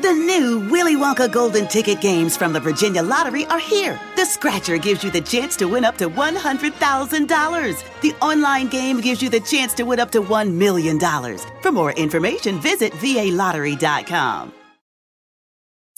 The 0.00 0.12
new 0.12 0.60
Willy 0.70 0.94
Wonka 0.94 1.30
Golden 1.30 1.66
Ticket 1.66 2.00
games 2.00 2.36
from 2.36 2.52
the 2.52 2.60
Virginia 2.60 3.02
Lottery 3.02 3.46
are 3.46 3.58
here. 3.58 4.00
The 4.14 4.24
Scratcher 4.24 4.78
gives 4.78 5.02
you 5.02 5.10
the 5.10 5.20
chance 5.20 5.56
to 5.56 5.66
win 5.66 5.84
up 5.84 5.98
to 5.98 6.08
$100,000. 6.08 8.00
The 8.00 8.14
online 8.22 8.68
game 8.68 9.00
gives 9.00 9.20
you 9.20 9.28
the 9.28 9.40
chance 9.40 9.74
to 9.74 9.82
win 9.82 9.98
up 9.98 10.12
to 10.12 10.22
$1 10.22 10.52
million. 10.52 11.00
For 11.60 11.72
more 11.72 11.90
information, 11.92 12.60
visit 12.60 12.92
VALottery.com. 12.92 14.57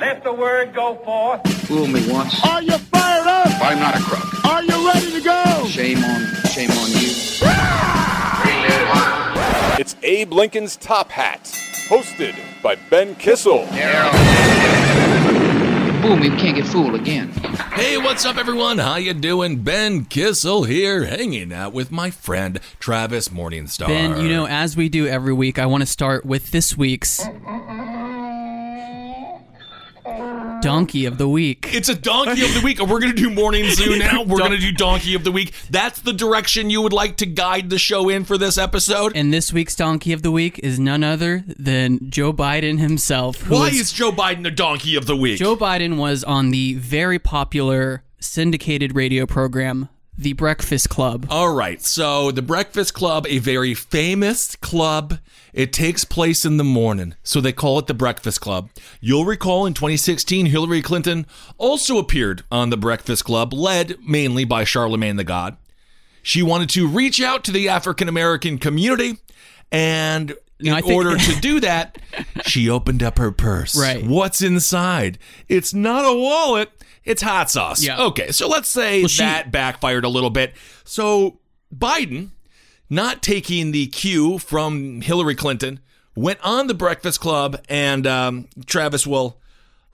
Let 0.00 0.22
the 0.22 0.32
word 0.32 0.74
go 0.74 0.94
forth. 1.04 1.42
Fool 1.66 1.88
me 1.88 2.08
once. 2.08 2.40
Are 2.44 2.62
you 2.62 2.78
fired 2.78 3.26
up? 3.26 3.48
I'm 3.60 3.80
not 3.80 3.96
a 3.96 4.00
crook. 4.00 4.44
Are 4.44 4.62
you 4.62 4.86
ready 4.86 5.10
to 5.10 5.20
go? 5.20 5.66
Shame 5.66 6.04
on, 6.04 6.26
shame 6.50 6.70
on 6.70 6.90
you. 6.90 7.10
It's 9.80 9.96
Abe 10.04 10.32
Lincoln's 10.32 10.76
Top 10.76 11.10
Hat, 11.10 11.40
hosted 11.88 12.36
by 12.62 12.76
Ben 12.90 13.16
Kissel. 13.16 13.66
Fool 16.00 16.16
me, 16.16 16.30
we 16.30 16.36
can't 16.36 16.56
get 16.56 16.66
fooled 16.66 16.94
again. 16.94 17.32
Hey, 17.72 17.98
what's 17.98 18.24
up, 18.24 18.36
everyone? 18.36 18.78
How 18.78 18.96
you 18.96 19.14
doing? 19.14 19.62
Ben 19.64 20.04
Kissel 20.04 20.62
here, 20.62 21.06
hanging 21.06 21.52
out 21.52 21.72
with 21.72 21.90
my 21.90 22.10
friend 22.10 22.60
Travis 22.78 23.30
Morningstar. 23.30 23.88
Ben, 23.88 24.20
you 24.20 24.28
know, 24.28 24.46
as 24.46 24.76
we 24.76 24.88
do 24.88 25.08
every 25.08 25.32
week, 25.32 25.58
I 25.58 25.66
want 25.66 25.82
to 25.82 25.86
start 25.86 26.24
with 26.24 26.52
this 26.52 26.76
week's 26.76 27.26
Donkey 30.60 31.04
of 31.06 31.18
the 31.18 31.28
Week. 31.28 31.68
It's 31.72 31.88
a 31.88 31.94
donkey 31.94 32.44
of 32.44 32.54
the 32.54 32.60
week. 32.64 32.80
We're 32.80 33.00
going 33.00 33.14
to 33.14 33.22
do 33.22 33.30
morning 33.30 33.70
zoo 33.70 33.96
now. 33.98 34.22
We're 34.22 34.38
going 34.38 34.50
to 34.52 34.58
do 34.58 34.72
donkey 34.72 35.14
of 35.14 35.24
the 35.24 35.30
week. 35.32 35.52
That's 35.70 36.00
the 36.00 36.12
direction 36.12 36.70
you 36.70 36.82
would 36.82 36.92
like 36.92 37.16
to 37.18 37.26
guide 37.26 37.70
the 37.70 37.78
show 37.78 38.08
in 38.08 38.24
for 38.24 38.36
this 38.38 38.58
episode. 38.58 39.12
And 39.14 39.32
this 39.32 39.52
week's 39.52 39.76
Donkey 39.76 40.12
of 40.12 40.22
the 40.22 40.30
Week 40.30 40.58
is 40.60 40.78
none 40.78 41.04
other 41.04 41.44
than 41.46 42.10
Joe 42.10 42.32
Biden 42.32 42.78
himself. 42.78 43.48
Why 43.48 43.68
is- 43.68 43.80
is 43.80 43.92
Joe 43.92 44.10
Biden 44.12 44.42
the 44.42 44.50
donkey 44.50 44.96
of 44.96 45.06
the 45.06 45.16
week? 45.16 45.38
Joe 45.38 45.56
Biden 45.56 45.96
was 45.96 46.24
on 46.24 46.50
the 46.50 46.74
very 46.74 47.18
popular 47.18 48.02
syndicated 48.20 48.94
radio 48.96 49.26
program, 49.26 49.88
The 50.20 50.32
Breakfast 50.32 50.88
Club. 50.88 51.28
All 51.30 51.54
right. 51.54 51.80
So, 51.80 52.32
the 52.32 52.42
Breakfast 52.42 52.92
Club, 52.92 53.24
a 53.28 53.38
very 53.38 53.72
famous 53.72 54.56
club. 54.56 55.20
It 55.52 55.72
takes 55.72 56.04
place 56.04 56.44
in 56.44 56.56
the 56.56 56.64
morning. 56.64 57.14
So, 57.22 57.40
they 57.40 57.52
call 57.52 57.78
it 57.78 57.86
the 57.86 57.94
Breakfast 57.94 58.40
Club. 58.40 58.68
You'll 59.00 59.24
recall 59.24 59.64
in 59.64 59.74
2016, 59.74 60.46
Hillary 60.46 60.82
Clinton 60.82 61.24
also 61.56 61.98
appeared 61.98 62.42
on 62.50 62.70
the 62.70 62.76
Breakfast 62.76 63.24
Club, 63.24 63.52
led 63.52 63.96
mainly 64.04 64.44
by 64.44 64.64
Charlemagne 64.64 65.14
the 65.14 65.22
God. 65.22 65.56
She 66.20 66.42
wanted 66.42 66.70
to 66.70 66.88
reach 66.88 67.22
out 67.22 67.44
to 67.44 67.52
the 67.52 67.68
African 67.68 68.08
American 68.08 68.58
community. 68.58 69.18
And 69.70 70.34
in 70.60 70.82
order 70.84 71.16
to 71.16 71.34
do 71.40 71.60
that, 71.60 71.98
she 72.46 72.68
opened 72.68 73.02
up 73.02 73.18
her 73.18 73.30
purse. 73.30 73.78
Right. 73.78 74.04
What's 74.04 74.42
inside? 74.42 75.18
It's 75.48 75.72
not 75.72 76.04
a 76.04 76.16
wallet. 76.16 76.70
It's 77.04 77.22
hot 77.22 77.50
sauce. 77.50 77.82
Yeah. 77.82 78.00
Okay, 78.06 78.32
so 78.32 78.48
let's 78.48 78.68
say 78.68 79.06
she- 79.06 79.22
that 79.22 79.50
backfired 79.50 80.04
a 80.04 80.08
little 80.08 80.30
bit. 80.30 80.54
So 80.84 81.38
Biden, 81.74 82.30
not 82.90 83.22
taking 83.22 83.70
the 83.72 83.86
cue 83.86 84.38
from 84.38 85.00
Hillary 85.00 85.34
Clinton, 85.34 85.80
went 86.14 86.38
on 86.42 86.66
the 86.66 86.74
Breakfast 86.74 87.20
Club, 87.20 87.60
and 87.68 88.06
um, 88.06 88.48
Travis 88.66 89.06
will 89.06 89.38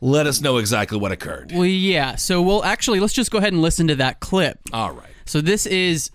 let 0.01 0.27
us 0.27 0.41
know 0.41 0.57
exactly 0.59 0.99
what 0.99 1.13
occurred. 1.13 1.53
Well, 1.55 1.65
yeah. 1.67 2.17
So, 2.17 2.43
we'll 2.43 2.65
actually, 2.65 3.01
let's 3.01 3.13
just 3.13 3.31
go 3.31 3.39
ahead 3.39 3.53
and 3.53 3.63
listen 3.63 3.89
to 3.89 3.97
that 3.97 4.21
clip. 4.21 4.59
All 4.73 4.93
right. 4.93 5.09
So, 5.25 5.41
this 5.41 5.67
is. 5.67 6.11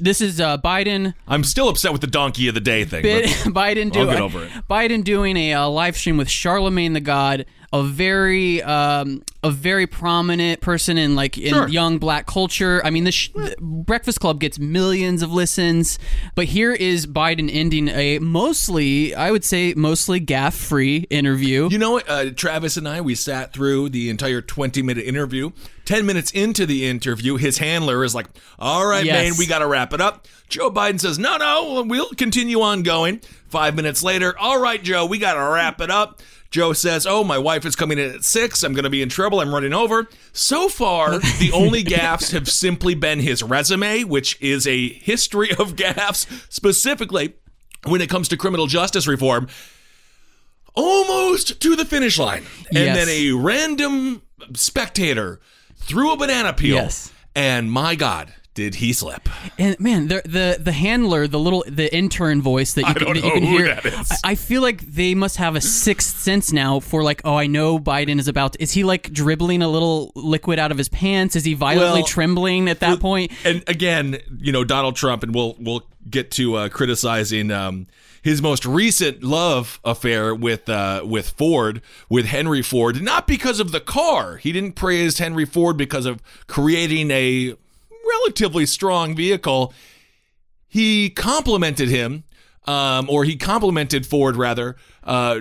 This 0.00 0.20
is 0.20 0.40
uh, 0.40 0.58
Biden 0.58 1.14
I'm 1.26 1.44
still 1.44 1.68
upset 1.68 1.92
with 1.92 2.00
the 2.00 2.08
donkey 2.08 2.48
of 2.48 2.54
the 2.54 2.60
day 2.60 2.84
thing. 2.84 3.02
But 3.02 3.24
Biden 3.54 3.86
I'll 3.86 3.90
doing 3.90 4.08
get 4.08 4.20
over 4.20 4.44
it. 4.44 4.50
Biden 4.68 5.04
doing 5.04 5.36
a 5.36 5.54
uh, 5.54 5.68
live 5.68 5.96
stream 5.96 6.16
with 6.16 6.28
Charlemagne 6.28 6.92
the 6.92 7.00
God, 7.00 7.46
a 7.72 7.82
very 7.82 8.62
um, 8.62 9.22
a 9.42 9.50
very 9.50 9.86
prominent 9.86 10.60
person 10.62 10.96
in 10.96 11.14
like 11.14 11.36
in 11.36 11.52
Sure. 11.52 11.68
young 11.68 11.98
black 11.98 12.26
culture. 12.26 12.80
I 12.84 12.90
mean, 12.90 13.04
the, 13.04 13.12
sh- 13.12 13.30
the 13.34 13.54
Breakfast 13.60 14.20
Club 14.20 14.40
gets 14.40 14.58
millions 14.58 15.22
of 15.22 15.30
listens, 15.32 15.98
but 16.34 16.46
here 16.46 16.72
is 16.72 17.06
Biden 17.06 17.50
ending 17.52 17.88
a 17.88 18.18
mostly, 18.20 19.14
I 19.14 19.30
would 19.30 19.44
say, 19.44 19.74
mostly 19.76 20.18
gaff 20.18 20.54
free 20.54 21.06
interview. 21.10 21.68
You 21.70 21.78
know 21.78 21.92
what? 21.92 22.08
Uh, 22.08 22.30
Travis 22.30 22.76
and 22.78 22.88
I, 22.88 23.00
we 23.02 23.14
sat 23.14 23.52
through 23.52 23.90
the 23.90 24.08
entire 24.10 24.40
20 24.40 24.80
minute 24.82 25.04
interview. 25.04 25.50
10 25.84 26.04
minutes 26.04 26.30
into 26.32 26.66
the 26.66 26.86
interview, 26.86 27.36
his 27.36 27.58
handler 27.58 28.04
is 28.04 28.14
like, 28.14 28.26
All 28.58 28.86
right, 28.86 29.04
Yes. 29.04 29.30
man, 29.30 29.38
we 29.38 29.46
got 29.46 29.60
to 29.60 29.66
wrap 29.66 29.92
it 29.92 30.00
up. 30.00 30.26
Joe 30.48 30.70
Biden 30.70 30.98
says, 31.00 31.18
No, 31.18 31.36
no, 31.36 31.82
we'll 31.86 32.10
continue 32.10 32.60
on 32.60 32.82
going. 32.82 33.20
Five 33.48 33.74
minutes 33.74 34.02
later, 34.02 34.34
All 34.38 34.60
right, 34.60 34.82
Joe, 34.82 35.06
we 35.06 35.18
got 35.18 35.34
to 35.34 35.40
wrap 35.42 35.80
it 35.80 35.90
up. 35.90 36.20
Joe 36.50 36.72
says, 36.72 37.06
Oh, 37.06 37.24
my 37.24 37.36
wife 37.36 37.66
is 37.66 37.76
coming 37.76 37.98
in 37.98 38.10
at 38.14 38.24
six. 38.24 38.62
I'm 38.62 38.72
going 38.72 38.84
to 38.84 38.90
be 38.90 39.02
in 39.02 39.08
trouble. 39.10 39.40
I'm 39.40 39.52
running 39.52 39.74
over. 39.74 40.08
So 40.32 40.68
far, 40.68 41.18
the 41.18 41.50
only 41.54 41.84
gaffes 41.84 42.32
have 42.32 42.48
simply 42.48 42.94
been 42.94 43.20
his 43.20 43.42
resume, 43.42 44.04
which 44.04 44.40
is 44.40 44.66
a 44.66 44.88
history 44.88 45.50
of 45.52 45.76
gaffes, 45.76 46.26
specifically 46.50 47.34
when 47.84 48.00
it 48.00 48.08
comes 48.08 48.28
to 48.28 48.36
criminal 48.36 48.66
justice 48.66 49.06
reform 49.06 49.48
almost 50.74 51.60
to 51.60 51.76
the 51.76 51.84
finish 51.84 52.18
line. 52.18 52.44
And 52.68 52.78
Yes. 52.78 52.96
then 52.96 53.08
a 53.08 53.32
random 53.32 54.22
spectator 54.54 55.40
threw 55.76 56.12
a 56.12 56.16
banana 56.16 56.52
peel. 56.52 56.76
Yes. 56.76 57.12
And 57.34 57.70
my 57.70 57.94
God, 57.94 58.32
did 58.58 58.74
he 58.74 58.92
slip? 58.92 59.28
And 59.56 59.78
man, 59.78 60.08
the 60.08 60.20
the 60.24 60.58
the 60.60 60.72
handler, 60.72 61.28
the 61.28 61.38
little 61.38 61.62
the 61.68 61.94
intern 61.94 62.42
voice 62.42 62.74
that 62.74 62.88
you 62.88 62.94
can, 62.94 63.14
that 63.14 63.16
you 63.24 63.30
can 63.30 63.42
who 63.44 63.58
hear. 63.58 63.74
that 63.76 63.86
is. 63.86 64.10
I, 64.10 64.32
I 64.32 64.34
feel 64.34 64.62
like 64.62 64.80
they 64.80 65.14
must 65.14 65.36
have 65.36 65.54
a 65.54 65.60
sixth 65.60 66.18
sense 66.18 66.52
now 66.52 66.80
for 66.80 67.04
like, 67.04 67.20
oh, 67.24 67.36
I 67.36 67.46
know 67.46 67.78
Biden 67.78 68.18
is 68.18 68.26
about. 68.26 68.54
To, 68.54 68.62
is 68.62 68.72
he 68.72 68.82
like 68.82 69.12
dribbling 69.12 69.62
a 69.62 69.68
little 69.68 70.10
liquid 70.16 70.58
out 70.58 70.72
of 70.72 70.78
his 70.78 70.88
pants? 70.88 71.36
Is 71.36 71.44
he 71.44 71.54
violently 71.54 72.00
Well, 72.00 72.08
trembling 72.08 72.68
at 72.68 72.80
that 72.80 72.98
point? 72.98 73.30
And 73.44 73.62
again, 73.68 74.18
you 74.40 74.50
know, 74.50 74.64
Donald 74.64 74.96
Trump, 74.96 75.22
and 75.22 75.32
we'll 75.32 75.54
we'll 75.60 75.84
get 76.10 76.32
to 76.32 76.56
uh, 76.56 76.68
criticizing 76.68 77.52
um, 77.52 77.86
his 78.22 78.42
most 78.42 78.66
recent 78.66 79.22
love 79.22 79.78
affair 79.84 80.34
with 80.34 80.68
uh, 80.68 81.02
with 81.04 81.30
Ford, 81.30 81.80
with 82.08 82.26
Henry 82.26 82.62
Ford, 82.62 83.00
not 83.00 83.28
because 83.28 83.60
of 83.60 83.70
the 83.70 83.78
car. 83.80 84.38
He 84.38 84.50
didn't 84.50 84.72
praise 84.72 85.18
Henry 85.18 85.44
Ford 85.44 85.76
because 85.76 86.06
of 86.06 86.20
creating 86.48 87.12
a 87.12 87.54
relatively 88.08 88.66
strong 88.66 89.14
vehicle. 89.14 89.72
He 90.66 91.10
complimented 91.10 91.88
him, 91.88 92.24
um, 92.66 93.08
or 93.08 93.24
he 93.24 93.36
complimented 93.36 94.06
Ford 94.06 94.36
rather. 94.36 94.76
Uh, 95.02 95.40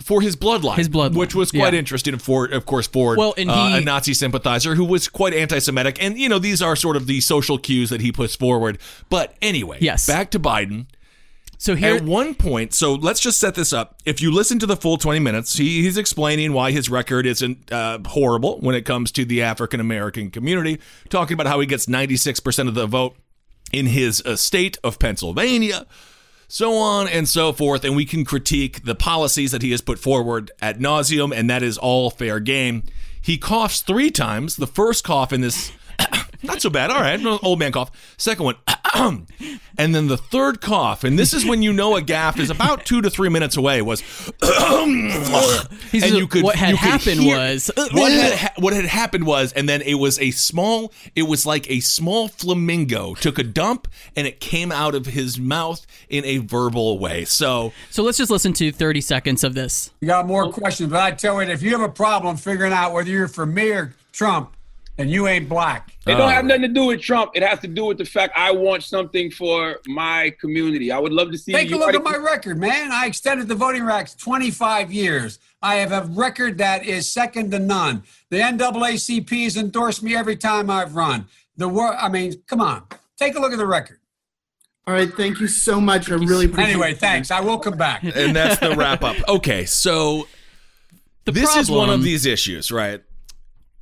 for 0.00 0.20
his 0.20 0.34
bloodline, 0.36 0.76
His 0.76 0.88
bloodline, 0.88 1.14
which 1.16 1.34
was 1.36 1.50
quite 1.52 1.72
yeah. 1.72 1.78
interesting. 1.78 2.18
For 2.18 2.46
of 2.46 2.66
course, 2.66 2.86
Ford, 2.86 3.16
Well, 3.16 3.32
and 3.38 3.48
uh, 3.48 3.68
he- 3.68 3.78
a 3.78 3.80
Nazi 3.80 4.12
sympathizer 4.12 4.74
who 4.74 4.84
was 4.84 5.06
quite 5.08 5.32
anti-Semitic, 5.32 6.02
and 6.02 6.18
you 6.18 6.28
know 6.28 6.38
these 6.40 6.60
are 6.60 6.74
sort 6.76 6.96
of 6.96 7.06
the 7.06 7.20
social 7.20 7.58
cues 7.58 7.90
that 7.90 8.00
he 8.00 8.10
puts 8.10 8.34
forward. 8.34 8.78
But 9.08 9.34
anyway, 9.40 9.78
Yes. 9.80 10.06
back 10.06 10.30
to 10.32 10.40
Biden. 10.40 10.86
So 11.64 11.74
here, 11.74 11.96
At 11.96 12.04
one 12.04 12.34
point, 12.34 12.74
so 12.74 12.92
let's 12.92 13.20
just 13.20 13.40
set 13.40 13.54
this 13.54 13.72
up. 13.72 13.96
If 14.04 14.20
you 14.20 14.30
listen 14.30 14.58
to 14.58 14.66
the 14.66 14.76
full 14.76 14.98
20 14.98 15.18
minutes, 15.18 15.56
he, 15.56 15.82
he's 15.82 15.96
explaining 15.96 16.52
why 16.52 16.72
his 16.72 16.90
record 16.90 17.24
isn't 17.24 17.72
uh, 17.72 18.00
horrible 18.04 18.60
when 18.60 18.74
it 18.74 18.82
comes 18.82 19.10
to 19.12 19.24
the 19.24 19.40
African 19.40 19.80
American 19.80 20.30
community, 20.30 20.78
talking 21.08 21.32
about 21.32 21.46
how 21.46 21.60
he 21.60 21.66
gets 21.66 21.86
96% 21.86 22.68
of 22.68 22.74
the 22.74 22.86
vote 22.86 23.16
in 23.72 23.86
his 23.86 24.20
uh, 24.26 24.36
state 24.36 24.76
of 24.84 24.98
Pennsylvania, 24.98 25.86
so 26.48 26.74
on 26.74 27.08
and 27.08 27.26
so 27.26 27.50
forth. 27.50 27.82
And 27.82 27.96
we 27.96 28.04
can 28.04 28.26
critique 28.26 28.84
the 28.84 28.94
policies 28.94 29.50
that 29.52 29.62
he 29.62 29.70
has 29.70 29.80
put 29.80 29.98
forward 29.98 30.52
at 30.60 30.80
nauseum, 30.80 31.34
and 31.34 31.48
that 31.48 31.62
is 31.62 31.78
all 31.78 32.10
fair 32.10 32.40
game. 32.40 32.82
He 33.22 33.38
coughs 33.38 33.80
three 33.80 34.10
times. 34.10 34.56
The 34.56 34.66
first 34.66 35.02
cough 35.02 35.32
in 35.32 35.40
this, 35.40 35.72
not 36.42 36.60
so 36.60 36.68
bad. 36.68 36.90
All 36.90 37.00
right, 37.00 37.18
old 37.42 37.58
man 37.58 37.72
cough. 37.72 37.90
Second 38.18 38.44
one, 38.44 38.56
and 39.78 39.94
then 39.94 40.06
the 40.06 40.16
third 40.16 40.60
cough, 40.60 41.04
and 41.04 41.18
this 41.18 41.32
is 41.34 41.44
when 41.44 41.62
you 41.62 41.72
know 41.72 41.96
a 41.96 42.02
gaff 42.02 42.38
is 42.38 42.50
about 42.50 42.84
two 42.84 43.02
to 43.02 43.10
three 43.10 43.28
minutes 43.28 43.56
away. 43.56 43.82
Was 43.82 44.02
and 44.42 46.14
you 46.14 46.26
could 46.26 46.44
what 46.44 46.56
had 46.56 46.70
you 46.70 46.76
could 46.76 46.88
happened 46.88 47.20
hear- 47.20 47.36
was 47.36 47.70
what 47.92 48.12
had 48.12 48.34
ha- 48.34 48.52
what 48.56 48.72
had 48.72 48.84
happened 48.84 49.26
was, 49.26 49.52
and 49.52 49.68
then 49.68 49.82
it 49.82 49.94
was 49.94 50.18
a 50.20 50.30
small. 50.30 50.92
It 51.14 51.24
was 51.24 51.44
like 51.46 51.70
a 51.70 51.80
small 51.80 52.28
flamingo 52.28 53.14
took 53.14 53.38
a 53.38 53.42
dump, 53.42 53.88
and 54.16 54.26
it 54.26 54.40
came 54.40 54.70
out 54.72 54.94
of 54.94 55.06
his 55.06 55.38
mouth 55.38 55.86
in 56.08 56.24
a 56.24 56.38
verbal 56.38 56.98
way. 56.98 57.24
So 57.24 57.72
So 57.90 58.02
let's 58.02 58.18
just 58.18 58.30
listen 58.30 58.52
to 58.54 58.70
30 58.72 59.00
seconds 59.00 59.44
of 59.44 59.54
this. 59.54 59.90
You 60.00 60.08
got 60.08 60.26
more 60.26 60.50
questions, 60.52 60.90
but 60.90 61.00
I 61.00 61.10
tell 61.12 61.42
you, 61.42 61.50
if 61.50 61.62
you 61.62 61.70
have 61.72 61.80
a 61.80 61.92
problem 61.92 62.36
figuring 62.36 62.72
out 62.72 62.92
whether 62.92 63.10
you're 63.10 63.28
for 63.28 63.46
me 63.46 63.70
or 63.70 63.94
Trump, 64.12 64.53
then 64.96 65.08
you 65.08 65.26
ain't 65.26 65.48
black. 65.48 65.92
It 66.06 66.14
don't 66.14 66.30
have 66.30 66.44
nothing 66.44 66.62
to 66.62 66.68
do 66.68 66.86
with 66.86 67.00
Trump. 67.00 67.32
It 67.34 67.42
has 67.42 67.58
to 67.60 67.66
do 67.66 67.86
with 67.86 67.98
the 67.98 68.04
fact 68.04 68.32
I 68.36 68.52
want 68.52 68.82
something 68.84 69.30
for 69.30 69.80
my 69.86 70.34
community. 70.40 70.92
I 70.92 70.98
would 70.98 71.12
love 71.12 71.32
to 71.32 71.38
see. 71.38 71.52
Take 71.52 71.70
a 71.70 71.72
look 71.72 71.82
already- 71.82 71.98
at 71.98 72.04
my 72.04 72.16
record, 72.16 72.58
man. 72.58 72.92
I 72.92 73.06
extended 73.06 73.48
the 73.48 73.54
voting 73.56 73.82
rights 73.82 74.14
25 74.14 74.92
years. 74.92 75.38
I 75.62 75.76
have 75.76 75.92
a 75.92 76.02
record 76.12 76.58
that 76.58 76.84
is 76.86 77.10
second 77.12 77.50
to 77.52 77.58
none. 77.58 78.04
The 78.30 78.38
NAACP 78.38 79.44
has 79.44 79.56
endorsed 79.56 80.02
me 80.02 80.14
every 80.14 80.36
time 80.36 80.70
I've 80.70 80.94
run. 80.94 81.26
The 81.56 81.68
war, 81.68 81.96
I 81.96 82.08
mean, 82.08 82.34
come 82.46 82.60
on. 82.60 82.84
Take 83.18 83.34
a 83.36 83.40
look 83.40 83.52
at 83.52 83.58
the 83.58 83.66
record. 83.66 83.98
All 84.86 84.92
right, 84.92 85.12
thank 85.12 85.40
you 85.40 85.48
so 85.48 85.80
much. 85.80 86.10
I 86.10 86.14
really 86.16 86.44
appreciate 86.44 86.68
it. 86.68 86.72
Anyway, 86.72 86.94
thanks. 86.94 87.30
I 87.30 87.40
will 87.40 87.58
come 87.58 87.78
back. 87.78 88.02
and 88.04 88.36
that's 88.36 88.60
the 88.60 88.76
wrap 88.76 89.02
up. 89.02 89.16
Okay, 89.28 89.64
so 89.64 90.28
the 91.24 91.32
this 91.32 91.56
is 91.56 91.70
one 91.70 91.88
of 91.90 92.02
these 92.02 92.26
issues, 92.26 92.70
right? 92.70 93.02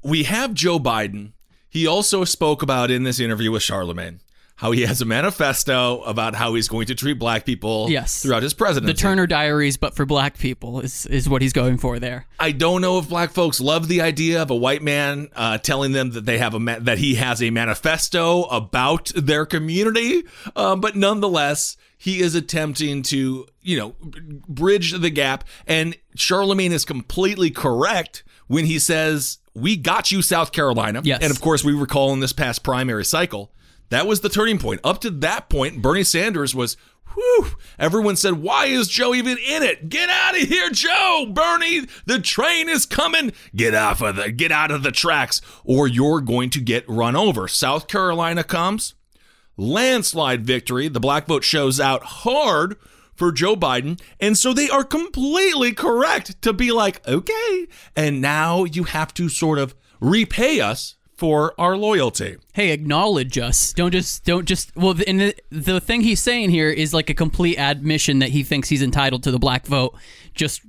We 0.03 0.25
have 0.25 0.55
Joe 0.55 0.79
Biden. 0.79 1.33
He 1.69 1.87
also 1.87 2.25
spoke 2.25 2.63
about 2.63 2.91
in 2.91 3.05
this 3.05 3.19
interview 3.21 3.51
with 3.51 3.63
Charlemagne 3.63 4.21
how 4.57 4.71
he 4.71 4.83
has 4.83 5.01
a 5.01 5.05
manifesto 5.05 6.03
about 6.03 6.35
how 6.37 6.55
he's 6.55 6.69
going 6.69 6.87
to 6.87 6.95
treat 6.95 7.15
black 7.15 7.45
people 7.45 7.87
Yes. 7.91 8.23
throughout 8.23 8.43
his 8.45 8.55
presidency. 8.55 8.93
The. 8.93 8.99
Turner 8.99 9.27
Diaries, 9.27 9.77
but 9.77 9.95
for 9.97 10.07
black 10.07 10.39
people, 10.39 10.81
is, 10.81 11.05
is 11.07 11.29
what 11.29 11.43
he's 11.43 11.53
going 11.55 11.79
for 11.79 11.99
there. 11.99 12.27
I 12.39 12.53
don't 12.53 12.81
know 12.81 12.99
if 12.99 13.09
black 13.09 13.33
folks 13.33 13.61
love 13.61 13.89
the 13.89 14.03
idea 14.03 14.41
of 14.43 14.51
a 14.51 14.55
white 14.55 14.83
man 14.83 15.31
uh, 15.35 15.59
telling 15.59 15.93
them 15.93 16.11
that 16.13 16.27
they 16.27 16.39
have 16.39 16.55
a 16.55 16.61
ma- 16.61 16.79
that 16.81 16.99
he 16.99 17.15
has 17.17 17.43
a 17.43 17.51
manifesto 17.51 18.45
about 18.45 19.11
their 19.17 19.47
community, 19.47 20.23
um, 20.55 20.81
but 20.81 20.95
nonetheless, 20.95 21.77
he 21.97 22.21
is 22.21 22.35
attempting 22.37 23.03
to 23.05 23.47
you 23.63 23.77
know 23.79 23.95
bridge 24.49 24.93
the 24.93 25.11
gap. 25.11 25.43
And 25.67 25.97
Charlemagne 26.15 26.73
is 26.73 26.85
completely 26.85 27.51
correct 27.51 28.23
when 28.47 28.67
he 28.67 28.79
says, 28.79 29.39
"We 29.55 29.77
got 29.77 30.11
you, 30.11 30.23
South 30.23 30.53
Carolina." 30.53 31.01
Yes. 31.05 31.21
and 31.23 31.31
of 31.31 31.41
course, 31.41 31.65
we 31.65 31.73
recall 31.73 32.13
in 32.13 32.21
this 32.21 32.33
past 32.33 32.63
primary 32.63 33.05
cycle 33.05 33.53
that 33.93 34.07
was 34.07 34.21
the 34.21 34.31
turning 34.31 34.59
point. 34.59 34.81
Up 34.85 35.03
to 35.03 35.11
that 35.11 35.51
point, 35.51 35.83
Bernie 35.83 36.05
Sanders 36.05 36.55
was. 36.55 36.77
Whew. 37.15 37.49
Everyone 37.79 38.17
said, 38.17 38.35
Why 38.37 38.65
is 38.65 38.89
Joe 38.89 39.13
even 39.15 39.37
in 39.37 39.63
it? 39.63 39.91
Get 39.91 40.09
out 40.09 40.35
of 40.35 40.49
here, 40.49 40.71
Joe! 40.71 41.27
Bernie, 41.31 41.87
the 42.07 42.19
train 42.19 42.71
is 42.71 42.87
coming. 42.87 43.35
Get 43.55 43.75
off 43.75 44.01
of 44.01 44.17
the 44.17 44.33
get 44.33 44.51
out 44.51 44.71
of 44.71 44.83
the 44.83 44.93
tracks, 44.93 45.43
or 45.63 45.87
you're 45.87 46.23
going 46.23 46.49
to 46.49 46.61
get 46.61 46.89
run 46.89 47.15
over. 47.15 47.49
South 47.49 47.87
Carolina 47.87 48.43
comes. 48.43 48.95
Landslide 49.59 50.47
victory. 50.47 50.89
The 50.89 51.01
black 51.01 51.27
vote 51.27 51.45
shows 51.45 51.79
out 51.79 52.03
hard 52.03 52.79
for 53.15 53.33
Joe 53.33 53.57
Biden. 53.57 54.01
And 54.21 54.37
so 54.37 54.53
they 54.53 54.69
are 54.69 54.85
completely 54.85 55.73
correct 55.73 56.41
to 56.43 56.53
be 56.53 56.73
like, 56.73 57.07
okay, 57.07 57.67
and 57.95 58.21
now 58.21 58.65
you 58.65 58.85
have 58.85 59.15
to 59.15 59.29
sort 59.29 59.59
of 59.59 59.75
repay 60.01 60.61
us 60.61 60.97
for 61.23 61.55
our 61.57 61.77
loyalty. 61.77 62.37
Hey, 62.53 62.71
acknowledge 62.71 63.39
us. 63.39 63.73
Don't 63.73 63.93
just 63.93 64.25
don't 64.25 64.45
just. 64.45 64.75
Well, 64.77 64.97
and 65.07 65.21
the, 65.21 65.37
the 65.51 65.81
thing 65.81 66.01
he's 66.01 66.21
saying 66.21 66.51
here 66.51 66.69
is 66.69 66.93
like 66.93 67.11
a 67.11 67.15
complete 67.15 67.59
admission 67.59 68.19
that 68.19 68.31
he 68.31 68.43
thinks 68.43 68.69
he's 68.69 68.83
entitled 68.83 69.23
to 69.23 69.31
the 69.31 69.39
black 69.39 69.67
vote, 69.67 69.95
just 70.35 70.63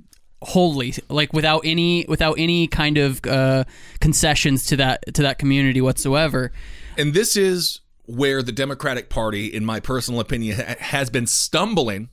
wholly, 0.44 0.94
like 1.10 1.34
without 1.34 1.62
any 1.66 2.06
without 2.08 2.36
any 2.38 2.68
kind 2.68 3.00
of 3.00 3.26
uh, 3.26 3.64
concessions 4.00 4.68
to 4.68 4.76
that 4.76 5.16
to 5.16 5.24
that 5.24 5.40
community 5.40 5.82
whatsoever. 5.82 6.52
And 7.00 7.16
this 7.16 7.36
is 7.36 7.82
where 8.06 8.44
the 8.44 8.52
Democratic 8.52 9.10
Party, 9.10 9.48
in 9.48 9.66
my 9.66 9.80
personal 9.80 10.20
opinion, 10.20 10.60
ha- 10.60 10.76
has 10.80 11.10
been 11.10 11.26
stumbling 11.26 12.10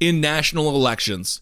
in 0.00 0.20
national 0.20 0.68
elections 0.70 1.40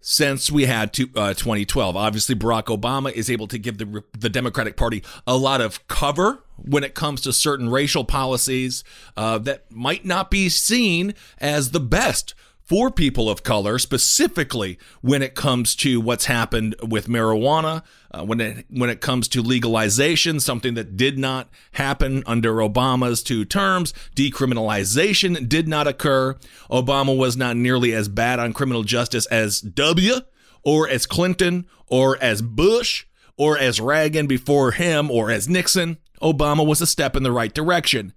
since 0.00 0.50
we 0.50 0.66
had 0.66 0.92
to, 0.92 1.08
uh, 1.14 1.32
2012. 1.32 1.96
Obviously, 1.96 2.34
Barack 2.34 2.64
Obama 2.64 3.12
is 3.12 3.30
able 3.30 3.46
to 3.46 3.58
give 3.58 3.78
the 3.78 4.02
the 4.18 4.28
Democratic 4.28 4.76
Party 4.76 5.02
a 5.26 5.36
lot 5.36 5.60
of 5.60 5.86
cover 5.86 6.42
when 6.56 6.84
it 6.84 6.94
comes 6.94 7.20
to 7.22 7.32
certain 7.32 7.68
racial 7.68 8.04
policies 8.04 8.84
uh, 9.16 9.38
that 9.38 9.70
might 9.70 10.04
not 10.04 10.30
be 10.30 10.48
seen 10.48 11.14
as 11.38 11.70
the 11.70 11.80
best 11.80 12.34
for 12.64 12.90
people 12.90 13.28
of 13.28 13.42
color, 13.42 13.78
specifically 13.78 14.78
when 15.00 15.22
it 15.22 15.34
comes 15.34 15.74
to 15.76 16.00
what's 16.00 16.26
happened 16.26 16.74
with 16.82 17.08
marijuana, 17.08 17.82
uh, 18.12 18.24
when 18.24 18.40
it 18.40 18.66
when 18.70 18.88
it 18.88 19.00
comes 19.00 19.28
to 19.28 19.42
legalization, 19.42 20.40
something 20.40 20.74
that 20.74 20.96
did 20.96 21.18
not 21.18 21.48
happen 21.72 22.22
under 22.26 22.54
Obama's 22.54 23.22
two 23.22 23.44
terms. 23.44 23.92
Decriminalization 24.14 25.48
did 25.48 25.66
not 25.68 25.86
occur. 25.86 26.36
Obama 26.70 27.16
was 27.16 27.36
not 27.36 27.56
nearly 27.56 27.92
as 27.92 28.08
bad 28.08 28.38
on 28.38 28.52
criminal 28.52 28.84
justice 28.84 29.26
as 29.26 29.60
W, 29.60 30.16
or 30.62 30.88
as 30.88 31.06
Clinton, 31.06 31.66
or 31.88 32.16
as 32.22 32.42
Bush, 32.42 33.06
or 33.36 33.58
as 33.58 33.80
Reagan 33.80 34.26
before 34.26 34.72
him, 34.72 35.10
or 35.10 35.30
as 35.30 35.48
Nixon. 35.48 35.98
Obama 36.20 36.64
was 36.64 36.80
a 36.80 36.86
step 36.86 37.16
in 37.16 37.24
the 37.24 37.32
right 37.32 37.52
direction. 37.52 38.12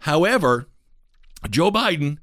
However, 0.00 0.68
Joe 1.50 1.72
Biden 1.72 2.18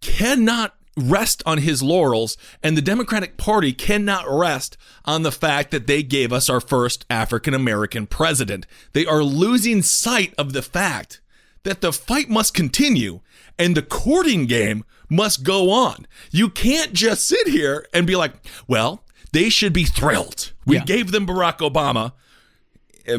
cannot 0.00 0.74
rest 0.96 1.42
on 1.46 1.58
his 1.58 1.82
laurels, 1.82 2.36
and 2.62 2.76
the 2.76 2.82
Democratic 2.82 3.36
Party 3.36 3.72
cannot 3.72 4.24
rest 4.28 4.76
on 5.04 5.22
the 5.22 5.32
fact 5.32 5.70
that 5.70 5.86
they 5.86 6.02
gave 6.02 6.32
us 6.32 6.50
our 6.50 6.60
first 6.60 7.04
African 7.08 7.54
American 7.54 8.06
president. 8.06 8.66
They 8.92 9.06
are 9.06 9.22
losing 9.22 9.82
sight 9.82 10.34
of 10.36 10.52
the 10.52 10.62
fact 10.62 11.20
that 11.64 11.80
the 11.80 11.92
fight 11.92 12.28
must 12.28 12.54
continue 12.54 13.20
and 13.58 13.76
the 13.76 13.82
courting 13.82 14.46
game 14.46 14.84
must 15.08 15.42
go 15.44 15.70
on. 15.70 16.06
You 16.30 16.48
can't 16.48 16.92
just 16.92 17.26
sit 17.26 17.46
here 17.46 17.86
and 17.94 18.06
be 18.06 18.16
like, 18.16 18.32
well, 18.66 19.04
they 19.32 19.48
should 19.48 19.72
be 19.72 19.84
thrilled. 19.84 20.52
We 20.66 20.76
Yeah. 20.76 20.84
gave 20.84 21.10
them 21.12 21.26
Barack 21.26 21.58
Obama 21.58 22.12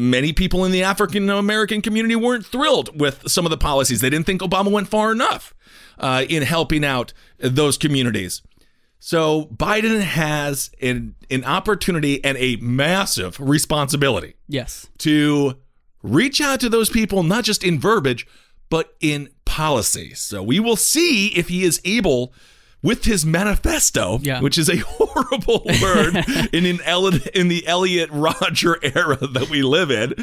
many 0.00 0.32
people 0.32 0.64
in 0.64 0.72
the 0.72 0.82
African 0.82 1.28
American 1.30 1.80
community 1.82 2.16
weren't 2.16 2.46
thrilled 2.46 2.98
with 3.00 3.22
some 3.30 3.44
of 3.46 3.50
the 3.50 3.56
policies. 3.56 4.00
They 4.00 4.10
didn't 4.10 4.26
think 4.26 4.40
Obama 4.40 4.70
went 4.70 4.88
far 4.88 5.12
enough 5.12 5.54
uh, 5.98 6.24
in 6.28 6.42
helping 6.42 6.84
out 6.84 7.12
those 7.38 7.76
communities. 7.78 8.42
So 8.98 9.46
Biden 9.54 10.00
has 10.00 10.70
an, 10.80 11.14
an 11.30 11.44
opportunity 11.44 12.24
and 12.24 12.38
a 12.38 12.56
massive 12.56 13.38
responsibility 13.38 14.34
Yes. 14.48 14.88
to 14.98 15.56
reach 16.02 16.40
out 16.40 16.60
to 16.60 16.68
those 16.70 16.88
people, 16.88 17.22
not 17.22 17.44
just 17.44 17.62
in 17.62 17.78
verbiage, 17.78 18.26
but 18.70 18.94
in 19.00 19.28
policy. 19.44 20.14
So 20.14 20.42
we 20.42 20.58
will 20.58 20.76
see 20.76 21.28
if 21.28 21.48
he 21.48 21.64
is 21.64 21.80
able. 21.84 22.32
With 22.84 23.04
his 23.06 23.24
manifesto, 23.24 24.20
Yeah. 24.22 24.40
which 24.40 24.58
is 24.58 24.68
a 24.68 24.76
horrible 24.86 25.62
word 25.82 26.16
in 26.52 26.66
an 26.66 26.80
El- 26.84 27.06
in 27.34 27.48
the 27.48 27.66
Elliot 27.66 28.10
Rodger 28.12 28.78
era 28.82 29.16
that 29.26 29.48
we 29.50 29.62
live 29.62 29.90
in, 29.90 30.14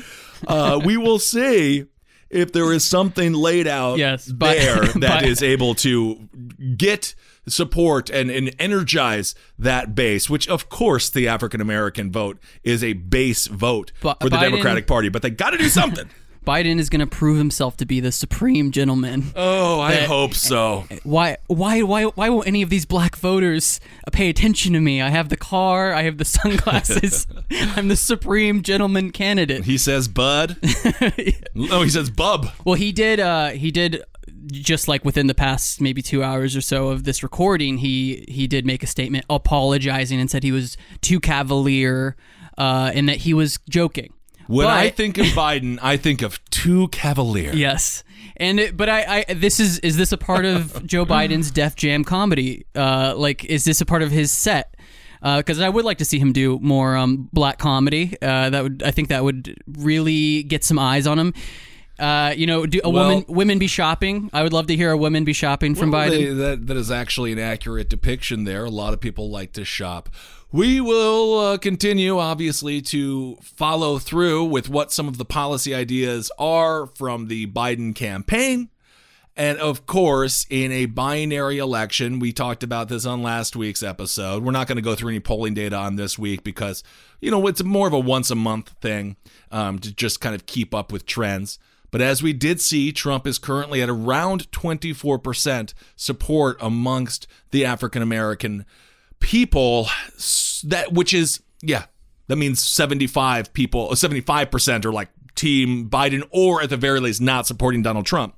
uh, 0.47 0.79
we 0.83 0.95
will 0.95 1.19
see 1.19 1.85
if 2.29 2.53
there 2.53 2.71
is 2.71 2.85
something 2.85 3.33
laid 3.33 3.67
out 3.67 3.97
Yes, 3.97 4.27
but- 4.31 4.55
there 4.57 4.85
that 5.01 5.24
is 5.25 5.39
but- 5.39 5.45
able 5.47 5.75
to 5.75 6.29
get 6.77 7.15
support 7.47 8.09
and, 8.12 8.29
and 8.29 8.53
energize 8.59 9.33
that 9.57 9.95
base, 9.95 10.29
which 10.29 10.47
of 10.47 10.69
course 10.69 11.09
the 11.09 11.27
African 11.27 11.59
American 11.62 12.12
vote 12.12 12.38
is 12.63 12.83
a 12.83 12.93
base 12.93 13.47
vote 13.47 13.91
But 14.01 14.21
for 14.21 14.29
the 14.29 14.35
Biden- 14.38 14.51
Democratic 14.51 14.85
Party, 14.88 15.09
but 15.09 15.24
they 15.24 15.31
got 15.31 15.50
to 15.50 15.57
do 15.57 15.67
something. 15.67 16.07
Biden 16.45 16.79
is 16.79 16.89
going 16.89 17.01
to 17.01 17.07
prove 17.07 17.38
himself 17.38 17.77
to 17.77 17.86
be 17.86 18.00
the 18.00 18.12
supreme 18.12 18.71
gentleman. 18.71 19.31
oh, 19.36 19.79
I 19.79 19.91
That- 19.95 20.07
hope 20.07 20.33
so. 20.33 20.86
Why, 21.03 21.38
why, 21.48 21.81
why, 21.83 22.05
why 22.05 22.29
won't 22.29 22.48
any 22.48 22.62
of 22.63 22.69
these 22.69 22.86
black 22.86 23.15
voters 23.15 23.79
pay 24.12 24.29
attention 24.29 24.74
to 24.74 24.79
me? 24.81 25.01
I 25.01 25.10
have 25.10 25.29
the 25.29 25.38
car, 25.38 25.93
I 25.93 26.01
have 26.03 26.17
the 26.17 26.25
sunglasses. 26.25 27.27
I'm 27.51 27.88
the 27.89 27.95
supreme 27.95 28.63
gentleman 28.63 29.12
candidate. 29.12 29.65
He 29.65 29.77
says 29.77 30.07
bud. 30.07 30.57
no, 31.53 31.81
he 31.83 31.89
says 31.89 32.10
bub. 32.10 32.48
Well, 32.65 32.75
he 32.75 32.91
did. 32.91 33.19
Uh, 33.19 33.50
he 33.50 33.71
did. 33.71 34.03
Just 34.48 34.88
like 34.88 35.05
within 35.05 35.27
the 35.27 35.36
past 35.36 35.79
maybe 35.81 36.01
two 36.01 36.24
hours 36.24 36.55
or 36.55 36.62
so 36.62 36.88
of 36.88 37.03
this 37.03 37.21
recording, 37.21 37.77
he 37.77 38.25
he 38.27 38.48
did 38.48 38.65
make 38.65 38.81
a 38.81 38.88
statement 38.88 39.24
apologizing 39.29 40.19
and 40.19 40.31
said 40.31 40.41
he 40.43 40.51
was 40.51 40.77
too 41.01 41.19
cavalier 41.19 42.15
uh, 42.57 42.91
and 42.93 43.07
that 43.07 43.17
he 43.17 43.33
was 43.36 43.60
joking. 43.69 44.12
When 44.48 44.67
I 44.67 44.89
think 44.89 45.17
of 45.17 45.25
Biden, 45.27 45.79
I 45.81 45.98
think 45.98 46.21
of 46.21 46.43
too 46.50 46.88
cavalier. 46.89 47.53
Yes, 47.53 48.03
and 48.38 48.60
it, 48.60 48.75
but 48.77 48.89
I, 48.89 49.25
I 49.29 49.33
this 49.33 49.60
is 49.60 49.79
is 49.79 49.98
this 49.98 50.12
a 50.12 50.17
part 50.17 50.45
of 50.45 50.86
Joe 50.86 51.05
Biden's 51.05 51.51
Def 51.51 51.75
Jam 51.75 52.03
comedy? 52.03 52.65
Uh, 52.75 53.13
like, 53.15 53.45
is 53.45 53.63
this 53.65 53.81
a 53.81 53.86
part 53.86 54.01
of 54.01 54.12
his 54.12 54.31
set? 54.31 54.75
Because 55.24 55.62
I 55.62 55.69
would 55.69 55.86
like 55.86 56.00
to 56.00 56.05
see 56.05 56.17
him 56.17 56.33
do 56.33 56.57
more 56.63 56.98
um, 56.98 57.29
black 57.31 57.60
comedy. 57.60 58.15
Uh, 58.21 58.50
that 58.50 58.63
would 58.63 58.81
I 58.83 58.89
think 58.91 59.10
that 59.10 59.24
would 59.24 59.55
really 59.67 60.43
get 60.43 60.63
some 60.63 60.79
eyes 60.79 61.05
on 61.05 61.19
him. 61.19 61.33
Uh, 62.00 62.33
you 62.36 62.48
know, 62.48 62.65
do 62.65 62.81
a 62.83 62.89
Well- 62.89 63.10
woman 63.10 63.25
women 63.27 63.60
be 63.60 63.67
shopping? 63.67 64.31
I 64.33 64.41
would 64.41 64.53
love 64.53 64.65
to 64.67 64.75
hear 64.75 64.89
a 64.89 64.98
woman 64.98 65.24
be 65.24 65.33
shopping 65.33 65.75
from 65.75 65.91
Well, 65.91 66.07
Biden. 66.10 66.10
they- 66.10 66.33
that 66.33 66.67
that 66.67 66.77
is 66.77 66.89
actually 66.89 67.31
an 67.31 67.38
accurate 67.39 67.89
depiction 67.89 68.43
there. 68.45 68.65
A 68.65 68.71
lot 68.71 68.93
of 68.93 69.00
people 69.00 69.29
like 69.29 69.53
to 69.53 69.63
shop. 69.63 70.10
We 70.53 70.81
will 70.81 71.39
uh, 71.39 71.58
continue, 71.60 72.20
obviously, 72.20 72.81
to 72.81 73.38
follow 73.41 74.00
through 74.00 74.43
with 74.46 74.70
what 74.70 74.91
some 74.91 75.08
of 75.08 75.17
the 75.17 75.24
policy 75.24 75.74
ideas 75.74 76.29
are 76.38 76.88
from 76.88 77.29
the 77.29 77.48
Biden 77.48 77.96
campaign. 77.96 78.70
And 79.38 79.58
of 79.60 79.86
course, 79.86 80.46
in 80.50 80.74
a 80.74 80.88
binary 80.88 81.58
election, 81.58 82.20
we 82.20 82.34
talked 82.34 82.63
about 82.63 82.89
this 82.89 83.05
on 83.05 83.24
last 83.24 83.55
week's 83.55 83.81
episode. 83.81 84.43
We're 84.43 84.51
not 84.51 84.67
going 84.67 84.75
to 84.75 84.81
go 84.81 84.93
through 84.93 85.12
any 85.12 85.22
polling 85.22 85.53
data 85.53 85.77
on 85.77 85.96
this 85.96 86.20
week 86.20 86.43
because, 86.43 86.84
you 87.22 87.31
know, 87.31 87.48
it's 87.48 87.63
more 87.63 87.88
of 87.88 87.93
a 87.93 88.00
once 88.00 88.29
a 88.29 88.36
month 88.36 88.75
thing 88.81 89.15
um, 89.51 89.79
to 89.79 89.93
just 89.93 90.20
kind 90.20 90.36
of 90.36 90.48
keep 90.48 90.75
up 90.75 90.91
with 90.91 91.05
trends. 91.05 91.60
But 91.91 92.01
as 92.01 92.22
we 92.22 92.34
did 92.34 92.60
see, 92.60 92.91
Trump 92.91 93.25
is 93.25 93.39
currently 93.39 93.81
at 93.81 93.89
around 93.89 94.51
24% 94.51 95.74
support 95.96 96.58
amongst 96.60 97.25
the 97.51 97.63
African 97.63 98.01
American 98.01 98.65
people 99.21 99.87
that 100.63 100.91
which 100.91 101.13
is 101.13 101.41
yeah 101.61 101.85
that 102.27 102.35
means 102.35 102.63
75 102.63 103.53
people 103.53 103.89
75% 103.89 104.85
are 104.85 104.91
like 104.91 105.09
team 105.35 105.89
biden 105.89 106.27
or 106.31 106.61
at 106.61 106.69
the 106.69 106.77
very 106.77 106.99
least 106.99 107.21
not 107.21 107.47
supporting 107.47 107.81
donald 107.81 108.05
trump. 108.05 108.35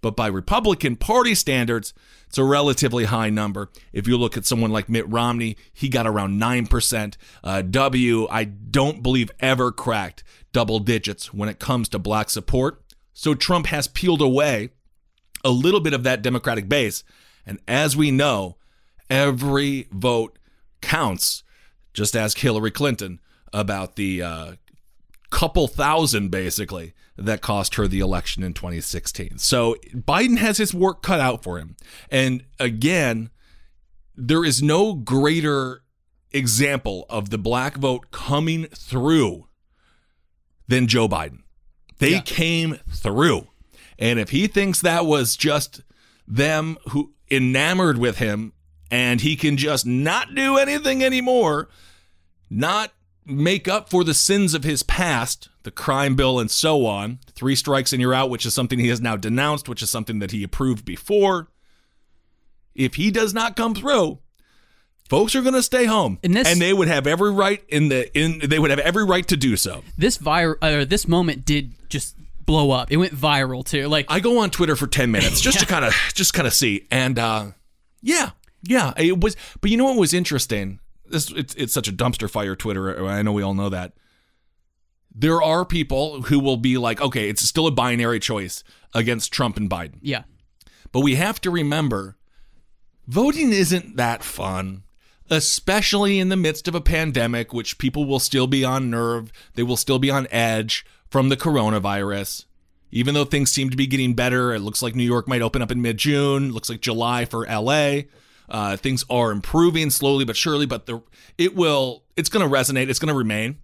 But 0.00 0.16
by 0.16 0.26
republican 0.26 0.96
party 0.96 1.34
standards 1.34 1.94
it's 2.26 2.38
a 2.38 2.44
relatively 2.44 3.04
high 3.04 3.28
number. 3.28 3.68
If 3.92 4.08
you 4.08 4.16
look 4.16 4.38
at 4.38 4.46
someone 4.46 4.70
like 4.70 4.88
mitt 4.88 5.08
romney 5.08 5.56
he 5.72 5.88
got 5.88 6.06
around 6.06 6.40
9% 6.40 7.16
uh, 7.44 7.62
w 7.62 8.26
i 8.30 8.44
don't 8.44 9.02
believe 9.02 9.30
ever 9.38 9.70
cracked 9.70 10.24
double 10.52 10.80
digits 10.80 11.32
when 11.32 11.48
it 11.48 11.58
comes 11.58 11.88
to 11.90 11.98
black 11.98 12.30
support. 12.30 12.82
So 13.12 13.34
trump 13.34 13.66
has 13.66 13.86
peeled 13.86 14.22
away 14.22 14.70
a 15.44 15.50
little 15.50 15.80
bit 15.80 15.92
of 15.92 16.04
that 16.04 16.22
Democratic 16.22 16.68
base. 16.68 17.04
And 17.44 17.58
as 17.66 17.96
we 17.96 18.10
know, 18.10 18.56
every 19.12 19.86
vote 19.92 20.38
counts, 20.80 21.44
just 21.92 22.16
ask 22.16 22.38
Hillary 22.38 22.70
Clinton 22.70 23.20
about 23.52 23.96
the 23.96 24.22
uh, 24.22 24.52
couple 25.30 25.68
thousand, 25.68 26.30
basically, 26.30 26.94
that 27.18 27.42
cost 27.42 27.74
her 27.74 27.86
the 27.86 28.00
election 28.00 28.42
in 28.42 28.54
2016. 28.54 29.36
So 29.36 29.76
Biden 29.94 30.38
has 30.38 30.56
his 30.56 30.72
work 30.72 31.02
cut 31.02 31.20
out 31.20 31.42
for 31.42 31.58
him. 31.58 31.76
And 32.10 32.44
again, 32.58 33.30
there 34.16 34.44
is 34.44 34.62
no 34.62 34.94
greater 34.94 35.82
example 36.32 37.04
of 37.10 37.28
the 37.28 37.38
black 37.38 37.76
vote 37.76 38.10
coming 38.10 38.64
through 38.68 39.46
than 40.66 40.86
Joe 40.88 41.06
Biden. 41.06 41.42
They 41.98 42.20
came 42.22 42.78
through. 42.90 43.46
And 43.98 44.18
if 44.18 44.30
he 44.30 44.46
thinks 44.46 44.80
that 44.80 45.04
was 45.04 45.36
just 45.36 45.82
them 46.26 46.78
who 46.90 47.12
enamored 47.30 47.98
with 47.98 48.18
him 48.18 48.54
and 48.92 49.20
he 49.22 49.34
can 49.34 49.56
just 49.56 49.84
not 49.86 50.34
do 50.34 50.56
anything 50.58 51.02
anymore, 51.02 51.68
not 52.50 52.92
make 53.24 53.66
up 53.66 53.88
for 53.88 54.04
the 54.04 54.14
sins 54.14 54.52
of 54.52 54.64
his 54.64 54.82
past, 54.82 55.48
the 55.62 55.70
crime 55.70 56.14
bill 56.14 56.38
and 56.38 56.50
so 56.50 56.84
on, 56.86 57.18
three 57.34 57.56
strikes 57.56 57.92
and 57.92 58.00
you're 58.02 58.12
out, 58.14 58.28
which 58.30 58.44
is 58.44 58.52
something 58.52 58.78
he 58.78 58.88
has 58.88 59.00
now 59.00 59.16
denounced, 59.16 59.68
which 59.68 59.82
is 59.82 59.88
something 59.90 60.18
that 60.18 60.30
he 60.32 60.42
approved 60.44 60.84
before. 60.84 61.48
If 62.74 62.94
he 62.94 63.10
does 63.10 63.32
not 63.34 63.54
come 63.56 63.74
through, 63.74 64.18
folks 65.08 65.34
are 65.34 65.42
going 65.42 65.54
to 65.54 65.62
stay 65.62 65.84
home 65.84 66.18
And 66.22 66.34
this- 66.34 66.48
and 66.48 66.60
they 66.60 66.72
would 66.72 66.88
have 66.88 67.06
every 67.06 67.30
right 67.32 67.62
in 67.68 67.88
the 67.88 68.16
in 68.18 68.40
they 68.48 68.58
would 68.58 68.70
have 68.70 68.78
every 68.80 69.04
right 69.04 69.26
to 69.28 69.36
do 69.36 69.56
so. 69.56 69.82
this 69.98 70.16
vir- 70.16 70.58
uh, 70.62 70.84
this 70.84 71.06
moment 71.06 71.44
did 71.44 71.72
just 71.88 72.16
blow 72.44 72.70
up. 72.72 72.90
It 72.90 72.96
went 72.96 73.14
viral 73.14 73.64
too. 73.64 73.88
Like 73.88 74.06
I 74.08 74.20
go 74.20 74.38
on 74.40 74.50
Twitter 74.50 74.74
for 74.76 74.86
10 74.86 75.10
minutes 75.10 75.40
just 75.40 75.60
to 75.60 75.66
kind 75.74 75.84
of 75.84 75.94
just 76.14 76.34
kind 76.34 76.46
of 76.46 76.52
see 76.54 76.86
and 76.90 77.18
uh 77.18 77.46
yeah, 78.02 78.30
yeah, 78.62 78.92
it 78.96 79.20
was 79.20 79.36
but 79.60 79.70
you 79.70 79.76
know 79.76 79.84
what 79.84 79.96
was 79.96 80.14
interesting? 80.14 80.80
This 81.04 81.30
it's 81.30 81.54
it's 81.54 81.72
such 81.72 81.88
a 81.88 81.92
dumpster 81.92 82.30
fire 82.30 82.56
Twitter. 82.56 83.06
I 83.06 83.22
know 83.22 83.32
we 83.32 83.42
all 83.42 83.54
know 83.54 83.68
that. 83.68 83.92
There 85.14 85.42
are 85.42 85.64
people 85.64 86.22
who 86.22 86.40
will 86.40 86.56
be 86.56 86.78
like, 86.78 87.00
"Okay, 87.00 87.28
it's 87.28 87.42
still 87.42 87.66
a 87.66 87.70
binary 87.70 88.18
choice 88.18 88.64
against 88.94 89.32
Trump 89.32 89.56
and 89.56 89.68
Biden." 89.68 89.98
yeah, 90.00 90.22
But 90.90 91.00
we 91.00 91.16
have 91.16 91.40
to 91.42 91.50
remember 91.50 92.16
voting 93.06 93.52
isn't 93.52 93.96
that 93.96 94.22
fun, 94.22 94.84
especially 95.28 96.18
in 96.18 96.28
the 96.30 96.36
midst 96.36 96.66
of 96.66 96.74
a 96.74 96.80
pandemic, 96.80 97.52
which 97.52 97.78
people 97.78 98.06
will 98.06 98.20
still 98.20 98.46
be 98.46 98.64
on 98.64 98.90
nerve. 98.90 99.32
They 99.54 99.62
will 99.62 99.76
still 99.76 99.98
be 99.98 100.10
on 100.10 100.26
edge 100.30 100.86
from 101.10 101.28
the 101.28 101.36
coronavirus. 101.36 102.46
Even 102.90 103.14
though 103.14 103.24
things 103.24 103.50
seem 103.50 103.70
to 103.70 103.76
be 103.76 103.86
getting 103.86 104.14
better, 104.14 104.54
it 104.54 104.60
looks 104.60 104.82
like 104.82 104.94
New 104.94 105.02
York 105.04 105.26
might 105.26 105.42
open 105.42 105.62
up 105.62 105.70
in 105.70 105.82
mid 105.82 105.98
June, 105.98 106.52
looks 106.52 106.70
like 106.70 106.80
July 106.80 107.24
for 107.24 107.46
LA. 107.46 108.02
Uh, 108.48 108.76
things 108.76 109.04
are 109.08 109.30
improving 109.30 109.90
slowly 109.90 110.24
but 110.24 110.36
surely, 110.36 110.66
but 110.66 110.86
the 110.86 111.02
it 111.38 111.54
will 111.54 112.04
it's 112.16 112.28
going 112.28 112.48
to 112.48 112.54
resonate. 112.54 112.88
It's 112.88 112.98
going 112.98 113.12
to 113.12 113.18
remain. 113.18 113.58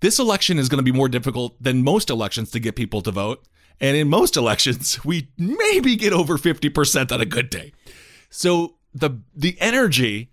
This 0.00 0.18
election 0.18 0.58
is 0.58 0.68
going 0.68 0.78
to 0.78 0.84
be 0.84 0.96
more 0.96 1.08
difficult 1.08 1.60
than 1.62 1.82
most 1.82 2.10
elections 2.10 2.50
to 2.50 2.60
get 2.60 2.76
people 2.76 3.00
to 3.02 3.10
vote. 3.10 3.46
And 3.80 3.96
in 3.96 4.08
most 4.08 4.36
elections, 4.42 5.04
we 5.04 5.28
maybe 5.38 5.96
get 5.96 6.12
over 6.12 6.36
50% 6.36 7.12
on 7.12 7.20
a 7.20 7.26
good 7.26 7.50
day. 7.50 7.72
So 8.30 8.76
the 8.94 9.20
the 9.34 9.56
energy, 9.60 10.30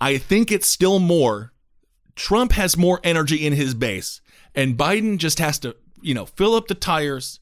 I 0.00 0.18
think 0.18 0.50
it's 0.50 0.68
still 0.68 0.98
more. 0.98 1.52
Trump 2.14 2.52
has 2.52 2.76
more 2.76 3.00
energy 3.04 3.46
in 3.46 3.52
his 3.52 3.74
base, 3.74 4.22
and 4.54 4.76
Biden 4.76 5.18
just 5.18 5.38
has 5.38 5.58
to, 5.60 5.76
you 6.00 6.14
know, 6.14 6.24
fill 6.24 6.54
up 6.54 6.66
the 6.66 6.74
tires, 6.74 7.40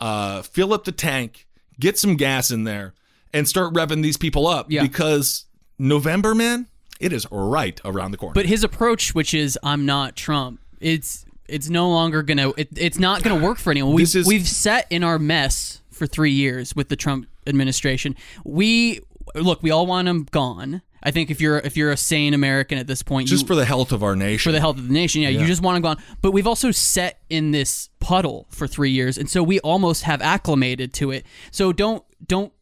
uh, 0.00 0.40
fill 0.40 0.72
up 0.72 0.84
the 0.84 0.92
tank, 0.92 1.46
get 1.80 1.98
some 1.98 2.16
gas 2.16 2.50
in 2.50 2.64
there, 2.64 2.94
and 3.32 3.48
start 3.48 3.74
revving 3.74 4.02
these 4.02 4.16
people 4.16 4.46
up. 4.46 4.70
Yeah. 4.70 4.82
Because 4.82 5.44
November, 5.78 6.34
man, 6.34 6.66
it 7.00 7.12
is 7.12 7.26
right 7.30 7.80
around 7.84 8.10
the 8.12 8.16
corner. 8.16 8.34
but 8.34 8.46
his 8.46 8.64
approach, 8.64 9.14
which 9.14 9.34
is 9.34 9.58
I'm 9.62 9.84
not 9.86 10.16
Trump, 10.16 10.60
it's 10.80 11.24
it's 11.48 11.68
no 11.68 11.88
longer 11.90 12.22
gonna 12.22 12.50
it, 12.56 12.68
it's 12.76 12.98
not 12.98 13.22
gonna 13.22 13.42
work 13.42 13.58
for 13.58 13.70
anyone. 13.70 13.94
We've 13.94 14.14
is- 14.16 14.26
we've 14.26 14.48
sat 14.48 14.86
in 14.90 15.04
our 15.04 15.18
mess 15.18 15.80
for 15.90 16.06
three 16.06 16.32
years 16.32 16.74
with 16.74 16.88
the 16.88 16.96
Trump 16.96 17.26
administration. 17.46 18.16
We 18.44 19.00
look, 19.34 19.62
we 19.62 19.70
all 19.70 19.86
want 19.86 20.08
him 20.08 20.26
gone. 20.30 20.82
I 21.06 21.12
think 21.12 21.30
if 21.30 21.40
you're 21.40 21.58
if 21.58 21.76
you're 21.76 21.92
a 21.92 21.96
sane 21.96 22.34
American 22.34 22.78
at 22.78 22.86
this 22.88 23.02
point, 23.02 23.28
just 23.28 23.42
you, 23.42 23.46
for 23.46 23.54
the 23.54 23.64
health 23.64 23.92
of 23.92 24.02
our 24.02 24.16
nation. 24.16 24.50
for 24.50 24.52
the 24.52 24.58
health 24.60 24.76
of 24.76 24.88
the 24.88 24.92
nation. 24.92 25.22
Yeah, 25.22 25.28
Yeah. 25.28 25.40
you 25.42 25.46
just 25.46 25.62
want 25.62 25.76
to 25.76 25.80
go 25.80 25.88
on. 25.90 25.96
But 26.20 26.32
we've 26.32 26.46
also 26.48 26.72
set 26.72 27.20
in 27.30 27.52
this 27.52 27.88
puddle 28.00 28.46
for 28.50 28.66
three 28.66 28.90
years, 28.90 29.16
and 29.16 29.30
so 29.30 29.42
we 29.42 29.60
almost 29.60 30.02
have 30.02 30.20
acclimated 30.20 30.92
to 30.94 31.12
it. 31.12 31.24
So 31.52 31.72
don't 31.72 32.02
don't 32.26 32.52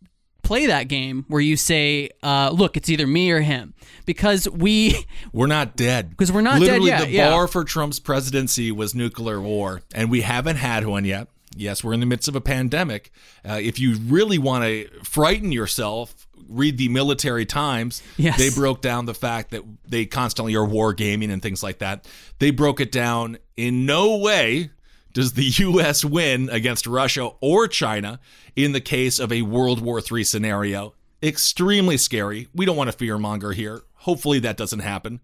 play 0.43 0.67
that 0.67 0.89
game 0.89 1.25
where 1.29 1.41
you 1.41 1.57
say, 1.57 2.11
uh, 2.23 2.51
"Look, 2.53 2.77
it's 2.77 2.91
either 2.91 3.07
me 3.07 3.31
or 3.31 3.41
him," 3.41 3.73
because 4.05 4.47
we 4.51 5.07
We're 5.33 5.47
not 5.47 5.75
dead. 5.75 6.11
Because 6.11 6.31
we're 6.31 6.43
not 6.43 6.61
dead 6.61 6.83
Literally, 6.83 6.89
yet, 6.91 7.05
the 7.07 7.11
yeah. 7.11 7.31
bar 7.31 7.49
for 7.49 7.65
Trump's 7.65 7.99
presidency 7.99 8.71
was 8.71 8.95
nuclear 8.95 9.41
war, 9.41 9.81
and 9.95 10.11
we 10.11 10.21
haven't 10.21 10.57
had 10.57 10.87
one 10.87 11.07
yet. 11.07 11.29
Yes, 11.57 11.83
we're 11.85 11.93
in 11.95 12.01
the 12.01 12.07
midst 12.07 12.29
of 12.29 12.35
a 12.37 12.41
pandemic. 12.41 13.11
Uh, 13.49 13.61
if 13.63 13.79
you 13.79 13.97
really 13.97 14.39
want 14.39 14.65
to 14.65 14.89
frighten 15.05 15.53
yourself, 15.53 16.27
read 16.49 16.79
the 16.79 16.89
Military 16.89 17.47
Times. 17.47 18.03
Yes. 18.17 18.39
They 18.39 18.51
broke 18.51 18.81
down 18.81 19.07
the 19.07 19.15
fact 19.15 19.51
that 19.51 19.63
they 19.87 20.07
constantly 20.07 20.55
are 20.55 20.65
war 20.65 20.93
gaming 20.93 21.31
and 21.31 21.43
things 21.43 21.63
like 21.63 21.79
that. 21.79 22.07
They 22.39 22.51
broke 22.51 22.81
it 22.81 22.93
down 22.93 23.39
in 23.57 23.87
no 23.87 24.17
way 24.17 24.71
does 25.15 25.33
the 25.33 25.45
U.S. 25.59 26.05
win 26.05 26.51
against 26.51 26.87
Russia 26.87 27.31
or 27.41 27.67
China 27.67 28.21
in 28.55 28.73
the 28.73 28.81
case 28.81 29.19
of 29.19 29.33
a 29.33 29.43
World 29.43 29.81
War 29.81 30.01
III 30.01 30.25
scenario. 30.25 30.95
Extremely 31.23 31.97
scary. 31.97 32.49
We 32.55 32.67
don't 32.67 32.77
want 32.77 32.93
to 32.93 32.97
fearmonger 32.97 33.55
here. 33.55 33.83
Hopefully 33.95 34.41
that 34.41 34.59
doesn't 34.59 34.81
happen. 34.81 35.21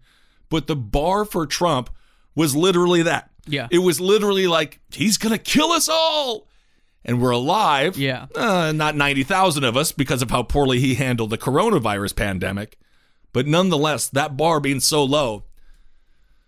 But 0.49 0.65
the 0.65 0.75
bar 0.75 1.25
for 1.25 1.45
Trump 1.45 1.91
was 2.33 2.55
literally 2.55 3.03
that. 3.03 3.29
Yeah. 3.45 3.67
It 3.69 3.79
was 3.79 4.01
literally 4.01 4.47
like, 4.47 4.79
he's 4.91 5.17
going 5.17 5.33
to 5.33 5.37
kill 5.37 5.71
us 5.71 5.87
all. 5.87 6.47
And 7.03 7.21
we're 7.21 7.31
alive. 7.31 7.97
Yeah. 7.97 8.27
Uh, 8.35 8.71
not 8.73 8.95
90,000 8.95 9.63
of 9.63 9.75
us 9.75 9.91
because 9.91 10.21
of 10.21 10.29
how 10.29 10.43
poorly 10.43 10.79
he 10.79 10.95
handled 10.95 11.31
the 11.31 11.37
coronavirus 11.37 12.15
pandemic. 12.15 12.77
But 13.33 13.47
nonetheless, 13.47 14.07
that 14.09 14.37
bar 14.37 14.59
being 14.59 14.79
so 14.79 15.03
low, 15.03 15.43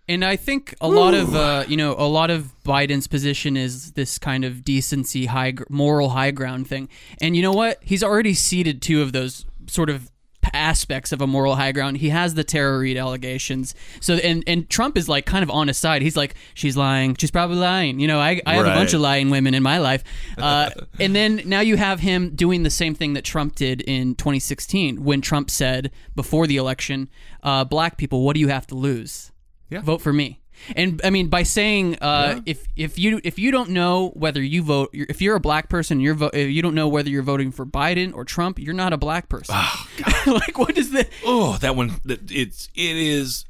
And 0.06 0.24
I 0.24 0.36
think 0.36 0.74
a 0.80 0.88
lot 0.88 1.14
of 1.14 1.34
uh, 1.34 1.64
you 1.66 1.78
know 1.78 1.94
a 1.96 2.06
lot 2.06 2.30
of 2.30 2.52
Biden's 2.62 3.06
position 3.06 3.56
is 3.56 3.92
this 3.92 4.18
kind 4.18 4.44
of 4.44 4.62
decency, 4.62 5.26
high 5.26 5.54
moral 5.70 6.10
high 6.10 6.30
ground 6.30 6.68
thing. 6.68 6.88
And 7.22 7.34
you 7.34 7.42
know 7.42 7.52
what? 7.52 7.78
He's 7.82 8.02
already 8.04 8.34
ceded 8.34 8.82
two 8.82 9.00
of 9.00 9.12
those 9.12 9.46
sort 9.66 9.88
of 9.88 10.10
aspects 10.54 11.12
of 11.12 11.20
a 11.20 11.26
moral 11.26 11.56
high 11.56 11.72
ground. 11.72 11.98
He 11.98 12.08
has 12.10 12.34
the 12.34 12.44
Tara 12.44 12.78
Reade 12.78 12.96
allegations. 12.96 13.74
So 14.00 14.14
and 14.14 14.44
and 14.46 14.68
Trump 14.70 14.96
is 14.96 15.08
like 15.08 15.26
kind 15.26 15.42
of 15.42 15.50
on 15.50 15.68
his 15.68 15.76
side. 15.76 16.02
He's 16.02 16.16
like 16.16 16.34
she's 16.54 16.76
lying. 16.76 17.16
She's 17.16 17.30
probably 17.30 17.56
lying. 17.56 18.00
You 18.00 18.06
know, 18.06 18.20
I 18.20 18.40
I 18.46 18.54
have 18.54 18.66
a 18.66 18.70
bunch 18.70 18.94
of 18.94 19.00
lying 19.00 19.30
women 19.30 19.54
in 19.54 19.62
my 19.62 19.78
life. 19.78 20.04
Uh, 20.44 20.68
and 21.00 21.14
then 21.14 21.40
now 21.46 21.60
you 21.60 21.76
have 21.76 22.00
him 22.00 22.34
doing 22.34 22.64
the 22.64 22.70
same 22.70 22.94
thing 22.94 23.14
that 23.14 23.24
Trump 23.24 23.54
did 23.54 23.80
in 23.82 24.14
2016 24.14 25.02
when 25.02 25.20
Trump 25.20 25.50
said 25.50 25.90
before 26.14 26.46
the 26.46 26.56
election, 26.56 27.08
uh, 27.42 27.64
black 27.64 27.96
people, 27.96 28.22
what 28.24 28.34
do 28.34 28.40
you 28.40 28.48
have 28.48 28.66
to 28.66 28.74
lose? 28.74 29.32
Yeah. 29.70 29.80
Vote 29.80 30.02
for 30.02 30.12
me. 30.12 30.40
And 30.74 31.00
I 31.04 31.10
mean, 31.10 31.28
by 31.28 31.42
saying 31.42 31.96
uh, 32.00 32.40
if 32.46 32.66
if 32.76 32.98
you 32.98 33.20
if 33.22 33.38
you 33.38 33.50
don't 33.50 33.70
know 33.70 34.10
whether 34.14 34.42
you 34.42 34.62
vote, 34.62 34.90
if 34.92 35.20
you're 35.20 35.36
a 35.36 35.40
black 35.40 35.68
person, 35.68 36.00
you're 36.00 36.14
vo- 36.14 36.30
if 36.32 36.50
you 36.50 36.62
don't 36.62 36.74
know 36.74 36.88
whether 36.88 37.10
you're 37.10 37.22
voting 37.22 37.52
for 37.52 37.66
Biden 37.66 38.14
or 38.14 38.24
Trump, 38.24 38.58
you're 38.58 38.74
not 38.74 38.92
a 38.92 38.96
black 38.96 39.28
person. 39.28 39.54
like, 40.26 40.58
what 40.58 40.78
is 40.78 40.90
the? 40.90 41.06
Oh, 41.24 41.58
that 41.58 41.76
one. 41.76 42.00
It's 42.06 42.68
it 42.74 42.96
is 42.96 43.44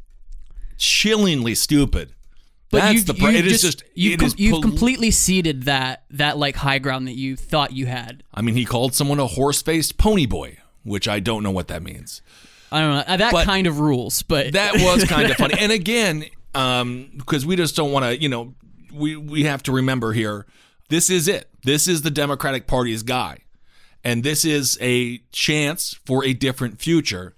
chillingly 0.76 1.54
stupid. 1.54 2.12
But 2.70 2.80
That's 2.80 2.94
you've, 2.94 3.06
the. 3.06 3.14
You've 3.14 3.34
it 3.36 3.46
is 3.46 3.62
just, 3.62 3.78
just. 3.80 3.84
you've, 3.94 4.18
com- 4.18 4.32
you've 4.36 4.52
pol- 4.52 4.62
completely 4.62 5.12
ceded 5.12 5.64
that 5.64 6.04
that 6.10 6.36
like 6.38 6.56
high 6.56 6.80
ground 6.80 7.06
that 7.06 7.14
you 7.14 7.36
thought 7.36 7.72
you 7.72 7.86
had. 7.86 8.24
I 8.34 8.42
mean, 8.42 8.56
he 8.56 8.64
called 8.64 8.94
someone 8.94 9.20
a 9.20 9.26
horse-faced 9.28 9.96
pony 9.98 10.26
boy, 10.26 10.58
which 10.82 11.06
I 11.06 11.20
don't 11.20 11.44
know 11.44 11.52
what 11.52 11.68
that 11.68 11.82
means. 11.82 12.20
I 12.72 12.80
don't 12.80 12.90
know 12.90 13.04
uh, 13.06 13.16
that 13.18 13.32
But 13.32 13.44
kind 13.44 13.68
of 13.68 13.78
rules, 13.78 14.22
but 14.22 14.54
That 14.54 14.74
was 14.74 15.04
kind 15.04 15.30
of 15.30 15.36
funny. 15.38 15.54
And 15.56 15.70
again, 15.70 16.24
um, 16.54 17.10
because 17.16 17.44
we 17.44 17.56
just 17.56 17.76
don't 17.76 17.92
want 17.92 18.04
to, 18.04 18.20
you 18.20 18.28
know, 18.28 18.54
we 18.92 19.16
we 19.16 19.44
have 19.44 19.62
to 19.64 19.72
remember 19.72 20.12
here, 20.12 20.46
this 20.88 21.10
is 21.10 21.28
it. 21.28 21.48
This 21.64 21.88
is 21.88 22.02
the 22.02 22.10
Democratic 22.10 22.66
Party's 22.66 23.02
guy, 23.02 23.38
and 24.02 24.22
this 24.22 24.44
is 24.44 24.78
a 24.80 25.18
chance 25.32 25.98
for 26.04 26.24
a 26.24 26.32
different 26.32 26.80
future. 26.80 27.34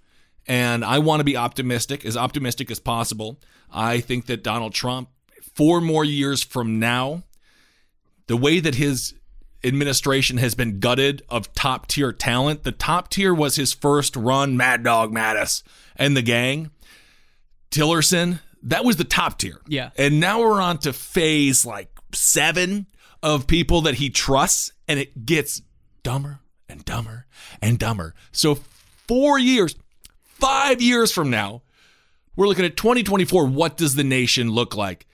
And 0.48 0.84
I 0.84 1.00
want 1.00 1.20
to 1.20 1.24
be 1.24 1.36
optimistic, 1.36 2.04
as 2.04 2.16
optimistic 2.16 2.70
as 2.70 2.78
possible. 2.78 3.40
I 3.72 3.98
think 4.00 4.26
that 4.26 4.44
Donald 4.44 4.74
Trump, 4.74 5.08
four 5.54 5.80
more 5.80 6.04
years 6.04 6.42
from 6.42 6.78
now, 6.78 7.24
the 8.28 8.36
way 8.36 8.60
that 8.60 8.76
his 8.76 9.14
administration 9.64 10.36
has 10.36 10.54
been 10.54 10.78
gutted 10.78 11.22
of 11.28 11.52
top 11.54 11.88
tier 11.88 12.12
talent, 12.12 12.62
the 12.62 12.72
top 12.72 13.10
tier 13.10 13.34
was 13.34 13.56
his 13.56 13.72
first 13.72 14.14
run, 14.14 14.56
Mad 14.56 14.84
Dog 14.84 15.12
Mattis 15.12 15.62
and 15.96 16.16
the 16.16 16.22
gang. 16.22 16.70
Tillerson, 17.70 18.40
that 18.64 18.84
was 18.84 18.96
the 18.96 19.04
top 19.04 19.38
tier. 19.38 19.60
Yeah. 19.66 19.90
And 19.96 20.20
now 20.20 20.40
we're 20.40 20.60
on 20.60 20.78
to 20.78 20.92
phase 20.92 21.64
like 21.64 21.90
seven 22.12 22.86
of 23.22 23.46
people 23.46 23.82
that 23.82 23.94
he 23.94 24.10
trusts, 24.10 24.72
and 24.88 24.98
it 24.98 25.26
gets 25.26 25.62
dumber 26.02 26.40
and 26.68 26.84
dumber 26.84 27.26
and 27.60 27.78
dumber. 27.78 28.14
So, 28.32 28.58
four 29.08 29.38
years, 29.38 29.76
five 30.22 30.80
years 30.80 31.12
from 31.12 31.30
now, 31.30 31.62
we're 32.36 32.46
looking 32.46 32.64
at 32.64 32.76
2024. 32.76 33.46
What 33.46 33.76
does 33.76 33.94
the 33.94 34.04
nation 34.04 34.50
look 34.50 34.76
like? 34.76 35.06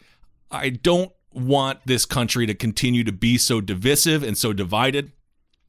I 0.51 0.71
don't 0.71 1.13
want 1.33 1.81
this 1.87 2.05
country 2.05 2.47
to 2.47 2.55
continue 2.55 3.05
to 3.05 3.13
be 3.13 3.39
so 3.39 3.61
divisive 3.61 4.23
and 4.23 4.37
so 4.37 4.53
divided. 4.53 5.13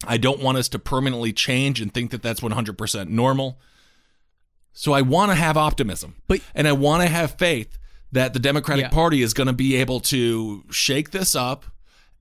I 0.06 0.18
don't 0.18 0.42
want 0.42 0.58
us 0.58 0.68
to 0.70 0.80
permanently 0.80 1.32
change 1.32 1.80
and 1.80 1.94
think 1.94 2.12
that 2.12 2.22
that's 2.22 2.42
100% 2.42 3.08
normal. 3.08 3.60
So 4.74 4.92
I 4.94 5.02
want 5.02 5.32
to 5.32 5.36
have 5.36 5.56
optimism. 5.58 6.16
But- 6.28 6.42
and 6.56 6.68
I 6.68 6.72
want 6.74 7.04
to 7.04 7.08
have 7.10 7.38
faith 7.38 7.78
that 8.12 8.34
the 8.34 8.40
Democratic 8.40 8.84
Yeah. 8.84 8.90
Party 8.90 9.22
is 9.22 9.34
going 9.34 9.48
to 9.48 9.54
be 9.54 9.76
able 9.76 10.00
to 10.02 10.64
shake 10.70 11.12
this 11.12 11.36
up 11.36 11.66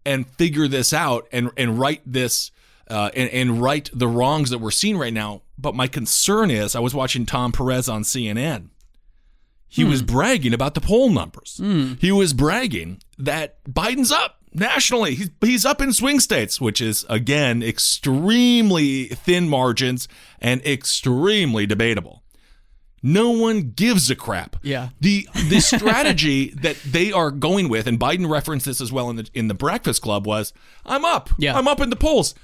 and 0.06 0.26
figure 0.26 0.66
this 0.68 0.92
out 0.92 1.26
and 1.32 1.50
and 1.56 1.78
right 1.78 2.00
this 2.06 2.50
uh, 2.88 3.10
and, 3.14 3.28
and 3.30 3.62
right 3.62 3.88
the 3.94 4.08
wrongs 4.08 4.50
that 4.50 4.58
we're 4.58 4.70
seeing 4.70 4.96
right 4.98 5.12
now. 5.12 5.42
But 5.58 5.74
my 5.74 5.86
concern 5.86 6.50
is 6.50 6.74
I 6.74 6.80
was 6.80 6.94
watching 6.94 7.24
Tom 7.26 7.52
Perez 7.52 7.88
on 7.88 8.02
CNN. 8.02 8.68
He 9.68 9.84
was 9.84 10.02
bragging 10.02 10.52
about 10.52 10.74
the 10.74 10.80
poll 10.82 11.08
numbers. 11.08 11.58
He 12.00 12.12
was 12.12 12.34
bragging 12.34 13.00
that 13.18 13.62
Biden's 13.64 14.12
up 14.12 14.38
nationally. 14.52 15.14
He's 15.14 15.30
he's 15.40 15.64
up 15.64 15.80
in 15.80 15.92
swing 15.94 16.20
states, 16.20 16.60
which 16.60 16.80
is 16.80 17.06
again 17.08 17.62
extremely 17.62 19.04
thin 19.06 19.48
margins 19.48 20.08
and 20.40 20.60
extremely 20.66 21.64
debatable. 21.66 22.22
No 23.02 23.30
one 23.30 23.72
gives 23.74 24.10
a 24.10 24.14
crap. 24.16 24.56
Yeah. 24.62 24.90
The 25.00 25.28
the 25.48 25.60
strategy 25.60 26.50
that 26.62 26.76
they 26.86 27.10
are 27.12 27.30
going 27.30 27.68
with, 27.68 27.86
and 27.86 27.98
Biden 27.98 28.28
referenced 28.30 28.66
this 28.66 28.80
as 28.80 28.92
well 28.92 29.10
in 29.10 29.16
the 29.16 29.28
in 29.34 29.48
the 29.48 29.54
Breakfast 29.54 30.02
Club, 30.02 30.26
was 30.26 30.52
I'm 30.86 31.04
up. 31.04 31.30
Yeah. 31.38 31.56
I'm 31.58 31.66
up 31.66 31.80
in 31.80 31.90
the 31.90 31.96
polls. 31.96 32.34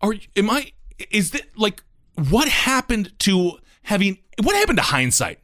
Are 0.00 0.14
am 0.36 0.50
I? 0.50 0.72
Is 1.10 1.30
that 1.30 1.42
like 1.56 1.82
what 2.30 2.48
happened 2.48 3.18
to 3.20 3.58
having? 3.84 4.18
What 4.42 4.54
happened 4.56 4.78
to 4.78 4.84
hindsight? 4.84 5.40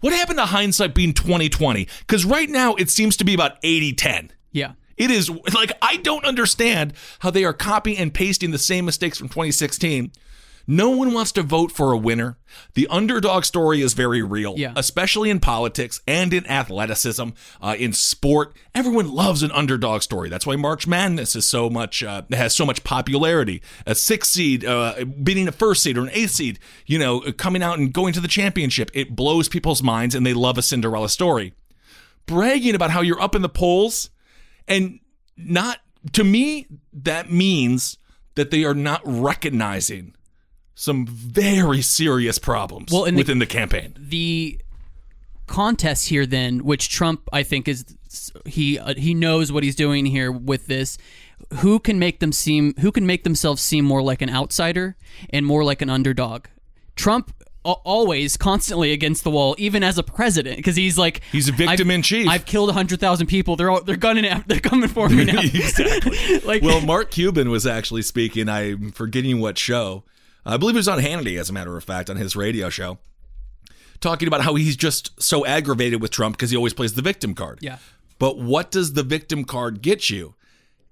What 0.00 0.12
happened 0.12 0.38
to 0.38 0.46
hindsight 0.46 0.94
being 0.94 1.12
2020? 1.12 1.86
Because 2.00 2.24
right 2.24 2.48
now 2.48 2.74
it 2.74 2.88
seems 2.90 3.16
to 3.18 3.24
be 3.24 3.34
about 3.34 3.60
80-10. 3.62 4.30
yeah. 4.50 4.72
It 4.96 5.10
is 5.10 5.28
like 5.52 5.72
I 5.82 5.96
don't 5.96 6.24
understand 6.24 6.94
how 7.18 7.30
they 7.30 7.44
are 7.44 7.52
copying 7.52 7.98
and 7.98 8.14
pasting 8.14 8.50
the 8.52 8.58
same 8.58 8.84
mistakes 8.84 9.18
from 9.18 9.28
2016. 9.28 10.12
No 10.66 10.90
one 10.90 11.12
wants 11.12 11.30
to 11.32 11.42
vote 11.42 11.70
for 11.72 11.92
a 11.92 11.96
winner. 11.96 12.38
The 12.74 12.86
underdog 12.88 13.44
story 13.44 13.82
is 13.82 13.92
very 13.94 14.22
real, 14.22 14.54
Yeah. 14.56 14.72
especially 14.76 15.28
in 15.30 15.40
politics 15.40 16.00
and 16.06 16.32
in 16.32 16.46
athleticism, 16.46 17.28
uh, 17.60 17.76
in 17.78 17.92
sport. 17.92 18.56
Everyone 18.74 19.12
loves 19.12 19.42
an 19.42 19.50
underdog 19.52 20.02
story. 20.02 20.28
That's 20.30 20.46
why 20.46 20.56
March 20.56 20.86
Madness 20.86 21.36
is 21.36 21.46
so 21.46 21.68
much 21.68 22.02
uh, 22.02 22.22
has 22.32 22.54
so 22.54 22.64
much 22.64 22.82
popularity. 22.84 23.60
A 23.86 23.94
six 23.94 24.28
seed 24.28 24.64
uh, 24.64 25.04
beating 25.22 25.48
a 25.48 25.52
first 25.52 25.82
seed 25.82 25.98
or 25.98 26.02
an 26.04 26.10
eighth 26.12 26.30
seed, 26.30 26.58
you 26.86 26.98
know, 26.98 27.20
coming 27.32 27.62
out 27.62 27.78
and 27.78 27.92
going 27.92 28.12
to 28.14 28.20
the 28.20 28.28
championship. 28.28 28.90
It 28.94 29.14
blows 29.14 29.48
people's 29.48 29.82
minds, 29.82 30.14
and 30.14 30.24
they 30.24 30.34
love 30.34 30.56
a 30.58 30.62
Cinderella 30.62 31.08
story. 31.08 31.52
Bragging 32.26 32.74
about 32.74 32.90
how 32.90 33.02
you're 33.02 33.20
up 33.20 33.34
in 33.34 33.42
the 33.42 33.48
polls 33.50 34.08
and 34.66 35.00
not 35.36 35.80
to 36.12 36.24
me 36.24 36.66
that 36.92 37.30
means 37.30 37.98
that 38.34 38.50
they 38.50 38.64
are 38.64 38.72
not 38.74 39.02
recognizing 39.04 40.14
some 40.74 41.06
very 41.06 41.80
serious 41.82 42.38
problems 42.38 42.90
Well, 42.92 43.04
and 43.04 43.16
the- 43.16 43.20
within 43.20 43.38
the 43.38 43.46
campaign. 43.46 43.94
the 43.98 44.58
contest 45.46 46.08
here 46.08 46.24
then 46.24 46.64
which 46.64 46.88
trump 46.88 47.28
i 47.32 47.42
think 47.42 47.68
is 47.68 47.84
he 48.46 48.78
uh, 48.78 48.94
he 48.96 49.12
knows 49.12 49.52
what 49.52 49.62
he's 49.62 49.76
doing 49.76 50.06
here 50.06 50.32
with 50.32 50.66
this 50.68 50.96
who 51.56 51.78
can 51.78 51.98
make 51.98 52.20
them 52.20 52.32
seem 52.32 52.72
who 52.80 52.90
can 52.90 53.04
make 53.06 53.24
themselves 53.24 53.60
seem 53.60 53.84
more 53.84 54.02
like 54.02 54.22
an 54.22 54.30
outsider 54.30 54.96
and 55.30 55.44
more 55.44 55.62
like 55.62 55.82
an 55.82 55.90
underdog 55.90 56.46
trump 56.96 57.30
always 57.62 58.36
constantly 58.38 58.92
against 58.92 59.22
the 59.24 59.30
wall 59.30 59.54
even 59.58 59.82
as 59.82 59.98
a 59.98 60.02
president 60.02 60.56
because 60.56 60.76
he's 60.76 60.96
like 60.98 61.20
He's 61.30 61.48
a 61.48 61.52
victim 61.52 61.90
in 61.90 62.00
chief. 62.02 62.26
i've 62.28 62.46
killed 62.46 62.68
100000 62.68 63.26
people 63.26 63.56
they're 63.56 63.70
all, 63.70 63.82
they're 63.82 63.96
gunning 63.96 64.24
at, 64.24 64.48
they're 64.48 64.60
coming 64.60 64.88
for 64.88 65.08
me 65.10 65.24
now 65.30 65.40
exactly. 65.40 66.38
like 66.44 66.62
well, 66.62 66.80
Mark 66.80 67.10
Cuban 67.10 67.50
was 67.50 67.66
actually 67.66 68.02
speaking. 68.02 68.48
I'm 68.50 68.92
forgetting 68.92 69.40
what 69.40 69.56
show. 69.58 70.04
Uh, 70.44 70.50
I 70.50 70.56
believe 70.56 70.76
it 70.76 70.78
was 70.78 70.88
on 70.88 70.98
Hannity, 70.98 71.38
as 71.38 71.50
a 71.50 71.52
matter 71.52 71.76
of 71.76 71.84
fact, 71.84 72.10
on 72.10 72.16
his 72.16 72.36
radio 72.36 72.68
show, 72.68 72.98
talking 74.00 74.28
about 74.28 74.42
how 74.42 74.54
he's 74.54 74.76
just 74.76 75.22
so 75.22 75.46
aggravated 75.46 76.02
with 76.02 76.10
Trump 76.10 76.36
because 76.36 76.50
he 76.50 76.56
always 76.56 76.74
plays 76.74 76.94
the 76.94 77.02
victim 77.02 77.34
card. 77.34 77.58
Yeah. 77.62 77.78
But 78.18 78.38
what 78.38 78.70
does 78.70 78.92
the 78.92 79.02
victim 79.02 79.44
card 79.44 79.82
get 79.82 80.10
you? 80.10 80.34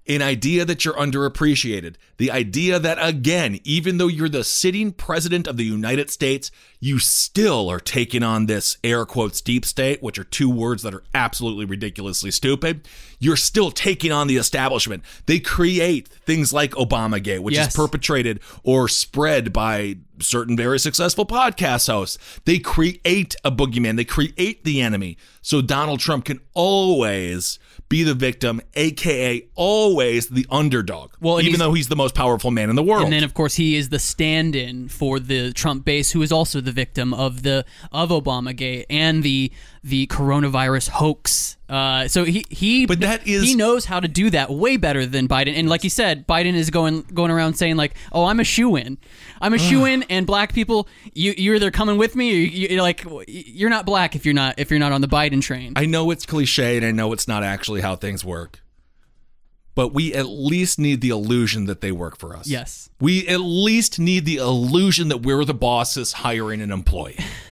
An 0.05 0.21
idea 0.21 0.65
that 0.65 0.83
you're 0.83 0.95
underappreciated. 0.95 1.95
The 2.17 2.29
idea 2.29 2.77
that, 2.77 2.97
again, 2.99 3.61
even 3.63 3.99
though 3.99 4.07
you're 4.07 4.27
the 4.27 4.43
sitting 4.43 4.91
president 4.91 5.47
of 5.47 5.55
the 5.55 5.63
United 5.63 6.09
States, 6.09 6.51
you 6.81 6.99
still 6.99 7.69
are 7.69 7.79
taking 7.79 8.21
on 8.21 8.47
this 8.47 8.77
air 8.83 9.05
quotes 9.05 9.39
deep 9.39 9.63
state, 9.63 10.03
which 10.03 10.19
are 10.19 10.25
two 10.25 10.49
words 10.49 10.83
that 10.83 10.93
are 10.93 11.05
absolutely 11.13 11.63
ridiculously 11.63 12.31
stupid. 12.31 12.85
You're 13.23 13.37
still 13.37 13.71
taking 13.71 14.11
on 14.11 14.27
the 14.27 14.37
establishment. 14.37 15.03
They 15.27 15.39
create 15.39 16.07
things 16.09 16.51
like 16.51 16.71
Obamagate, 16.71 17.39
which 17.39 17.55
Yes. 17.55 17.69
is 17.69 17.75
perpetrated 17.75 18.39
or 18.63 18.89
spread 18.89 19.53
by 19.53 19.95
certain 20.19 20.55
very 20.57 20.77
successful 20.79 21.25
podcast 21.25 21.87
hosts. 21.87 22.17
They 22.45 22.59
create 22.59 23.35
a 23.43 23.51
boogeyman, 23.51 23.95
they 23.95 24.05
create 24.05 24.63
the 24.63 24.81
enemy. 24.81 25.17
So 25.41 25.61
Donald 25.61 25.99
Trump 26.01 26.25
can 26.25 26.39
always 26.53 27.59
be 27.89 28.03
the 28.03 28.13
victim, 28.13 28.61
aka 28.75 29.43
always 29.55 30.27
the 30.27 30.45
underdog. 30.49 31.11
Well, 31.19 31.39
even 31.39 31.51
he's- 31.51 31.59
though 31.59 31.73
he's 31.73 31.87
the 31.89 31.95
most 31.95 32.15
powerful 32.15 32.49
man 32.51 32.69
in 32.69 32.75
the 32.75 32.83
world. 32.83 33.03
And 33.03 33.13
then, 33.13 33.23
of 33.23 33.33
course, 33.33 33.55
he 33.55 33.75
is 33.75 33.89
the 33.89 33.99
stand-in 33.99 34.87
for 34.89 35.19
the 35.19 35.51
Trump 35.53 35.85
base, 35.85 36.11
who 36.11 36.21
is 36.21 36.31
also 36.31 36.59
the 36.61 36.71
victim 36.71 37.13
of 37.13 37.43
the 37.43 37.65
of 37.91 38.09
Obamagate 38.09 38.85
and 38.89 39.23
the 39.23 39.51
the 39.83 40.07
coronavirus 40.07 40.89
hoax. 40.89 41.57
Uh, 41.67 42.07
so 42.07 42.23
he 42.23 42.45
he 42.49 42.85
But 42.85 43.01
that 43.01 43.27
is- 43.27 43.43
he 43.43 43.55
knows 43.55 43.85
how 43.85 43.99
to 43.99 44.07
do 44.07 44.29
that 44.29 44.49
way 44.49 44.77
better 44.77 45.05
than 45.05 45.27
Biden. 45.27 45.55
And 45.57 45.67
like 45.67 45.83
you 45.83 45.89
said, 45.89 46.27
Biden 46.27 46.53
is 46.53 46.69
going 46.69 47.01
going 47.13 47.31
around 47.31 47.55
saying 47.55 47.75
like, 47.75 47.95
"Oh, 48.11 48.25
I'm 48.25 48.39
a 48.39 48.43
shoe 48.43 48.75
in, 48.75 48.97
I'm 49.41 49.53
a 49.53 49.57
shoe 49.57 49.85
in," 49.85 50.03
and 50.03 50.25
black 50.25 50.53
people, 50.53 50.87
you 51.13 51.33
you're 51.37 51.55
either 51.55 51.71
coming 51.71 51.97
with 51.97 52.15
me 52.15 52.31
or 52.31 52.35
you, 52.35 52.67
you're 52.69 52.81
like 52.81 53.05
you're 53.27 53.69
not 53.69 53.85
black 53.85 54.15
if 54.15 54.25
you're 54.25 54.33
not 54.35 54.55
if 54.57 54.69
you're 54.71 54.79
not 54.79 54.91
on 54.91 55.01
the 55.01 55.07
Biden 55.07 55.41
train. 55.41 55.73
I 55.75 55.85
know 55.85 56.11
it's 56.11 56.25
cliche 56.25 56.77
and 56.77 56.85
I 56.85 56.91
know 56.91 57.11
it's 57.11 57.27
not 57.27 57.43
actually 57.43 57.81
how 57.81 57.95
things 57.95 58.23
work. 58.23 58.59
But 59.75 59.91
we 59.91 60.13
at 60.13 60.27
least 60.27 60.77
need 60.77 61.01
the 61.01 61.09
illusion 61.09 61.65
that 61.65 61.81
they 61.81 61.91
work 61.91 62.19
for 62.19 62.37
us. 62.37 62.47
Yes. 62.47 62.91
We 63.01 63.27
at 63.27 63.39
least 63.39 63.99
need 63.99 64.23
the 64.23 64.35
illusion 64.35 65.07
that 65.07 65.23
we're 65.23 65.43
the 65.45 65.55
bosses 65.55 66.13
hiring 66.13 66.61
an 66.61 66.71
employee. 66.71 67.17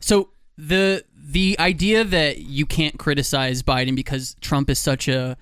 So 0.00 0.30
the 0.56 1.04
the 1.14 1.56
idea 1.58 2.04
that 2.04 2.38
you 2.38 2.66
can't 2.66 2.98
criticize 2.98 3.62
Biden 3.62 3.96
because 3.96 4.36
Trump 4.40 4.70
is 4.70 4.78
such 4.78 5.08
a 5.08 5.36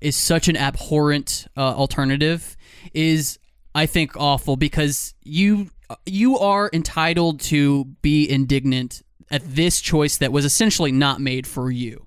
is 0.00 0.16
such 0.16 0.48
an 0.48 0.56
abhorrent 0.56 1.46
uh, 1.56 1.60
alternative 1.60 2.56
is 2.94 3.38
I 3.74 3.86
think 3.86 4.16
awful 4.16 4.56
because 4.56 5.14
you 5.22 5.70
you 6.04 6.38
are 6.38 6.70
entitled 6.72 7.40
to 7.40 7.84
be 8.02 8.28
indignant 8.28 9.02
at 9.30 9.42
this 9.44 9.80
choice 9.80 10.16
that 10.18 10.32
was 10.32 10.44
essentially 10.44 10.92
not 10.92 11.20
made 11.20 11.46
for 11.46 11.70
you, 11.70 12.06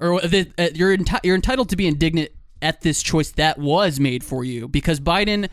or 0.00 0.20
that 0.20 0.52
uh, 0.58 0.68
you're 0.74 0.96
enti- 0.96 1.20
you're 1.22 1.36
entitled 1.36 1.68
to 1.70 1.76
be 1.76 1.86
indignant 1.86 2.30
at 2.60 2.80
this 2.80 3.02
choice 3.02 3.30
that 3.32 3.58
was 3.58 4.00
made 4.00 4.24
for 4.24 4.44
you 4.44 4.68
because 4.68 5.00
Biden. 5.00 5.48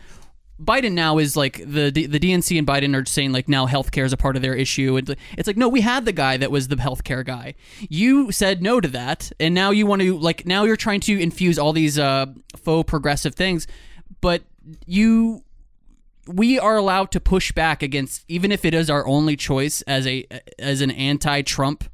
Biden 0.62 0.92
now 0.92 1.18
is 1.18 1.36
like 1.36 1.58
the 1.58 1.90
the 1.90 2.20
DNC 2.20 2.58
and 2.58 2.66
Biden 2.66 2.94
are 3.00 3.04
saying 3.04 3.32
like 3.32 3.48
now 3.48 3.66
healthcare 3.66 4.04
is 4.04 4.12
a 4.12 4.16
part 4.16 4.36
of 4.36 4.42
their 4.42 4.54
issue. 4.54 4.96
And 4.96 5.16
it's 5.36 5.46
like 5.46 5.56
no, 5.56 5.68
we 5.68 5.80
had 5.80 6.04
the 6.04 6.12
guy 6.12 6.36
that 6.36 6.50
was 6.50 6.68
the 6.68 6.76
healthcare 6.76 7.24
guy. 7.24 7.54
You 7.88 8.30
said 8.32 8.62
no 8.62 8.80
to 8.80 8.88
that, 8.88 9.32
and 9.40 9.54
now 9.54 9.70
you 9.70 9.86
want 9.86 10.02
to 10.02 10.18
like 10.18 10.46
now 10.46 10.64
you're 10.64 10.76
trying 10.76 11.00
to 11.00 11.20
infuse 11.20 11.58
all 11.58 11.72
these 11.72 11.98
uh, 11.98 12.26
faux 12.56 12.88
progressive 12.88 13.34
things, 13.34 13.66
but 14.20 14.42
you 14.86 15.42
we 16.26 16.58
are 16.58 16.76
allowed 16.76 17.10
to 17.12 17.20
push 17.20 17.50
back 17.52 17.82
against 17.82 18.24
even 18.28 18.52
if 18.52 18.64
it 18.64 18.74
is 18.74 18.88
our 18.88 19.06
only 19.06 19.36
choice 19.36 19.82
as 19.82 20.06
a 20.06 20.26
as 20.58 20.80
an 20.80 20.90
anti-Trump 20.90 21.84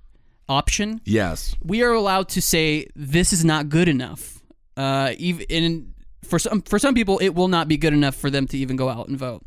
option. 0.49 1.01
Yes. 1.05 1.55
We 1.63 1.83
are 1.83 1.93
allowed 1.93 2.29
to 2.31 2.43
say 2.43 2.89
this 2.95 3.33
is 3.33 3.45
not 3.45 3.69
good 3.69 3.89
enough. 3.89 4.43
Uh 4.77 5.15
even 5.19 5.47
in, 5.49 5.95
for 6.23 6.39
some 6.39 6.63
for 6.63 6.79
some 6.79 6.95
people 6.95 7.19
it 7.19 7.35
will 7.35 7.49
not 7.49 7.69
be 7.69 7.77
good 7.77 7.93
enough 7.93 8.15
for 8.15 8.31
them 8.31 8.47
to 8.49 8.59
even 8.59 8.77
go 8.77 8.89
out 8.89 9.09
and 9.09 9.19
vote. 9.19 9.45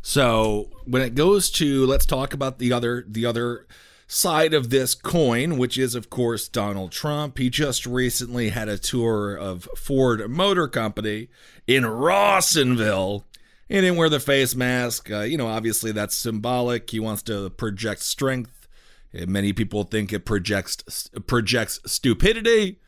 So, 0.00 0.70
when 0.84 1.02
it 1.02 1.14
goes 1.14 1.50
to 1.52 1.84
let's 1.86 2.06
talk 2.06 2.32
about 2.32 2.58
the 2.58 2.72
other 2.72 3.04
the 3.06 3.26
other 3.26 3.66
side 4.06 4.54
of 4.54 4.70
this 4.70 4.94
coin, 4.94 5.58
which 5.58 5.76
is 5.76 5.94
of 5.94 6.08
course 6.08 6.48
Donald 6.48 6.92
Trump. 6.92 7.38
He 7.38 7.50
just 7.50 7.84
recently 7.84 8.50
had 8.50 8.68
a 8.68 8.78
tour 8.78 9.34
of 9.36 9.68
Ford 9.76 10.30
Motor 10.30 10.66
Company 10.68 11.28
in 11.66 11.82
Rawsonville 11.82 13.24
he 13.68 13.74
didn't 13.74 13.96
wear 13.96 14.08
the 14.08 14.20
face 14.20 14.54
mask. 14.54 15.10
Uh, 15.10 15.20
you 15.20 15.36
know, 15.36 15.46
obviously 15.46 15.92
that's 15.92 16.14
symbolic. 16.14 16.88
He 16.90 17.00
wants 17.00 17.22
to 17.24 17.50
project 17.50 18.00
strength. 18.00 18.66
Many 19.12 19.52
people 19.52 19.84
think 19.84 20.12
it 20.12 20.24
projects 20.24 21.08
projects 21.26 21.80
stupidity. 21.86 22.80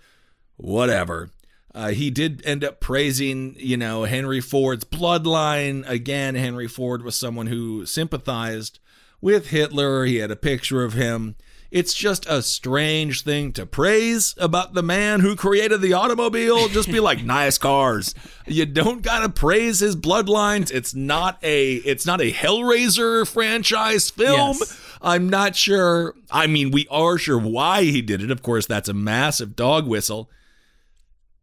Whatever. 0.57 1.31
Uh, 1.75 1.91
he 1.91 2.11
did 2.11 2.45
end 2.45 2.65
up 2.65 2.81
praising, 2.81 3.55
you 3.59 3.77
know, 3.77 4.05
Henry 4.05 4.41
Ford's 4.41 4.85
bloodline. 4.85 5.89
Again, 5.89 6.35
Henry 6.35 6.67
Ford 6.67 7.03
was 7.03 7.17
someone 7.17 7.47
who 7.47 7.87
sympathized 7.87 8.81
with 9.21 9.49
Hitler. 9.49 10.05
He 10.05 10.17
had 10.17 10.31
a 10.31 10.37
picture 10.37 10.83
of 10.83 10.95
him. 10.95 11.37
It's 11.71 11.95
just 11.95 12.27
a 12.27 12.43
strange 12.43 13.23
thing 13.23 13.53
to 13.53 13.65
praise 13.65 14.35
about 14.39 14.75
the 14.75 14.83
man 14.83 15.21
who 15.21 15.37
created 15.37 15.81
the 15.81 15.93
automobile. 15.93 16.67
Just 16.69 16.91
be 16.91 16.99
like 16.99 17.25
nice 17.25 17.59
cars. 17.59 18.13
You 18.45 18.67
don't 18.67 19.03
gotta 19.03 19.29
praise 19.29 19.79
his 19.79 19.95
bloodlines. 19.95 20.73
It's 20.73 20.97
not 20.97 21.39
a 21.45 21.75
it's 21.75 22.05
not 22.05 22.21
a 22.21 22.33
Hellraiser 22.33 23.25
franchise 23.29 24.11
film. 24.11 24.57
Yes. 24.59 24.81
I'm 25.01 25.31
not 25.31 25.55
sure. 25.55 26.15
I 26.29 26.49
mean, 26.49 26.73
we 26.73 26.89
are 26.91 27.17
sure 27.19 27.39
why 27.39 27.85
he 27.85 28.03
did 28.03 28.21
it. 28.21 28.33
Of 28.33 28.43
course, 28.43 28.67
that's 28.67 28.89
a 28.89 28.95
massive 28.95 29.55
dog 29.55 29.87
whistle. 29.87 30.29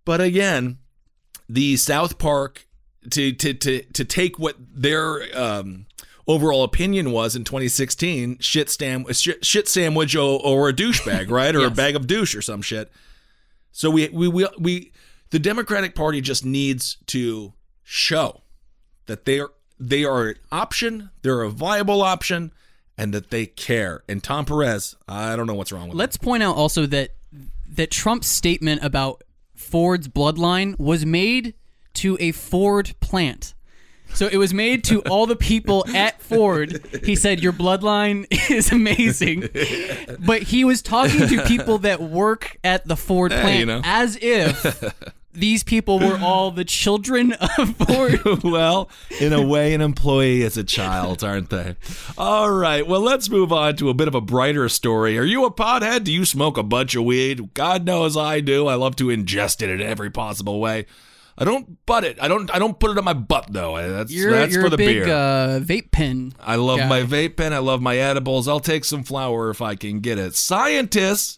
But 0.08 0.22
again, 0.22 0.78
the 1.50 1.76
South 1.76 2.18
Park 2.18 2.66
to 3.10 3.34
to 3.34 3.54
to 3.54 3.82
to 3.82 4.06
take 4.06 4.40
what 4.40 4.56
their 4.58 5.22
um 5.38 5.86
overall 6.28 6.64
opinion 6.64 7.12
was 7.12 7.36
in 7.36 7.44
2016 7.44 8.38
shit, 8.40 8.70
stam- 8.70 9.12
shit, 9.12 9.44
shit 9.44 9.68
sandwich 9.68 10.16
or, 10.16 10.40
or, 10.44 10.70
a 10.70 10.74
douchebag, 10.74 11.30
right? 11.30 11.56
Or 11.56 11.60
yes. 11.64 11.72
a 11.72 11.74
bag 11.74 11.96
of 11.96 12.06
douche 12.06 12.36
or 12.36 12.42
some 12.42 12.62
shit. 12.62 12.92
So 13.72 13.90
we, 13.90 14.10
we, 14.10 14.28
we, 14.28 14.48
we, 14.60 14.92
the 15.30 15.40
Democratic 15.40 15.96
Party 15.96 16.20
just 16.20 16.44
needs 16.44 16.98
to 17.08 17.54
show 17.84 18.42
that 19.06 19.24
they 19.24 19.40
are, 19.40 19.52
they 19.80 20.04
are 20.04 20.30
an 20.30 20.36
option, 20.52 21.12
they're 21.22 21.44
a 21.44 21.50
viable 21.50 22.02
option, 22.02 22.52
and 22.98 23.14
that 23.14 23.30
they 23.30 23.46
care. 23.46 24.04
And 24.10 24.22
Tom 24.22 24.44
Perez, 24.44 24.98
I 25.08 25.38
don't 25.38 25.48
know 25.48 25.54
what's 25.54 25.72
wrong 25.72 25.88
with 25.88 25.98
Let's 25.98 26.18
him. 26.18 26.26
point 26.26 26.44
out 26.44 26.58
also 26.58 26.86
that 26.88 27.12
that 27.70 27.92
Trump's 27.92 28.28
statement 28.28 28.84
about 28.84 29.24
Ford's 29.68 30.08
bloodline 30.08 30.80
was 30.80 31.06
made 31.06 31.54
to 31.96 32.18
a 32.20 32.32
Ford 32.32 32.94
plant. 33.02 33.54
So 34.14 34.28
it 34.28 34.38
was 34.38 34.54
made 34.54 34.86
to 34.86 35.02
all 35.02 35.26
the 35.26 35.36
people 35.36 35.86
at 35.94 36.22
Ford. 36.22 36.82
He 37.04 37.16
said, 37.16 37.42
Your 37.42 37.52
bloodline 37.52 38.26
is 38.50 38.72
amazing. 38.72 39.50
But 40.20 40.44
he 40.44 40.64
was 40.64 40.82
talking 40.82 41.28
to 41.28 41.44
people 41.46 41.80
that 41.80 42.02
work 42.02 42.58
at 42.64 42.88
the 42.88 42.96
Ford 42.96 43.32
plant 43.32 43.60
you 43.60 43.66
know. 43.66 43.82
as 43.84 44.18
if 44.22 44.94
these 45.38 45.64
people 45.64 46.00
were 46.00 46.18
all 46.22 46.52
the 46.52 46.66
children 46.66 47.34
of 47.34 47.76
Ford. 47.78 48.20
well, 48.44 48.90
in 49.20 49.34
a 49.34 49.46
way, 49.46 49.74
an 49.74 49.82
employee 49.82 50.42
is 50.42 50.58
a 50.58 50.64
child, 50.64 51.24
aren't 51.24 51.50
they? 51.50 51.76
All 52.18 52.52
right. 52.52 52.86
Well, 52.86 53.02
let's 53.02 53.30
move 53.30 53.54
on 53.54 53.76
to 53.78 53.90
a 53.90 53.94
bit 53.94 54.08
of 54.08 54.16
a 54.16 54.22
brighter 54.22 54.68
story. 54.70 55.18
Are 55.18 55.24
you 55.24 55.46
a 55.46 55.52
pothead? 55.52 56.04
Do 56.04 56.12
you 56.12 56.26
smoke 56.26 56.58
a 56.58 56.64
bunch 56.64 56.96
of 56.96 57.04
weed? 57.04 57.54
God 57.54 57.86
knows 57.86 58.18
I 58.18 58.40
do. 58.40 58.68
I 58.68 58.76
love 58.76 58.96
to 58.98 59.06
ingest 59.06 59.62
it 59.62 59.70
in 59.70 59.82
every 59.82 60.10
possible 60.10 60.60
way. 60.60 60.86
I 61.38 61.46
don't 61.46 61.86
butt 61.86 62.04
it. 62.04 62.18
I 62.20 62.28
don't. 62.28 62.50
I 62.54 62.58
don't 62.58 62.80
put 62.80 62.90
it 62.90 62.98
on 62.98 63.04
my 63.04 63.14
butt 63.14 63.46
though. 63.52 63.78
That's 63.78 64.12
you're, 64.12 64.32
that's 64.32 64.54
you're 64.54 64.64
for 64.64 64.70
the 64.70 64.76
a 64.76 64.78
big, 64.78 65.04
beer. 65.04 65.14
Uh, 65.14 65.60
vape 65.60 65.92
pen. 65.92 66.34
I 66.40 66.56
love 66.56 66.80
guy. 66.80 66.88
my 66.88 67.02
vape 67.02 67.38
pen. 67.38 67.54
I 67.54 67.60
love 67.60 67.80
my 67.80 67.96
edibles. 67.98 68.48
I'll 68.48 68.60
take 68.60 68.84
some 68.84 69.04
flour 69.04 69.52
if 69.52 69.62
I 69.62 69.76
can 69.76 70.00
get 70.00 70.18
it. 70.18 70.34
Scientists 70.34 71.38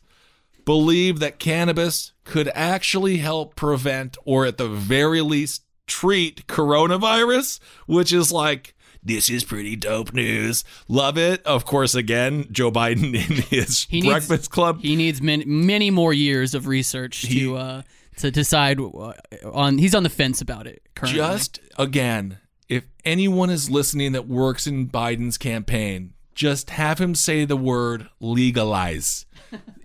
believe 0.70 1.18
that 1.18 1.40
cannabis 1.40 2.12
could 2.24 2.48
actually 2.54 3.18
help 3.18 3.56
prevent, 3.56 4.16
or 4.24 4.46
at 4.46 4.60
the 4.60 4.68
very 4.68 5.20
least, 5.20 5.64
treat 5.88 6.46
coronavirus, 6.46 7.60
which 7.88 8.14
is 8.14 8.32
like 8.32 8.76
this 9.02 9.32
is 9.32 9.44
pretty 9.44 9.76
dope 9.76 10.14
news. 10.14 10.64
Love 10.88 11.18
it. 11.18 11.44
Of 11.44 11.66
course, 11.66 11.96
again, 11.96 12.46
Joe 12.52 12.70
Biden 12.70 13.16
in 13.16 13.42
his 13.48 13.88
he 13.90 14.04
Breakfast 14.04 14.30
needs, 14.30 14.48
Club. 14.48 14.80
He 14.80 14.96
needs 14.96 15.24
many, 15.24 15.44
many 15.44 15.90
more 15.90 16.14
years 16.14 16.54
of 16.54 16.68
research 16.68 17.18
he, 17.18 17.40
to 17.40 17.58
uh, 17.58 17.82
to 18.18 18.30
decide 18.30 18.80
on. 18.80 19.80
He's 19.80 19.96
on 19.96 20.04
the 20.04 20.10
fence 20.10 20.40
about 20.40 20.68
it 20.68 20.84
currently. 20.94 21.18
Just 21.18 21.62
again, 21.80 22.38
if 22.68 22.84
anyone 23.04 23.50
is 23.50 23.72
listening 23.72 24.12
that 24.12 24.28
works 24.28 24.68
in 24.68 24.88
Biden's 24.88 25.40
campaign, 25.40 26.14
just 26.36 26.70
have 26.70 27.00
him 27.00 27.16
say 27.16 27.44
the 27.44 27.58
word 27.58 28.08
legalize. 28.20 29.26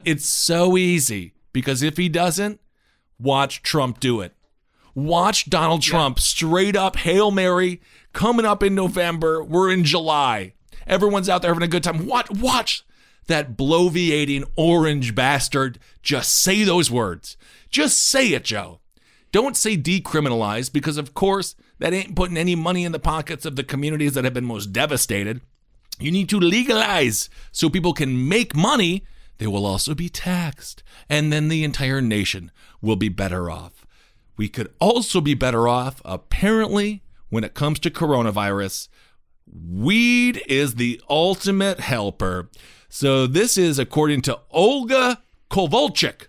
It's 0.04 0.28
so 0.28 0.76
easy 0.76 1.34
because 1.52 1.82
if 1.82 1.96
he 1.96 2.08
doesn't, 2.08 2.60
watch 3.18 3.62
Trump 3.62 4.00
do 4.00 4.20
it. 4.20 4.34
Watch 4.94 5.50
Donald 5.50 5.82
Trump 5.82 6.18
yeah. 6.18 6.22
straight 6.22 6.76
up 6.76 6.96
Hail 6.96 7.30
Mary 7.30 7.80
coming 8.12 8.46
up 8.46 8.62
in 8.62 8.74
November. 8.74 9.42
We're 9.42 9.72
in 9.72 9.84
July. 9.84 10.54
Everyone's 10.86 11.28
out 11.28 11.42
there 11.42 11.52
having 11.52 11.64
a 11.64 11.68
good 11.68 11.82
time. 11.82 12.06
Watch, 12.06 12.30
watch 12.30 12.84
that 13.26 13.56
bloviating 13.56 14.44
orange 14.56 15.14
bastard 15.14 15.78
just 16.02 16.34
say 16.34 16.62
those 16.64 16.90
words. 16.90 17.36
Just 17.70 17.98
say 17.98 18.28
it, 18.28 18.44
Joe. 18.44 18.80
Don't 19.32 19.56
say 19.56 19.76
decriminalize 19.76 20.72
because, 20.72 20.96
of 20.96 21.14
course, 21.14 21.56
that 21.80 21.92
ain't 21.92 22.14
putting 22.14 22.36
any 22.36 22.54
money 22.54 22.84
in 22.84 22.92
the 22.92 23.00
pockets 23.00 23.44
of 23.44 23.56
the 23.56 23.64
communities 23.64 24.14
that 24.14 24.24
have 24.24 24.34
been 24.34 24.44
most 24.44 24.72
devastated. 24.72 25.40
You 25.98 26.12
need 26.12 26.28
to 26.28 26.38
legalize 26.38 27.28
so 27.50 27.68
people 27.68 27.94
can 27.94 28.28
make 28.28 28.54
money. 28.54 29.04
They 29.38 29.46
will 29.46 29.66
also 29.66 29.94
be 29.94 30.08
taxed. 30.08 30.82
And 31.08 31.32
then 31.32 31.48
the 31.48 31.64
entire 31.64 32.00
nation 32.00 32.50
will 32.80 32.96
be 32.96 33.08
better 33.08 33.50
off. 33.50 33.86
We 34.36 34.48
could 34.48 34.72
also 34.80 35.20
be 35.20 35.34
better 35.34 35.68
off, 35.68 36.00
apparently, 36.04 37.02
when 37.28 37.44
it 37.44 37.54
comes 37.54 37.78
to 37.80 37.90
coronavirus. 37.90 38.88
Weed 39.46 40.42
is 40.48 40.74
the 40.74 41.00
ultimate 41.08 41.80
helper. 41.80 42.50
So 42.88 43.26
this 43.26 43.58
is 43.58 43.78
according 43.78 44.22
to 44.22 44.40
Olga 44.50 45.22
Kovalchuk. 45.50 46.28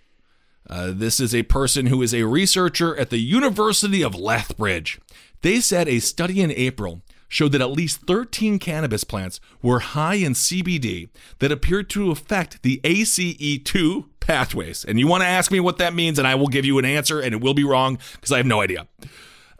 Uh, 0.67 0.91
this 0.93 1.19
is 1.19 1.33
a 1.33 1.43
person 1.43 1.87
who 1.87 2.01
is 2.01 2.13
a 2.13 2.23
researcher 2.23 2.95
at 2.97 3.11
the 3.11 3.19
University 3.19 4.03
of 4.03 4.15
Lethbridge. 4.15 4.99
They 5.41 5.59
said 5.59 5.87
a 5.87 5.99
study 5.99 6.41
in 6.41 6.51
April 6.51 7.03
showed 7.27 7.51
that 7.51 7.61
at 7.61 7.71
least 7.71 8.01
13 8.07 8.59
cannabis 8.59 9.03
plants 9.03 9.39
were 9.61 9.79
high 9.79 10.15
in 10.15 10.33
CBD 10.33 11.09
that 11.39 11.51
appeared 11.51 11.89
to 11.91 12.11
affect 12.11 12.61
the 12.63 12.79
ACE2 12.83 14.05
pathways. 14.19 14.85
And 14.85 14.99
you 14.99 15.07
want 15.07 15.23
to 15.23 15.27
ask 15.27 15.51
me 15.51 15.59
what 15.59 15.77
that 15.77 15.93
means, 15.93 16.19
and 16.19 16.27
I 16.27 16.35
will 16.35 16.47
give 16.47 16.65
you 16.65 16.77
an 16.77 16.85
answer, 16.85 17.19
and 17.19 17.33
it 17.33 17.41
will 17.41 17.53
be 17.53 17.63
wrong 17.63 17.99
because 18.13 18.31
I 18.31 18.37
have 18.37 18.45
no 18.45 18.61
idea. 18.61 18.87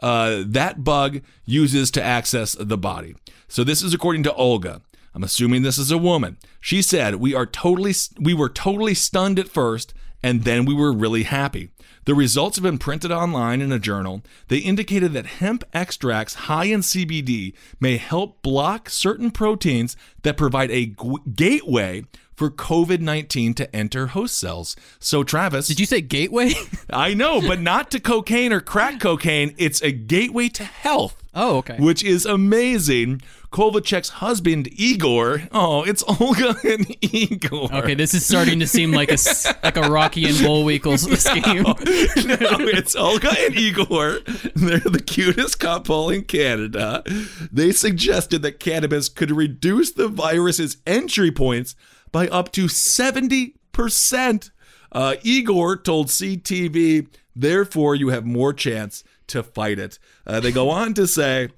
Uh, 0.02 0.44
that 0.46 0.84
bug 0.84 1.22
uses 1.46 1.90
to 1.92 2.04
access 2.04 2.54
the 2.54 2.78
body. 2.78 3.16
So 3.48 3.64
this 3.64 3.82
is 3.82 3.94
according 3.94 4.24
to 4.24 4.34
Olga. 4.34 4.82
I'm 5.14 5.24
assuming 5.24 5.62
this 5.62 5.78
is 5.78 5.92
a 5.92 5.98
woman. 5.98 6.38
She 6.60 6.82
said, 6.82 7.16
"We 7.16 7.34
are 7.34 7.46
totally 7.46 7.94
we 8.20 8.34
were 8.34 8.50
totally 8.50 8.94
stunned 8.94 9.40
at 9.40 9.48
first 9.48 9.94
and 10.26 10.44
then 10.44 10.66
we 10.66 10.74
were 10.74 10.92
really 10.92 11.22
happy. 11.22 11.70
The 12.06 12.14
results 12.14 12.58
have 12.58 12.64
been 12.64 12.78
printed 12.78 13.12
online 13.12 13.62
in 13.62 13.72
a 13.72 13.80
journal. 13.80 14.22
They 14.48 14.60
indicated 14.60 15.14
that 15.14 15.26
hemp 15.26 15.64
extracts 15.74 16.36
high 16.36 16.66
in 16.66 16.82
CBD 16.82 17.54
may 17.80 17.98
help 17.98 18.44
block 18.44 18.92
certain 18.92 19.32
proteins 19.32 19.98
that 20.22 20.38
provide 20.38 20.70
a 20.70 20.86
g- 20.86 21.18
gateway 21.34 22.04
for 22.36 22.52
COVID 22.52 23.00
19 23.00 23.56
to 23.56 23.76
enter 23.76 24.08
host 24.08 24.38
cells. 24.38 24.76
So, 25.00 25.24
Travis. 25.24 25.68
Did 25.68 25.80
you 25.80 25.88
say 25.88 26.02
gateway? 26.02 26.54
I 26.92 27.16
know, 27.16 27.42
but 27.42 27.60
not 27.60 27.90
to 27.92 28.00
cocaine 28.00 28.54
or 28.54 28.62
crack 28.62 29.00
cocaine. 29.00 29.56
It's 29.58 29.82
a 29.82 29.92
gateway 29.92 30.50
to 30.50 30.64
health. 30.64 31.24
Oh, 31.36 31.58
okay. 31.58 31.76
Which 31.78 32.02
is 32.02 32.26
amazing. 32.26 33.22
Kovalchuk's 33.52 34.08
husband, 34.10 34.70
Igor. 34.72 35.44
Oh, 35.52 35.84
it's 35.84 36.02
Olga 36.22 36.56
and 36.64 36.96
Igor. 37.04 37.74
Okay, 37.74 37.94
this 37.94 38.14
is 38.14 38.26
starting 38.26 38.60
to 38.62 38.68
seem 38.68 38.92
like 38.94 39.12
a 39.12 39.18
like 39.64 39.76
a 39.76 39.82
Rocky 39.90 40.26
and 40.30 40.38
Bullwinkle 40.38 40.98
scheme. 41.18 41.64
no, 41.64 41.76
it's 41.86 42.96
Olga 42.96 43.32
and 43.38 43.56
Igor. 43.56 44.20
They're 44.56 44.80
the 44.80 45.04
cutest 45.06 45.60
couple 45.60 46.10
in 46.10 46.24
Canada. 46.24 47.04
They 47.52 47.74
suggested 47.74 48.42
that 48.44 48.60
cannabis 48.60 49.10
could 49.10 49.32
reduce 49.32 49.92
the 49.92 50.08
virus's 50.08 50.78
entry 50.88 51.32
points 51.32 51.76
by 52.14 52.30
up 52.30 52.52
to 52.54 52.66
70%. 52.66 54.52
Uh, 54.92 55.16
Igor 55.24 55.76
told 55.78 56.08
CTV, 56.08 57.08
therefore, 57.36 57.96
you 57.96 58.10
have 58.10 58.26
more 58.26 58.54
chance 58.54 59.04
to 59.28 59.44
fight 59.44 59.80
it. 59.80 60.00
Uh, 60.26 60.40
they 60.40 60.52
go 60.52 60.70
on 60.70 60.94
to 60.96 61.08
say, 61.08 61.50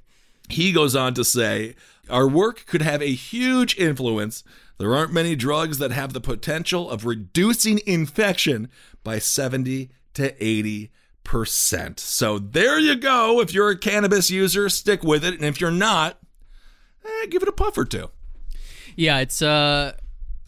he 0.50 0.72
goes 0.72 0.96
on 0.96 1.14
to 1.16 1.24
say, 1.24 1.76
our 2.10 2.28
work 2.28 2.66
could 2.66 2.82
have 2.82 3.02
a 3.02 3.14
huge 3.14 3.78
influence. 3.78 4.44
There 4.78 4.96
aren't 4.96 5.12
many 5.14 5.36
drugs 5.36 5.78
that 5.80 5.92
have 5.92 6.14
the 6.14 6.22
potential 6.22 6.90
of 6.90 7.06
reducing 7.06 7.82
infection 7.86 8.70
by 9.04 9.20
70 9.20 9.90
to 10.14 10.44
80 10.44 10.92
percent. 11.28 12.00
So 12.00 12.40
there 12.40 12.80
you 12.80 12.96
go. 12.96 13.42
If 13.42 13.54
you're 13.54 13.70
a 13.70 13.78
cannabis 13.78 14.32
user, 14.32 14.70
stick 14.70 15.04
with 15.04 15.26
it, 15.26 15.34
and 15.34 15.44
if 15.44 15.60
you're 15.60 15.72
not, 15.72 16.18
eh, 17.04 17.26
give 17.30 17.44
it 17.44 17.50
a 17.50 17.52
puff 17.52 17.78
or 17.78 17.84
two. 17.84 18.10
Yeah, 18.96 19.20
it's 19.20 19.42
uh, 19.42 19.98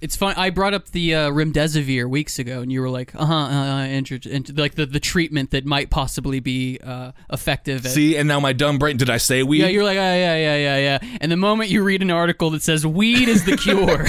it's 0.01 0.15
fun. 0.15 0.33
I 0.37 0.49
brought 0.49 0.73
up 0.73 0.89
the 0.91 1.13
uh, 1.13 1.29
remdesivir 1.31 2.09
weeks 2.09 2.39
ago, 2.39 2.61
and 2.61 2.71
you 2.71 2.81
were 2.81 2.89
like, 2.89 3.13
uh 3.15 3.25
huh, 3.25 3.33
uh, 3.35 3.83
inter- 3.83 4.19
inter- 4.29 4.53
like 4.55 4.75
the, 4.75 4.85
the 4.85 4.99
treatment 4.99 5.51
that 5.51 5.65
might 5.65 5.89
possibly 5.89 6.39
be 6.39 6.79
uh, 6.83 7.11
effective. 7.31 7.85
At- 7.85 7.91
See, 7.91 8.15
and 8.17 8.27
now 8.27 8.39
my 8.39 8.53
dumb 8.53 8.79
brain. 8.79 8.97
Did 8.97 9.09
I 9.09 9.17
say 9.17 9.43
weed? 9.43 9.59
yeah, 9.59 9.67
you're 9.67 9.83
like, 9.83 9.97
ah, 9.97 10.01
yeah, 10.13 10.35
yeah, 10.35 10.55
yeah, 10.55 10.77
yeah. 11.01 11.17
And 11.21 11.31
the 11.31 11.37
moment 11.37 11.69
you 11.69 11.83
read 11.83 12.01
an 12.01 12.11
article 12.11 12.49
that 12.51 12.61
says 12.63 12.85
weed 12.87 13.27
is 13.27 13.45
the 13.45 13.57
cure, 13.57 14.05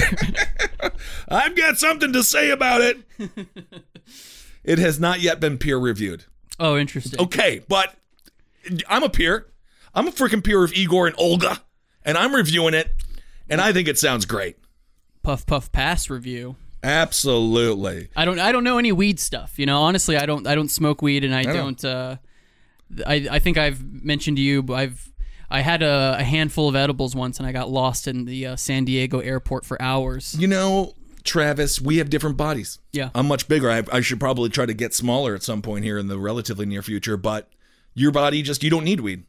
I've 1.27 1.55
got 1.55 1.77
something 1.77 2.13
to 2.13 2.23
say 2.23 2.49
about 2.51 2.81
it. 2.81 2.97
it 4.63 4.79
has 4.79 4.99
not 4.99 5.19
yet 5.21 5.39
been 5.39 5.57
peer 5.57 5.77
reviewed. 5.77 6.25
oh, 6.59 6.77
interesting. 6.77 7.19
Okay, 7.19 7.61
but 7.67 7.95
I'm 8.87 9.03
a 9.03 9.09
peer. 9.09 9.47
I'm 9.93 10.07
a 10.07 10.11
freaking 10.11 10.43
peer 10.43 10.63
of 10.63 10.71
Igor 10.73 11.07
and 11.07 11.15
Olga, 11.19 11.61
and 12.05 12.17
I'm 12.17 12.33
reviewing 12.33 12.73
it, 12.73 12.91
and 13.49 13.59
I 13.59 13.73
think 13.73 13.87
it 13.89 13.97
sounds 13.97 14.25
great. 14.25 14.55
Puff 15.23 15.45
puff 15.45 15.71
pass 15.71 16.09
review. 16.09 16.55
Absolutely. 16.83 18.09
I 18.15 18.25
don't 18.25 18.39
I 18.39 18.51
don't 18.51 18.63
know 18.63 18.77
any 18.77 18.91
weed 18.91 19.19
stuff. 19.19 19.53
You 19.57 19.65
know, 19.65 19.81
honestly, 19.81 20.17
I 20.17 20.25
don't 20.25 20.47
I 20.47 20.55
don't 20.55 20.69
smoke 20.69 21.01
weed, 21.01 21.23
and 21.23 21.33
I, 21.35 21.43
know. 21.43 21.53
don't. 21.53 21.85
Uh, 21.85 22.15
I 23.05 23.27
I 23.29 23.39
think 23.39 23.57
I've 23.57 23.83
mentioned 24.03 24.37
to 24.37 24.43
you. 24.43 24.63
but 24.63 24.73
I've 24.73 25.11
I 25.49 25.61
had 25.61 25.83
a, 25.83 26.15
a 26.19 26.23
handful 26.23 26.69
of 26.69 26.75
edibles 26.75 27.15
once, 27.15 27.37
and 27.37 27.45
I 27.47 27.51
got 27.51 27.69
lost 27.69 28.07
in 28.07 28.25
the 28.25 28.47
uh, 28.47 28.55
San 28.55 28.85
Diego 28.85 29.19
airport 29.19 29.65
for 29.65 29.79
hours. 29.81 30.35
You 30.39 30.47
know, 30.47 30.93
Travis, 31.23 31.81
we 31.81 31.97
have 31.97 32.09
different 32.09 32.37
bodies. 32.37 32.79
Yeah. 32.93 33.09
I'm 33.13 33.27
much 33.27 33.47
bigger. 33.49 33.69
I, 33.69 33.83
I 33.91 33.99
should 34.01 34.19
probably 34.19 34.49
try 34.49 34.65
to 34.65 34.73
get 34.73 34.93
smaller 34.93 35.35
at 35.35 35.43
some 35.43 35.61
point 35.61 35.83
here 35.83 35.97
in 35.97 36.07
the 36.07 36.17
relatively 36.17 36.65
near 36.65 36.81
future, 36.81 37.17
but 37.17 37.49
your 37.93 38.11
body 38.11 38.41
just, 38.41 38.63
you 38.63 38.69
don't 38.69 38.85
need 38.85 39.01
weed. 39.01 39.25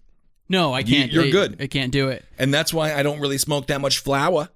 No, 0.49 0.73
I 0.73 0.85
can't. 0.85 1.11
you're 1.11 1.25
I- 1.25 1.31
good. 1.31 1.61
I 1.61 1.67
can't 1.67 1.91
do 1.93 2.09
it. 2.09 2.25
And 2.39 2.55
that's 2.55 2.73
why 2.73 2.95
I 2.95 3.03
don't 3.03 3.19
really 3.19 3.39
smoke 3.39 3.67
that 3.67 3.81
much 3.81 3.99
flower. 3.99 4.49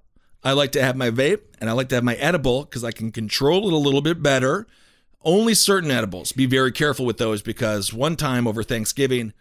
I 0.43 0.53
like 0.53 0.71
to 0.73 0.81
have 0.83 0.95
my 0.95 1.09
vape 1.09 1.41
and 1.59 1.69
I 1.69 1.73
like 1.73 1.89
to 1.89 1.95
have 1.95 2.03
my 2.03 2.15
edible 2.15 2.63
because 2.63 2.83
I 2.83 2.91
can 2.91 3.11
control 3.11 3.67
it 3.67 3.73
a 3.73 3.77
little 3.77 4.01
bit 4.01 4.21
better. 4.23 4.67
Only 5.23 5.53
certain 5.55 5.91
edibles. 5.91 6.31
Be 6.31 6.45
very 6.45 6.71
careful 6.71 7.05
with 7.05 7.17
those 7.17 7.41
because 7.41 7.93
one 7.93 8.15
time 8.15 8.47
over 8.47 8.63
Thanksgiving, 8.63 9.33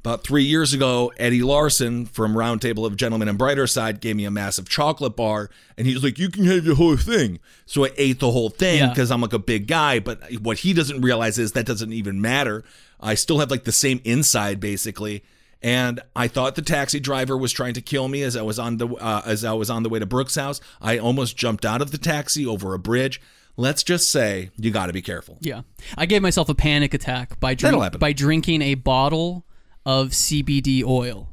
about 0.00 0.24
three 0.24 0.44
years 0.44 0.72
ago, 0.72 1.12
Eddie 1.18 1.42
Larson 1.42 2.04
from 2.06 2.34
Roundtable 2.34 2.86
of 2.86 2.96
Gentlemen 2.96 3.28
and 3.28 3.36
Brighter 3.38 3.66
Side 3.66 4.00
gave 4.00 4.16
me 4.16 4.24
a 4.24 4.30
massive 4.30 4.66
chocolate 4.68 5.14
bar, 5.14 5.50
and 5.76 5.86
he 5.86 5.92
was 5.94 6.02
like, 6.02 6.18
"You 6.18 6.30
can 6.30 6.44
have 6.44 6.64
the 6.64 6.74
whole 6.74 6.96
thing." 6.96 7.38
So 7.66 7.84
I 7.84 7.90
ate 7.98 8.18
the 8.18 8.30
whole 8.30 8.48
thing 8.48 8.78
Yeah. 8.78 8.88
because 8.88 9.10
I'm 9.10 9.20
like 9.20 9.34
a 9.34 9.38
big 9.38 9.66
guy. 9.66 9.98
But 9.98 10.40
what 10.40 10.58
he 10.60 10.72
doesn't 10.72 11.02
realize 11.02 11.38
is 11.38 11.52
that 11.52 11.66
doesn't 11.66 11.92
even 11.92 12.20
matter. 12.20 12.64
I 12.98 13.14
still 13.14 13.38
have 13.40 13.50
like 13.50 13.64
the 13.64 13.72
same 13.72 14.00
inside 14.04 14.58
basically. 14.58 15.22
And 15.62 16.00
I 16.16 16.28
thought 16.28 16.54
the 16.54 16.62
taxi 16.62 17.00
driver 17.00 17.36
was 17.36 17.52
trying 17.52 17.74
to 17.74 17.82
kill 17.82 18.08
me 18.08 18.22
as 18.22 18.36
I 18.36 18.42
was 18.42 18.58
on 18.58 18.78
the 18.78 18.88
uh, 18.88 19.22
as 19.26 19.44
I 19.44 19.52
was 19.52 19.68
on 19.68 19.82
the 19.82 19.88
way 19.88 19.98
to 19.98 20.06
Brooks' 20.06 20.36
house. 20.36 20.60
I 20.80 20.98
almost 20.98 21.36
jumped 21.36 21.64
out 21.64 21.82
of 21.82 21.90
the 21.90 21.98
taxi 21.98 22.46
over 22.46 22.72
a 22.72 22.78
bridge. 22.78 23.20
Let's 23.56 23.82
just 23.82 24.10
say 24.10 24.50
you 24.56 24.70
got 24.70 24.86
to 24.86 24.92
be 24.94 25.02
careful. 25.02 25.36
Yeah, 25.40 25.62
I 25.98 26.06
gave 26.06 26.22
myself 26.22 26.48
a 26.48 26.54
panic 26.54 26.94
attack 26.94 27.38
by 27.40 27.54
drink, 27.54 27.98
by 27.98 28.12
drinking 28.14 28.62
a 28.62 28.74
bottle 28.74 29.44
of 29.84 30.10
CBD 30.10 30.82
oil. 30.82 31.28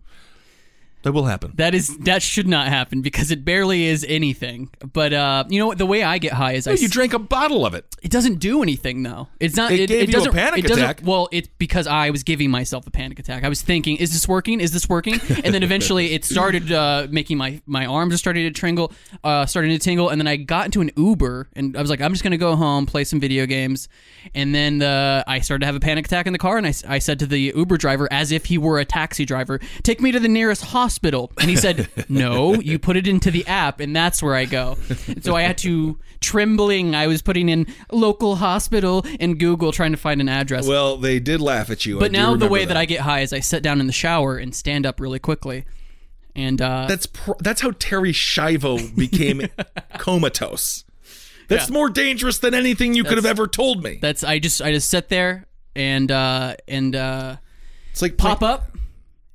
That 1.08 1.14
will 1.14 1.26
happen. 1.26 1.54
That 1.56 1.74
is 1.74 1.98
that 2.00 2.22
should 2.22 2.48
not 2.48 2.68
happen 2.68 3.02
because 3.02 3.32
it 3.32 3.46
barely 3.46 3.86
is 3.86 4.06
anything. 4.08 4.70
But 4.92 5.14
uh, 5.14 5.46
you 5.48 5.58
know 5.58 5.68
what? 5.68 5.78
The 5.78 5.86
way 5.86 6.04
I 6.04 6.18
get 6.18 6.34
high 6.34 6.54
is 6.54 6.68
I 6.68 6.74
you 6.74 6.90
drank 6.90 7.14
a 7.14 7.20
bottle 7.20 7.66
of 7.66 7.74
it. 7.74 7.96
It 8.04 8.12
doesn't 8.12 8.40
do 8.40 8.62
anything 8.62 9.04
though. 9.04 9.30
It's 9.40 9.56
not. 9.56 9.72
It 9.72 9.80
It, 9.80 9.88
gave 9.88 10.02
you 10.10 10.16
a 10.16 10.18
doesn't. 10.18 10.34
panic 10.34 10.66
it 10.66 10.72
attack. 10.72 11.02
Well, 11.06 11.30
it's 11.32 11.48
because 11.58 11.88
I 11.88 12.10
was 12.10 12.24
giving 12.24 12.52
myself 12.52 12.86
a 12.88 12.92
panic 12.92 13.20
attack. 13.20 13.46
I 13.46 13.50
was 13.50 13.62
thinking, 13.62 13.96
"Is 13.98 14.12
this 14.12 14.28
working? 14.28 14.60
Is 14.60 14.72
this 14.72 14.90
working?" 14.90 15.20
And 15.44 15.54
then 15.54 15.64
eventually, 15.64 16.14
it 16.14 16.26
started 16.26 16.72
uh, 16.72 17.08
making 17.10 17.38
my 17.38 17.62
my 17.66 17.86
arms 17.86 18.14
are 18.14 18.18
starting 18.18 18.52
to 18.52 18.60
tingle, 18.60 18.92
uh, 19.24 19.46
starting 19.46 19.72
to 19.72 19.80
tingle. 19.80 20.10
And 20.10 20.20
then 20.20 20.28
I 20.28 20.36
got 20.36 20.66
into 20.66 20.82
an 20.82 20.92
Uber, 20.98 21.48
and 21.56 21.78
I 21.78 21.82
was 21.82 21.90
like, 21.90 22.02
"I'm 22.02 22.12
just 22.12 22.24
gonna 22.24 22.38
go 22.38 22.56
home, 22.58 22.86
play 22.86 23.06
some 23.06 23.22
video 23.22 23.46
games." 23.46 23.88
And 24.36 24.54
then 24.54 24.80
the, 24.80 25.24
I 25.26 25.40
started 25.40 25.62
to 25.62 25.66
have 25.68 25.76
a 25.76 25.80
panic 25.80 26.06
attack 26.06 26.28
in 26.28 26.34
the 26.34 26.40
car, 26.40 26.58
and 26.58 26.68
I, 26.68 26.74
I 26.88 27.00
said 27.00 27.20
to 27.20 27.26
the 27.26 27.54
Uber 27.56 27.78
driver, 27.78 28.10
as 28.12 28.34
if 28.34 28.46
he 28.46 28.58
were 28.58 28.78
a 28.80 28.86
taxi 28.86 29.24
driver, 29.24 29.60
"Take 29.84 30.02
me 30.02 30.12
to 30.12 30.20
the 30.20 30.28
nearest 30.28 30.64
hospital." 30.66 30.97
And 31.04 31.50
he 31.50 31.56
said, 31.56 31.88
"No, 32.10 32.56
you 32.56 32.80
put 32.80 32.98
it 32.98 33.08
into 33.08 33.32
the 33.32 33.46
app, 33.48 33.80
and 33.80 33.96
that's 33.96 34.22
where 34.24 34.36
I 34.36 34.46
go." 34.46 34.78
And 35.08 35.24
so 35.24 35.36
I 35.36 35.42
had 35.44 35.58
to 35.60 35.98
trembling. 36.20 36.96
I 36.96 37.08
was 37.08 37.22
putting 37.22 37.50
in 37.50 37.68
local 37.92 38.36
hospital 38.38 39.06
in 39.20 39.38
Google 39.38 39.72
trying 39.72 39.92
to 39.92 39.98
find 39.98 40.22
an 40.22 40.30
address. 40.30 40.68
Well, 40.68 40.98
they 40.98 41.20
did 41.20 41.42
laugh 41.42 41.70
at 41.70 41.86
you. 41.86 41.98
I 41.98 42.00
but 42.00 42.12
now 42.12 42.36
the 42.36 42.48
way 42.48 42.66
that. 42.66 42.78
I 42.78 42.86
get 42.86 43.02
high 43.02 43.22
is 43.22 43.34
I 43.34 43.40
sit 43.40 43.64
down 43.64 43.80
in 43.80 43.88
the 43.88 43.94
shower 43.94 44.38
and 44.38 44.54
stand 44.56 44.86
up 44.86 45.00
really 45.00 45.20
quickly. 45.20 45.66
And 46.36 46.62
uh, 46.62 46.86
That's 46.88 47.08
pr- 47.08 47.32
that's 47.40 47.62
how 47.62 47.72
Terri 47.72 48.12
Schiavo 48.14 48.96
became 48.96 49.48
comatose. 49.98 50.84
That's 51.48 51.70
Yeah. 51.70 51.74
more 51.74 51.90
dangerous 51.90 52.38
than 52.38 52.54
anything 52.54 52.94
you 52.94 53.04
could 53.04 53.18
have 53.18 53.26
ever 53.26 53.48
told 53.48 53.84
me. 53.84 53.98
that's 54.02 54.24
I 54.24 54.38
just 54.40 54.62
I 54.62 54.72
just 54.72 54.90
sit 54.90 55.10
there 55.10 55.48
and 55.76 56.12
uh, 56.12 56.56
and 56.68 56.96
uh, 56.96 57.38
It's 57.92 58.02
like 58.02 58.18
pop 58.18 58.44
up, 58.44 58.76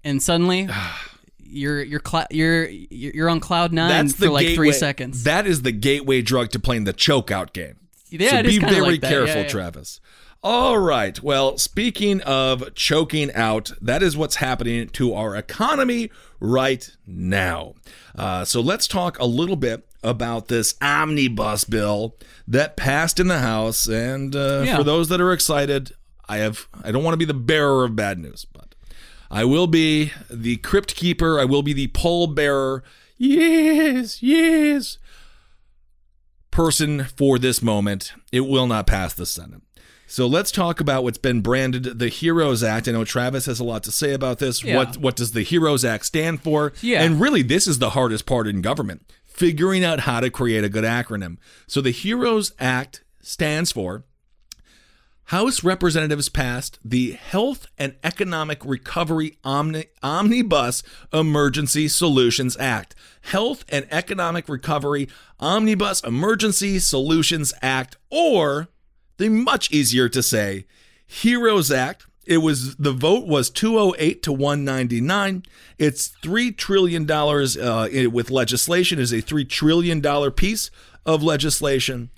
and 0.05 0.23
suddenly 0.23 0.69
you're 1.53 1.83
you're 1.83 2.01
cla- 2.01 2.27
you're 2.31 2.67
you're 2.69 3.29
on 3.29 3.41
cloud 3.41 3.73
nine 3.73 3.89
That's 3.89 4.15
for 4.17 4.31
like 4.31 4.43
gateway. 4.47 4.55
three 4.57 4.73
seconds. 4.73 5.25
That 5.25 5.47
is 5.47 5.63
the 5.63 5.73
gateway 5.73 6.23
drug 6.23 6.51
to 6.51 6.59
playing 6.59 6.85
the 6.85 6.93
choke 6.93 7.31
out 7.31 7.53
game. 7.53 7.77
Yeah, 8.09 8.31
so 8.31 8.43
be 8.43 8.59
very 8.59 8.81
like 8.93 9.03
careful, 9.03 9.27
Yeah, 9.37 9.43
yeah. 9.43 9.49
Travis. 9.49 10.01
All 10.45 10.77
right. 10.79 11.23
Well, 11.23 11.57
speaking 11.57 12.21
of 12.23 12.75
choking 12.75 13.33
out, 13.33 13.71
that 13.81 14.03
is 14.03 14.17
what's 14.17 14.37
happening 14.37 14.89
to 14.89 15.15
our 15.15 15.37
economy 15.37 16.11
right 16.41 16.91
now. 17.07 17.75
Uh, 18.17 18.45
so 18.45 18.61
let's 18.61 18.89
talk 18.89 19.19
a 19.21 19.25
little 19.25 19.55
bit 19.55 19.87
about 20.03 20.49
this 20.49 20.75
omnibus 20.83 21.63
bill 21.63 22.17
that 22.49 22.77
passed 22.77 23.21
in 23.21 23.29
the 23.29 23.39
House. 23.39 23.87
And 23.87 24.35
uh, 24.35 24.65
Yeah. 24.67 24.77
for 24.79 24.83
those 24.83 25.09
that 25.11 25.21
are 25.21 25.33
excited, 25.33 25.93
I 26.29 26.39
have 26.39 26.67
I 26.83 26.91
don't 26.91 27.05
want 27.05 27.13
to 27.15 27.19
be 27.19 27.25
the 27.25 27.35
bearer 27.35 27.85
of 27.85 27.95
bad 27.95 28.19
news, 28.19 28.45
but 28.53 28.72
I 29.33 29.45
will 29.45 29.67
be 29.67 30.13
the 30.31 30.59
crypt 30.59 30.95
keeper. 30.95 31.41
I 31.41 31.47
will 31.47 31.63
be 31.63 31.73
the 31.73 31.89
pole 31.89 32.27
bearer. 32.27 32.85
Yes, 33.17 34.23
yes. 34.23 34.99
person 36.51 37.05
for 37.05 37.39
this 37.39 37.63
moment. 37.63 38.13
It 38.31 38.43
will 38.43 38.67
not 38.67 38.87
pass 38.87 39.15
the 39.15 39.27
Senate. 39.27 39.63
So 40.07 40.27
let's 40.27 40.53
talk 40.53 40.79
about 40.79 41.03
what's 41.03 41.17
been 41.17 41.41
branded 41.41 41.99
the 41.99 42.09
Heroes 42.09 42.63
Act. 42.63 42.87
I 42.87 42.93
know 42.93 43.05
Travis 43.05 43.47
has 43.47 43.59
a 43.59 43.65
lot 43.65 43.83
to 43.85 43.91
say 43.91 44.13
about 44.13 44.39
this. 44.39 44.63
Yeah. 44.63 44.77
What 44.77 44.99
what 44.99 45.17
does 45.17 45.33
the 45.33 45.43
Heroes 45.43 45.85
Act 45.85 46.05
stand 46.05 46.43
for? 46.43 46.75
Yeah. 46.83 47.03
And 47.03 47.19
really 47.19 47.43
this 47.43 47.67
is 47.67 47.79
the 47.79 47.91
hardest 47.91 48.27
part 48.27 48.47
in 48.47 48.61
government, 48.61 49.11
figuring 49.25 49.83
out 49.83 50.01
how 50.01 50.21
to 50.21 50.29
create 50.29 50.65
a 50.65 50.69
good 50.69 50.85
acronym. 50.85 51.39
So 51.67 51.81
the 51.81 51.91
Heroes 51.91 52.53
Act 52.61 53.03
stands 53.23 53.73
for 53.73 54.05
House 55.33 55.65
Representatives 55.65 56.29
passed 56.29 56.79
the 56.85 57.13
Health 57.13 57.67
and 57.79 57.95
Economic 58.05 58.67
Recovery 58.67 59.39
Omni- 59.43 59.87
Omnibus 60.03 60.83
Emergency 61.11 61.89
Solutions 61.89 62.55
Act. 62.61 62.95
Health 63.23 63.65
and 63.71 63.87
Economic 63.91 64.47
Recovery 64.47 65.09
Omnibus 65.41 66.03
Emergency 66.03 66.79
Solutions 66.79 67.55
Act, 67.63 67.97
or 68.11 68.69
the 69.17 69.31
much 69.31 69.73
easier 69.73 70.07
to 70.11 70.23
say 70.23 70.67
Heroes 71.07 71.71
Act. 71.71 72.05
It 72.27 72.39
was 72.39 72.77
the 72.77 72.93
vote 72.93 73.27
was 73.27 73.49
208 73.49 74.23
to 74.25 74.33
199. 74.35 75.45
It's 75.79 76.09
three 76.09 76.53
trillion 76.53 77.07
dollars 77.07 77.57
uh, 77.57 77.89
with 78.13 78.31
legislation. 78.31 78.99
Is 78.99 79.15
a 79.15 79.23
three 79.23 79.47
trillion 79.47 80.03
dollar 80.03 80.31
piece 80.31 80.71
of 81.07 81.23
legislation. 81.23 82.11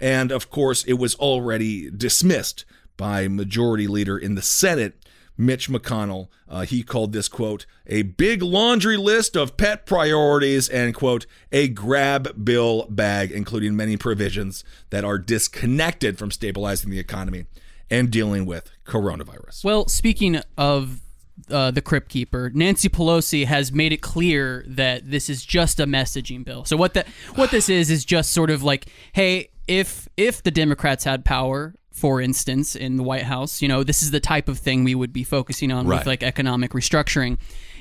And 0.00 0.32
of 0.32 0.50
course, 0.50 0.82
it 0.84 0.94
was 0.94 1.14
already 1.16 1.90
dismissed 1.90 2.64
by 2.96 3.28
Majority 3.28 3.86
Leader 3.86 4.18
in 4.18 4.34
the 4.34 4.42
Senate, 4.42 4.94
Mitch 5.36 5.68
McConnell. 5.70 6.28
Uh, 6.48 6.62
he 6.62 6.82
called 6.82 7.12
this, 7.12 7.28
quote, 7.28 7.64
a 7.86 8.02
big 8.02 8.42
laundry 8.42 8.96
list 8.96 9.36
of 9.36 9.56
pet 9.56 9.86
priorities 9.86 10.68
and, 10.68 10.94
quote, 10.94 11.26
a 11.52 11.68
grab 11.68 12.44
bill 12.44 12.86
bag, 12.90 13.30
including 13.30 13.76
many 13.76 13.96
provisions 13.96 14.64
that 14.90 15.04
are 15.04 15.18
disconnected 15.18 16.18
from 16.18 16.30
stabilizing 16.30 16.90
the 16.90 16.98
economy 16.98 17.46
and 17.90 18.10
dealing 18.10 18.46
with 18.46 18.70
coronavirus. 18.84 19.64
Well, 19.64 19.88
speaking 19.88 20.40
of 20.58 21.00
uh, 21.48 21.70
the 21.70 21.80
Crypt 21.82 22.08
Keeper, 22.08 22.50
Nancy 22.54 22.88
Pelosi 22.88 23.46
has 23.46 23.72
made 23.72 23.92
it 23.92 24.02
clear 24.02 24.64
that 24.68 25.10
this 25.10 25.30
is 25.30 25.44
just 25.44 25.80
a 25.80 25.86
messaging 25.86 26.44
bill. 26.44 26.64
So 26.64 26.76
what 26.76 26.94
that 26.94 27.08
what 27.34 27.50
this 27.50 27.68
is 27.68 27.90
is 27.90 28.04
just 28.04 28.32
sort 28.32 28.50
of 28.50 28.62
like, 28.62 28.86
hey, 29.12 29.48
if 29.70 30.08
if 30.16 30.42
the 30.42 30.50
Democrats 30.50 31.04
had 31.04 31.24
power, 31.24 31.74
for 31.92 32.20
instance, 32.20 32.74
in 32.74 32.96
the 32.96 33.02
White 33.04 33.22
House, 33.22 33.62
you 33.62 33.68
know, 33.68 33.84
this 33.84 34.02
is 34.02 34.10
the 34.10 34.18
type 34.20 34.48
of 34.48 34.58
thing 34.58 34.82
we 34.84 34.94
would 34.96 35.12
be 35.12 35.22
focusing 35.22 35.70
on 35.70 35.86
Right. 35.86 35.98
with 35.98 36.06
like 36.06 36.22
economic 36.24 36.72
restructuring. 36.72 37.38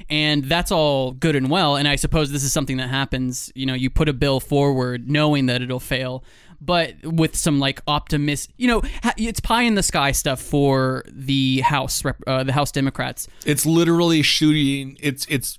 And 0.10 0.44
that's 0.46 0.72
all 0.72 1.12
good 1.14 1.36
and 1.36 1.50
well. 1.50 1.76
And 1.76 1.88
I 1.88 1.96
suppose 1.96 2.32
this 2.32 2.44
is 2.44 2.54
something 2.54 2.78
that 2.78 2.90
happens, 2.90 3.52
you 3.56 3.66
know, 3.66 3.74
you 3.74 3.90
put 3.90 4.08
a 4.08 4.14
bill 4.14 4.40
forward 4.40 5.10
knowing 5.10 5.48
that 5.48 5.62
it'll 5.62 5.80
fail, 5.80 6.24
but 6.62 6.94
with 7.04 7.36
some 7.36 7.60
like 7.60 7.82
optimist, 7.88 8.52
you 8.58 8.68
know, 8.68 8.82
it's 9.18 9.40
pie 9.40 9.64
in 9.64 9.76
the 9.76 9.84
sky 9.84 10.12
stuff 10.12 10.42
for 10.42 11.04
the 11.12 11.62
House, 11.62 12.04
uh, 12.28 12.44
the 12.44 12.54
House 12.54 12.72
Democrats. 12.72 13.28
It's 13.46 13.66
literally 13.66 14.22
shooting. 14.22 14.96
It's 15.00 15.26
it's 15.30 15.58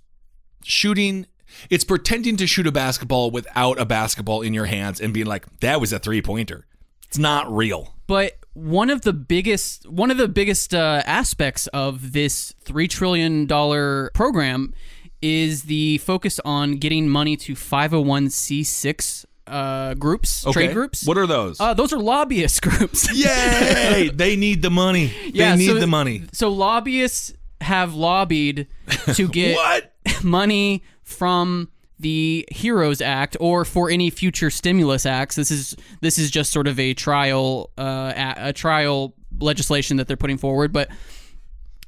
shooting. 0.63 1.27
It's 1.69 1.85
pretending 1.85 2.37
to 2.39 2.47
shoot 2.47 2.67
a 2.67 2.73
basketball 2.73 3.31
without 3.31 3.79
a 3.81 3.85
basketball 3.85 4.43
in 4.43 4.55
your 4.55 4.67
hands 4.67 5.01
and 5.01 5.13
being 5.15 5.27
like, 5.27 5.47
"That 5.61 5.81
was 5.81 5.93
a 5.93 5.99
three 5.99 6.23
pointer." 6.23 6.67
It's 7.09 7.19
not 7.19 7.51
real. 7.55 7.95
But 8.07 8.39
one 8.55 8.91
of 8.91 9.03
the 9.03 9.13
biggest 9.13 9.87
one 9.89 10.11
of 10.11 10.17
the 10.17 10.29
biggest 10.29 10.75
uh, 10.75 11.03
aspects 11.07 11.67
of 11.69 12.13
this 12.13 12.55
three 12.63 12.89
trillion 12.89 13.47
dollar 13.47 14.11
program 14.15 14.75
is 15.23 15.65
the 15.65 15.99
focus 15.99 16.41
on 16.45 16.77
getting 16.77 17.09
money 17.09 17.37
to 17.37 17.55
five 17.55 17.91
hundred 17.91 18.07
one 18.07 18.31
c 18.31 18.63
six 18.65 19.27
uh, 19.47 19.95
groups, 19.95 20.47
Okay. 20.47 20.53
trade 20.67 20.73
groups. 20.75 21.05
What 21.05 21.19
are 21.19 21.27
those? 21.27 21.61
Uh, 21.61 21.75
those 21.75 21.93
are 21.93 21.99
lobbyist 21.99 22.63
groups. 22.69 23.13
Yay! 23.13 24.11
they 24.15 24.37
need 24.37 24.63
the 24.63 24.71
money. 24.71 25.13
Yeah, 25.33 25.53
they 25.53 25.59
need 25.59 25.67
so- 25.67 25.75
the 25.81 25.87
money. 25.89 26.23
So 26.33 26.51
lobbyists 26.51 27.33
have 27.61 27.95
lobbied 27.95 28.69
to 29.15 29.29
get 29.33 29.57
What? 29.57 29.93
money 30.25 30.83
from 31.11 31.69
the 31.99 32.47
Heroes 32.51 33.01
Act 33.03 33.37
or 33.41 33.65
for 33.65 33.91
any 33.91 34.09
future 34.11 34.49
stimulus 34.51 35.05
acts. 35.05 35.37
This 35.37 35.51
is 35.51 35.77
this 36.01 36.19
is 36.19 36.31
just 36.31 36.53
sort 36.53 36.67
of 36.67 36.79
a 36.79 36.95
trial 36.95 37.71
uh, 37.77 38.33
a, 38.37 38.53
trial 38.53 39.15
legislation 39.39 39.97
that 39.99 40.09
they're 40.09 40.17
putting 40.17 40.39
forward, 40.39 40.73
but 40.73 40.89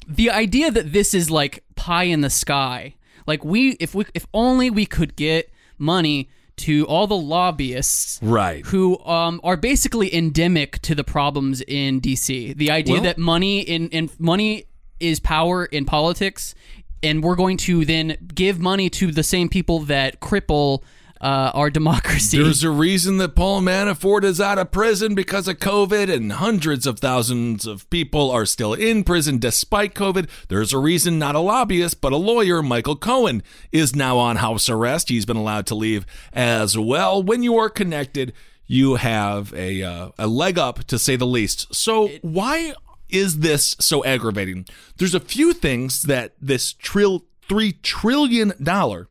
the 0.06 0.30
idea 0.30 0.70
that 0.70 0.92
this 0.92 1.14
is 1.14 1.30
like 1.30 1.64
pie 1.76 2.04
in 2.04 2.20
the 2.20 2.30
sky, 2.30 2.94
like 3.26 3.44
we 3.44 3.70
if 3.80 3.94
we 3.94 4.04
if 4.14 4.26
only 4.34 4.68
we 4.70 4.84
could 4.84 5.16
get 5.16 5.50
money 5.78 6.28
to 6.54 6.86
all 6.86 7.06
the 7.06 7.16
lobbyists 7.16 8.20
Right. 8.22 8.64
who 8.66 8.98
um, 9.06 9.40
are 9.42 9.56
basically 9.56 10.14
endemic 10.14 10.80
to 10.82 10.94
the 10.94 11.02
problems 11.04 11.62
in 11.62 12.00
DC. 12.00 12.54
The 12.56 12.70
idea 12.70 12.94
Well- 12.96 13.02
that 13.04 13.18
money 13.18 13.60
in, 13.60 13.88
in 13.88 14.10
money 14.18 14.66
is 15.00 15.18
power 15.18 15.64
in 15.64 15.84
politics, 15.84 16.54
and 17.02 17.22
we're 17.22 17.36
going 17.36 17.56
to 17.58 17.84
then 17.84 18.16
give 18.34 18.58
money 18.58 18.88
to 18.90 19.10
the 19.10 19.22
same 19.22 19.48
people 19.48 19.80
that 19.80 20.20
cripple 20.20 20.82
uh, 21.22 21.52
our 21.54 21.70
democracy. 21.80 22.42
There's 22.42 22.64
a 22.64 22.70
reason 22.70 23.18
that 23.18 23.34
Paul 23.34 23.62
Manafort 23.62 24.24
is 24.24 24.40
out 24.40 24.58
of 24.58 24.72
prison 24.72 25.14
because 25.14 25.48
of 25.48 25.58
COVID, 25.58 26.12
and 26.12 26.32
hundreds 26.32 26.86
of 26.86 26.98
thousands 26.98 27.66
of 27.66 27.88
people 27.90 28.30
are 28.30 28.44
still 28.44 28.74
in 28.74 29.04
prison 29.04 29.38
despite 29.38 29.94
COVID. 29.94 30.28
There's 30.48 30.72
a 30.72 30.78
reason 30.78 31.18
not 31.18 31.34
a 31.34 31.40
lobbyist, 31.40 32.00
but 32.00 32.12
a 32.12 32.16
lawyer, 32.16 32.62
Michael 32.62 32.96
Cohen, 32.96 33.42
is 33.70 33.94
now 33.94 34.18
on 34.18 34.36
house 34.36 34.68
arrest. 34.68 35.08
He's 35.08 35.26
been 35.26 35.36
allowed 35.36 35.66
to 35.66 35.74
leave 35.74 36.04
as 36.32 36.76
well. 36.76 37.22
When 37.22 37.42
you 37.42 37.56
are 37.56 37.70
connected, 37.70 38.32
you 38.66 38.96
have 38.96 39.52
a 39.54 39.82
uh, 39.82 40.10
a 40.18 40.26
leg 40.26 40.58
up 40.58 40.84
to 40.84 40.98
say 40.98 41.16
the 41.16 41.26
least. 41.26 41.74
So 41.74 42.08
why 42.22 42.74
is 43.12 43.40
this 43.40 43.76
so 43.78 44.04
aggravating? 44.04 44.66
There's 44.96 45.14
a 45.14 45.20
few 45.20 45.52
things 45.52 46.02
that 46.02 46.34
this 46.40 46.72
trill 46.72 47.24
three 47.48 47.72
trillion 47.72 48.52
dollar 48.62 49.08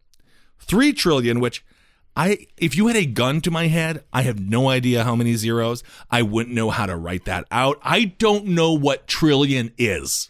three 0.59 0.93
trillion, 0.93 1.39
which 1.39 1.63
I 2.15 2.47
if 2.57 2.75
you 2.75 2.87
had 2.87 2.95
a 2.95 3.05
gun 3.05 3.41
to 3.41 3.51
my 3.51 3.67
head, 3.67 4.03
I 4.11 4.23
have 4.23 4.39
no 4.39 4.69
idea 4.69 5.03
how 5.03 5.15
many 5.15 5.35
zeros. 5.35 5.83
I 6.09 6.21
wouldn't 6.21 6.55
know 6.55 6.69
how 6.69 6.85
to 6.85 6.95
write 6.95 7.25
that 7.25 7.45
out. 7.51 7.79
I 7.83 8.05
don't 8.05 8.45
know 8.47 8.73
what 8.73 9.07
trillion 9.07 9.71
is. 9.77 10.29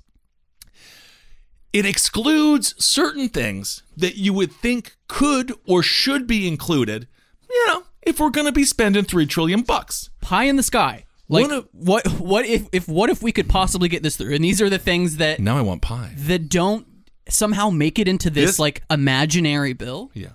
It 1.73 1.85
excludes 1.85 2.75
certain 2.83 3.29
things 3.29 3.83
that 3.95 4.17
you 4.17 4.33
would 4.33 4.51
think 4.51 4.97
could 5.07 5.53
or 5.65 5.81
should 5.81 6.27
be 6.27 6.47
included, 6.47 7.07
you 7.49 7.67
know, 7.67 7.83
if 8.01 8.19
we're 8.19 8.29
going 8.29 8.47
to 8.47 8.51
be 8.51 8.65
spending 8.65 9.05
3 9.05 9.25
trillion 9.25 9.61
bucks. 9.61 10.09
pie 10.19 10.43
in 10.43 10.57
the 10.57 10.63
sky. 10.63 11.05
Like 11.31 11.47
One 11.47 11.51
of- 11.59 11.67
what? 11.71 12.05
What 12.19 12.45
if? 12.45 12.67
If 12.73 12.87
what 12.87 13.09
if 13.09 13.23
we 13.23 13.31
could 13.31 13.47
possibly 13.49 13.87
get 13.89 14.03
this 14.03 14.17
through? 14.17 14.35
And 14.35 14.43
these 14.43 14.61
are 14.61 14.69
the 14.69 14.77
things 14.77 15.15
that 15.17 15.39
Now 15.39 15.57
I 15.57 15.61
want 15.61 15.81
pie. 15.81 16.11
that 16.17 16.49
don't 16.49 16.85
somehow 17.29 17.69
make 17.69 17.97
it 17.97 18.07
into 18.07 18.29
this, 18.29 18.51
This- 18.51 18.59
like 18.59 18.83
imaginary 18.91 19.71
bill. 19.73 20.11
Yeah. 20.13 20.33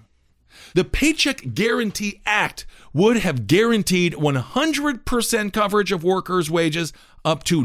The 0.74 0.84
Paycheck 0.84 1.54
Guarantee 1.54 2.20
Act 2.26 2.66
would 2.94 3.18
have 3.18 3.46
guaranteed 3.46 4.14
100% 4.14 5.52
coverage 5.52 5.92
of 5.92 6.02
workers' 6.04 6.50
wages 6.50 6.92
up 7.24 7.44
to 7.44 7.62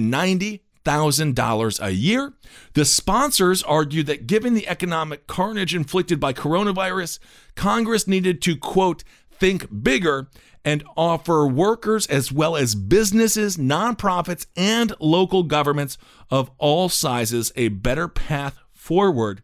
$90,000 0.85 1.79
a 1.81 1.91
year. 1.91 2.33
The 2.73 2.85
sponsors 2.85 3.63
argued 3.63 4.07
that 4.07 4.27
given 4.27 4.53
the 4.53 4.67
economic 4.67 5.27
carnage 5.27 5.75
inflicted 5.75 6.19
by 6.19 6.33
coronavirus, 6.33 7.19
Congress 7.55 8.07
needed 8.07 8.41
to, 8.43 8.55
quote, 8.55 9.03
think 9.41 9.83
bigger 9.83 10.29
and 10.63 10.83
offer 10.95 11.47
workers 11.47 12.05
as 12.05 12.31
well 12.31 12.55
as 12.55 12.75
businesses, 12.75 13.57
nonprofits, 13.57 14.45
and 14.55 14.93
local 14.99 15.41
governments 15.41 15.97
of 16.29 16.51
all 16.59 16.89
sizes 16.89 17.51
a 17.55 17.69
better 17.69 18.07
path 18.07 18.59
forward 18.71 19.41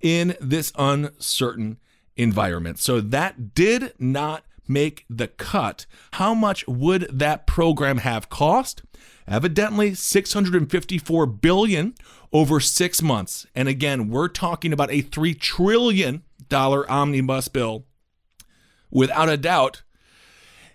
in 0.00 0.36
this 0.40 0.72
uncertain 0.78 1.80
environment. 2.16 2.78
So 2.78 3.00
that 3.00 3.52
did 3.52 3.92
not 3.98 4.44
make 4.68 5.04
the 5.10 5.26
cut. 5.26 5.84
How 6.12 6.32
much 6.32 6.64
would 6.68 7.08
that 7.10 7.48
program 7.48 7.98
have 7.98 8.30
cost? 8.30 8.84
Evidently 9.26 9.94
654 9.94 11.26
billion 11.26 11.94
over 12.32 12.60
6 12.60 13.02
months. 13.02 13.46
And 13.56 13.66
again, 13.66 14.08
we're 14.08 14.28
talking 14.28 14.72
about 14.72 14.92
a 14.92 15.00
3 15.00 15.34
trillion 15.34 16.22
dollar 16.48 16.88
omnibus 16.88 17.48
bill. 17.48 17.84
Without 18.90 19.28
a 19.28 19.36
doubt, 19.36 19.82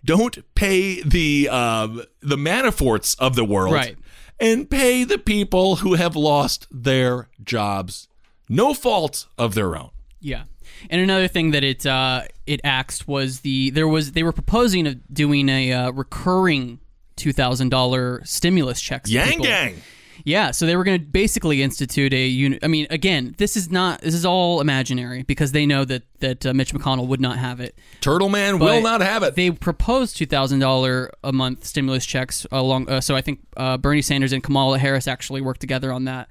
don't 0.03 0.37
pay 0.55 1.01
the 1.01 1.49
um, 1.49 2.03
the 2.21 2.37
Manaforts 2.37 3.15
of 3.19 3.35
the 3.35 3.45
world, 3.45 3.73
Right. 3.73 3.97
And 4.37 4.69
pay 4.69 5.05
the 5.05 5.17
people 5.17 5.77
who 5.77 5.93
have 5.93 6.15
lost 6.17 6.67
their 6.69 7.29
jobs, 7.41 8.09
no 8.49 8.73
fault 8.73 9.27
of 9.37 9.55
their 9.55 9.77
own. 9.77 9.91
Yeah. 10.19 10.43
And 10.89 10.99
another 10.99 11.29
thing 11.29 11.51
that 11.51 11.63
it 11.63 11.85
uh, 11.85 12.23
it 12.45 12.59
axed 12.63 13.07
was 13.07 13.41
the 13.41 13.69
there 13.69 13.87
was 13.87 14.11
they 14.11 14.23
were 14.23 14.33
proposing 14.33 14.87
of 14.87 14.97
doing 15.13 15.47
a 15.47 15.71
uh, 15.71 15.91
recurring 15.91 16.79
two 17.15 17.31
thousand 17.31 17.69
dollar 17.69 18.21
stimulus 18.25 18.81
checks. 18.81 19.09
Yang 19.09 19.29
people. 19.29 19.45
gang. 19.45 19.81
Yeah, 20.25 20.49
so 20.49 20.65
they 20.65 20.75
were 20.75 20.83
going 20.83 20.99
to 20.99 21.05
basically 21.05 21.61
institute 21.61 22.11
a 22.11 22.25
uni- 22.25 22.57
I 22.63 22.67
mean, 22.67 22.87
again, 22.89 23.35
this 23.37 23.55
is 23.55 23.69
not 23.69 24.01
this 24.01 24.15
is 24.15 24.25
all 24.25 24.59
imaginary 24.59 25.21
because 25.21 25.51
they 25.51 25.67
know 25.67 25.85
that 25.85 26.01
that 26.19 26.45
uh, 26.47 26.53
Mitch 26.53 26.73
McConnell 26.73 27.07
would 27.07 27.21
not 27.21 27.37
have 27.37 27.59
it. 27.59 27.77
Turtle 28.01 28.29
Man 28.29 28.57
But 28.57 28.65
will 28.65 28.81
not 28.81 29.01
have 29.01 29.21
it. 29.21 29.35
They 29.35 29.51
proposed 29.51 30.17
two 30.17 30.25
thousand 30.25 30.59
dollar 30.59 31.11
a 31.23 31.31
month 31.31 31.63
stimulus 31.65 32.07
checks 32.07 32.47
along. 32.51 32.89
Uh, 32.89 33.01
so 33.01 33.15
I 33.15 33.21
think 33.21 33.41
uh, 33.55 33.77
Bernie 33.77 34.01
Sanders 34.01 34.33
and 34.33 34.43
Kamala 34.43 34.79
Harris 34.79 35.07
actually 35.07 35.41
worked 35.41 35.61
together 35.61 35.91
on 35.91 36.05
that 36.05 36.27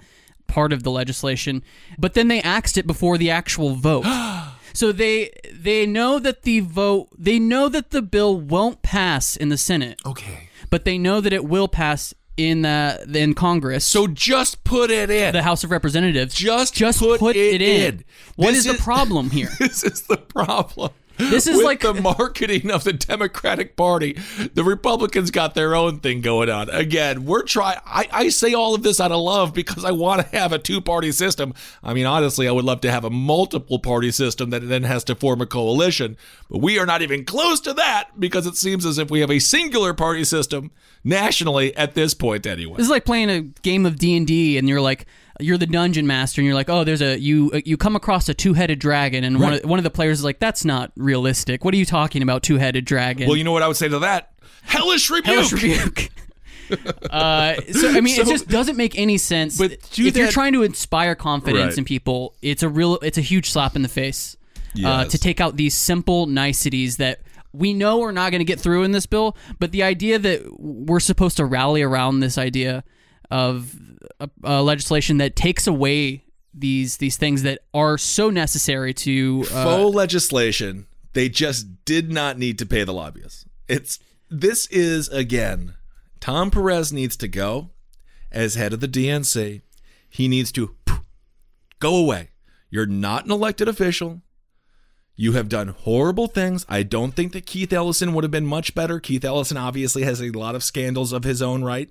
part 0.48 0.72
of 0.72 0.82
the 0.82 0.90
legislation. 0.90 1.62
But 1.96 2.14
then 2.14 2.26
they 2.26 2.42
axed 2.42 2.76
it 2.76 2.88
before 2.88 3.16
the 3.16 3.30
actual 3.30 3.76
vote. 3.76 4.04
so 4.72 4.90
they 4.90 5.30
they 5.52 5.86
know 5.86 6.18
that 6.18 6.42
the 6.42 6.60
vote 6.60 7.10
they 7.16 7.38
know 7.38 7.68
that 7.68 7.90
the 7.90 8.02
bill 8.02 8.40
won't 8.40 8.82
pass 8.82 9.36
in 9.36 9.50
the 9.50 9.58
Senate. 9.58 10.00
Okay. 10.04 10.48
But 10.68 10.84
they 10.84 10.98
know 10.98 11.20
that 11.20 11.32
it 11.32 11.44
will 11.44 11.68
pass 11.68 12.12
in 12.36 12.62
the 12.62 13.06
in 13.14 13.34
Congress. 13.34 13.84
So 13.84 14.06
just 14.06 14.64
put 14.64 14.90
it 14.90 15.10
in 15.10 15.32
the 15.32 15.42
House 15.42 15.64
of 15.64 15.70
Representatives. 15.70 16.34
Just 16.34 16.74
just 16.74 16.98
put 16.98 17.20
put, 17.20 17.36
it 17.36 17.60
it, 17.60 17.62
in. 17.62 17.94
in. 17.94 18.04
What 18.36 18.52
This 18.52 18.66
is 18.66 18.76
the 18.76 18.82
problem 18.82 19.30
here? 19.30 19.50
this 19.58 19.84
is 19.84 20.02
the 20.02 20.16
problem. 20.16 20.90
This 21.16 21.46
is 21.46 21.56
With 21.58 21.64
like- 21.64 21.80
the 21.80 21.94
marketing 21.94 22.70
of 22.70 22.84
the 22.84 22.92
Democratic 22.92 23.76
Party. 23.76 24.18
The 24.54 24.64
Republicans 24.64 25.30
got 25.30 25.54
their 25.54 25.74
own 25.74 26.00
thing 26.00 26.20
going 26.20 26.50
on. 26.50 26.68
Again, 26.70 27.24
we're 27.24 27.42
trying. 27.42 27.78
I, 27.86 28.08
I 28.12 28.28
say 28.30 28.54
all 28.54 28.74
of 28.74 28.82
this 28.82 29.00
out 29.00 29.12
of 29.12 29.20
love 29.20 29.54
because 29.54 29.84
I 29.84 29.90
want 29.92 30.22
to 30.30 30.36
have 30.36 30.52
a 30.52 30.58
two 30.58 30.80
party 30.80 31.12
system. 31.12 31.54
I 31.82 31.94
mean, 31.94 32.06
honestly, 32.06 32.48
I 32.48 32.52
would 32.52 32.64
love 32.64 32.80
to 32.82 32.90
have 32.90 33.04
a 33.04 33.10
multiple 33.10 33.78
party 33.78 34.10
system 34.10 34.50
that 34.50 34.68
then 34.68 34.82
has 34.84 35.04
to 35.04 35.14
form 35.14 35.40
a 35.40 35.46
coalition. 35.46 36.16
But 36.50 36.58
we 36.58 36.78
are 36.78 36.86
not 36.86 37.02
even 37.02 37.24
close 37.24 37.60
to 37.60 37.72
that 37.74 38.18
because 38.18 38.46
it 38.46 38.56
seems 38.56 38.84
as 38.84 38.98
if 38.98 39.10
we 39.10 39.20
have 39.20 39.30
a 39.30 39.38
singular 39.38 39.94
party 39.94 40.24
system 40.24 40.70
nationally 41.04 41.76
at 41.76 41.94
this 41.94 42.14
point, 42.14 42.46
anyway. 42.46 42.76
This 42.76 42.86
is 42.86 42.90
like 42.90 43.04
playing 43.04 43.30
a 43.30 43.40
game 43.42 43.86
of 43.86 43.98
D 43.98 44.16
and 44.16 44.26
D, 44.26 44.58
and 44.58 44.68
you're 44.68 44.80
like, 44.80 45.06
you're 45.40 45.58
the 45.58 45.66
dungeon 45.66 46.06
master, 46.06 46.40
and 46.40 46.46
you're 46.46 46.54
like, 46.54 46.68
oh, 46.70 46.84
there's 46.84 47.02
a 47.02 47.18
you 47.18 47.50
you 47.64 47.76
come 47.76 47.96
across 47.96 48.28
a 48.28 48.34
two 48.34 48.54
headed 48.54 48.78
dragon, 48.78 49.24
and 49.24 49.40
one 49.40 49.54
of, 49.54 49.64
one 49.64 49.78
of 49.78 49.84
the 49.84 49.90
players 49.90 50.18
is 50.20 50.24
like, 50.24 50.38
that's 50.38 50.64
not 50.64 50.92
realistic. 50.96 51.64
What 51.64 51.74
are 51.74 51.76
you 51.76 51.84
talking 51.86 52.22
about, 52.22 52.42
two 52.42 52.56
headed 52.56 52.84
dragon? 52.84 53.26
Well, 53.28 53.36
you 53.36 53.44
know 53.44 53.52
what 53.52 53.62
I 53.62 53.68
would 53.68 53.76
say 53.76 53.88
to 53.88 53.98
that? 54.00 54.32
Hellish 54.62 55.10
rebuke. 55.10 55.26
Hellish 55.26 55.52
rebuke. 55.52 56.08
uh, 57.10 57.54
so 57.72 57.90
I 57.90 58.00
mean, 58.00 58.18
it 58.18 58.26
just 58.26 58.48
doesn't 58.48 58.76
make 58.76 58.98
any 58.98 59.18
sense. 59.18 59.58
But 59.58 59.72
if 59.72 60.16
you're 60.16 60.30
trying 60.30 60.54
to 60.54 60.62
inspire 60.62 61.14
confidence 61.14 61.72
Right. 61.72 61.78
in 61.78 61.84
people, 61.84 62.34
it's 62.40 62.62
a 62.62 62.68
real, 62.68 62.98
it's 63.02 63.18
a 63.18 63.22
huge 63.22 63.50
slap 63.50 63.76
in 63.76 63.82
the 63.82 63.88
face. 63.88 64.36
Uh, 64.84 65.04
to 65.04 65.16
take 65.18 65.40
out 65.40 65.56
these 65.56 65.72
simple 65.74 66.26
niceties 66.26 66.96
that 66.96 67.20
we 67.52 67.72
know 67.72 68.02
are 68.02 68.10
not 68.10 68.32
going 68.32 68.40
to 68.40 68.44
get 68.44 68.58
through 68.58 68.82
in 68.82 68.90
this 68.90 69.06
bill, 69.06 69.36
but 69.60 69.70
the 69.70 69.84
idea 69.84 70.18
that 70.18 70.58
we're 70.58 70.98
supposed 70.98 71.36
to 71.36 71.44
rally 71.44 71.80
around 71.80 72.18
this 72.18 72.36
idea 72.36 72.82
of 73.30 73.74
uh, 74.20 74.26
uh, 74.42 74.62
legislation 74.62 75.18
that 75.18 75.36
takes 75.36 75.66
away 75.66 76.24
these 76.52 76.98
these 76.98 77.16
things 77.16 77.42
that 77.42 77.60
are 77.72 77.98
so 77.98 78.30
necessary 78.30 78.94
to 78.94 79.44
uh, 79.52 79.64
faux 79.64 79.94
legislation. 79.94 80.86
They 81.12 81.28
just 81.28 81.84
did 81.84 82.12
not 82.12 82.38
need 82.38 82.58
to 82.58 82.66
pay 82.66 82.84
the 82.84 82.92
lobbyists. 82.92 83.44
It's 83.68 83.98
this 84.30 84.66
is 84.66 85.08
again. 85.08 85.74
Tom 86.20 86.50
Perez 86.50 86.92
needs 86.92 87.16
to 87.18 87.28
go 87.28 87.70
as 88.32 88.54
head 88.54 88.72
of 88.72 88.80
the 88.80 88.88
DNC. 88.88 89.60
He 90.08 90.28
needs 90.28 90.50
to 90.52 90.74
go 91.80 91.96
away. 91.96 92.30
You're 92.70 92.86
not 92.86 93.26
an 93.26 93.30
elected 93.30 93.68
official. 93.68 94.22
You 95.16 95.32
have 95.32 95.48
done 95.48 95.68
horrible 95.68 96.26
things. 96.26 96.66
I 96.68 96.82
don't 96.82 97.12
think 97.12 97.32
that 97.32 97.46
Keith 97.46 97.72
Ellison 97.72 98.14
would 98.14 98.24
have 98.24 98.30
been 98.30 98.46
much 98.46 98.74
better. 98.74 98.98
Keith 98.98 99.24
Ellison 99.24 99.56
obviously 99.56 100.02
has 100.02 100.20
a 100.20 100.30
lot 100.30 100.56
of 100.56 100.64
scandals 100.64 101.12
of 101.12 101.22
his 101.22 101.40
own 101.40 101.62
right, 101.62 101.90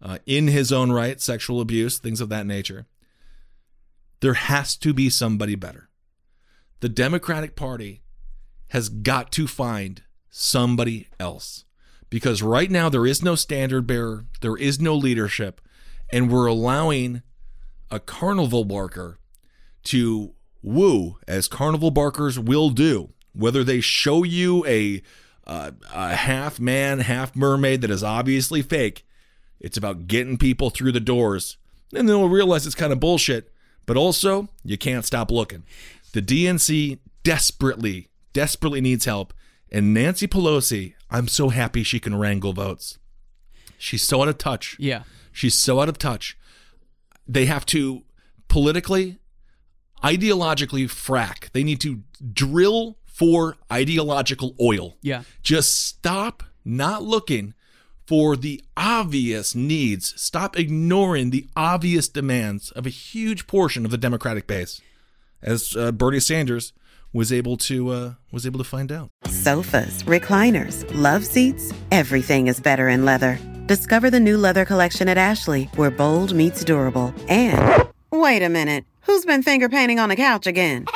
uh, 0.00 0.18
in 0.26 0.48
his 0.48 0.72
own 0.72 0.92
right, 0.92 1.20
sexual 1.20 1.60
abuse, 1.60 1.98
things 1.98 2.20
of 2.20 2.28
that 2.28 2.46
nature. 2.46 2.86
There 4.20 4.34
has 4.34 4.76
to 4.78 4.92
be 4.92 5.10
somebody 5.10 5.54
better. 5.54 5.88
The 6.80 6.88
Democratic 6.88 7.56
Party 7.56 8.02
has 8.68 8.88
got 8.88 9.32
to 9.32 9.46
find 9.46 10.02
somebody 10.30 11.08
else 11.18 11.64
because 12.10 12.42
right 12.42 12.70
now 12.70 12.88
there 12.88 13.06
is 13.06 13.22
no 13.22 13.34
standard 13.34 13.86
bearer, 13.86 14.26
there 14.40 14.56
is 14.56 14.80
no 14.80 14.94
leadership, 14.94 15.60
and 16.10 16.30
we're 16.30 16.46
allowing 16.46 17.22
a 17.90 18.00
carnival 18.00 18.64
barker 18.64 19.18
to 19.84 20.34
woo 20.62 21.18
as 21.26 21.48
carnival 21.48 21.90
barkers 21.90 22.38
will 22.38 22.70
do. 22.70 23.12
Whether 23.34 23.62
they 23.62 23.80
show 23.80 24.24
you 24.24 24.64
a 24.66 25.02
uh, 25.46 25.70
a 25.94 26.14
half 26.14 26.60
man, 26.60 27.00
half 27.00 27.34
mermaid 27.34 27.80
that 27.80 27.90
is 27.90 28.04
obviously 28.04 28.60
fake, 28.60 29.06
it's 29.60 29.76
about 29.76 30.06
getting 30.06 30.36
people 30.36 30.70
through 30.70 30.92
the 30.92 31.00
doors, 31.00 31.56
and 31.90 31.98
then 31.98 32.06
they'll 32.06 32.28
realize 32.28 32.66
it's 32.66 32.74
kind 32.74 32.92
of 32.92 33.00
bullshit. 33.00 33.52
But 33.86 33.96
also, 33.96 34.48
you 34.64 34.76
can't 34.76 35.04
stop 35.04 35.30
looking. 35.30 35.64
The 36.12 36.20
DNC 36.20 36.98
desperately, 37.22 38.08
desperately 38.32 38.80
needs 38.80 39.06
help, 39.06 39.32
and 39.70 39.94
Nancy 39.94 40.26
Pelosi, 40.26 40.94
I'm 41.10 41.28
so 41.28 41.48
happy 41.48 41.82
she 41.82 42.00
can 42.00 42.16
wrangle 42.16 42.52
votes. 42.52 42.98
She's 43.78 44.02
so 44.02 44.22
out 44.22 44.28
of 44.28 44.38
touch. 44.38 44.76
Yeah. 44.78 45.04
She's 45.32 45.54
so 45.54 45.80
out 45.80 45.88
of 45.88 45.98
touch. 45.98 46.36
They 47.26 47.46
have 47.46 47.64
to 47.66 48.02
politically, 48.48 49.18
ideologically 50.02 50.84
frack. 50.86 51.50
They 51.52 51.62
need 51.62 51.80
to 51.82 52.02
drill 52.32 52.98
for 53.06 53.56
ideological 53.72 54.54
oil. 54.60 54.96
Yeah. 55.02 55.22
Just 55.42 55.74
stop 55.86 56.42
not 56.64 57.02
looking 57.02 57.54
for 58.08 58.36
the 58.36 58.64
obvious 58.74 59.54
needs. 59.54 60.18
Stop 60.18 60.58
ignoring 60.58 61.28
the 61.28 61.46
obvious 61.54 62.08
demands 62.08 62.70
of 62.70 62.86
a 62.86 62.88
huge 62.88 63.46
portion 63.46 63.84
of 63.84 63.90
the 63.90 63.98
Democratic 63.98 64.46
base, 64.46 64.80
as 65.42 65.76
uh, 65.76 65.92
Bernie 65.92 66.18
Sanders 66.18 66.72
was 67.12 67.30
able 67.30 67.58
to 67.58 67.90
uh, 67.90 68.14
was 68.32 68.46
able 68.46 68.56
to 68.56 68.64
find 68.64 68.90
out. 68.90 69.10
Sofas, 69.26 70.04
recliners, 70.04 70.86
love 70.94 71.22
seats, 71.26 71.70
everything 71.92 72.46
is 72.46 72.60
better 72.60 72.88
in 72.88 73.04
leather. 73.04 73.38
Discover 73.66 74.08
the 74.08 74.20
new 74.20 74.38
leather 74.38 74.64
collection 74.64 75.06
at 75.08 75.18
Ashley, 75.18 75.64
where 75.76 75.90
bold 75.90 76.34
meets 76.34 76.64
durable. 76.64 77.12
And 77.28 77.86
wait 78.10 78.42
a 78.42 78.48
minute, 78.48 78.86
who's 79.02 79.26
been 79.26 79.42
finger 79.42 79.68
painting 79.68 79.98
on 79.98 80.08
the 80.08 80.16
couch 80.16 80.46
again? 80.46 80.86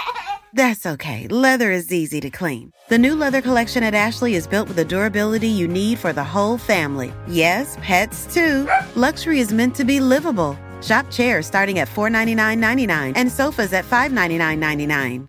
That's 0.55 0.85
okay. 0.85 1.29
Leather 1.29 1.71
is 1.71 1.93
easy 1.93 2.21
to 2.21 2.31
clean. 2.31 2.73
The 2.89 2.99
new 2.99 3.15
leather 3.17 3.41
collection 3.41 3.83
at 3.83 3.95
Ashley 3.95 4.35
is 4.35 4.47
built 4.47 4.69
with 4.69 4.77
the 4.77 4.85
durability 4.85 5.49
you 5.49 5.67
need 5.67 5.99
for 5.99 6.13
the 6.13 6.25
whole 6.25 6.59
family. 6.59 7.13
Yes, 7.27 7.79
pets 7.81 8.33
too. 8.33 8.69
Luxury 8.95 9.41
is 9.41 9.53
meant 9.53 9.75
to 9.77 9.85
be 9.85 10.01
livable. 10.01 10.59
Shop 10.83 11.11
chairs 11.11 11.47
starting 11.47 11.79
at 11.79 11.89
$499.99 11.89 13.13
and 13.17 13.33
sofas 13.33 13.73
at 13.73 13.85
$599.99. 13.87 15.29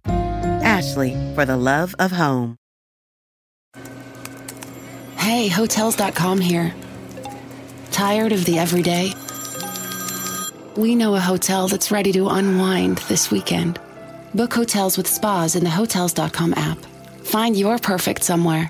Ashley, 0.64 1.14
for 1.36 1.46
the 1.46 1.58
love 1.58 1.96
of 2.00 2.12
home. 2.12 2.58
Hey, 5.18 5.48
Hotels.com 5.48 6.42
here. 6.42 6.74
Tired 7.92 8.34
of 8.34 8.44
the 8.46 8.60
everyday? 8.60 9.14
We 10.76 10.96
know 10.96 11.16
a 11.16 11.20
hotel 11.20 11.68
that's 11.68 11.92
ready 11.92 12.12
to 12.14 12.28
unwind 12.28 12.98
this 13.08 13.30
weekend. 13.30 13.80
Book 14.36 14.54
hotels 14.54 14.98
with 14.98 15.08
spas 15.08 15.56
in 15.56 15.64
the 15.64 15.70
Hotels.com 15.70 16.54
app. 16.56 16.80
Find 17.24 17.56
your 17.56 17.78
perfect 17.78 18.24
somewhere. 18.24 18.70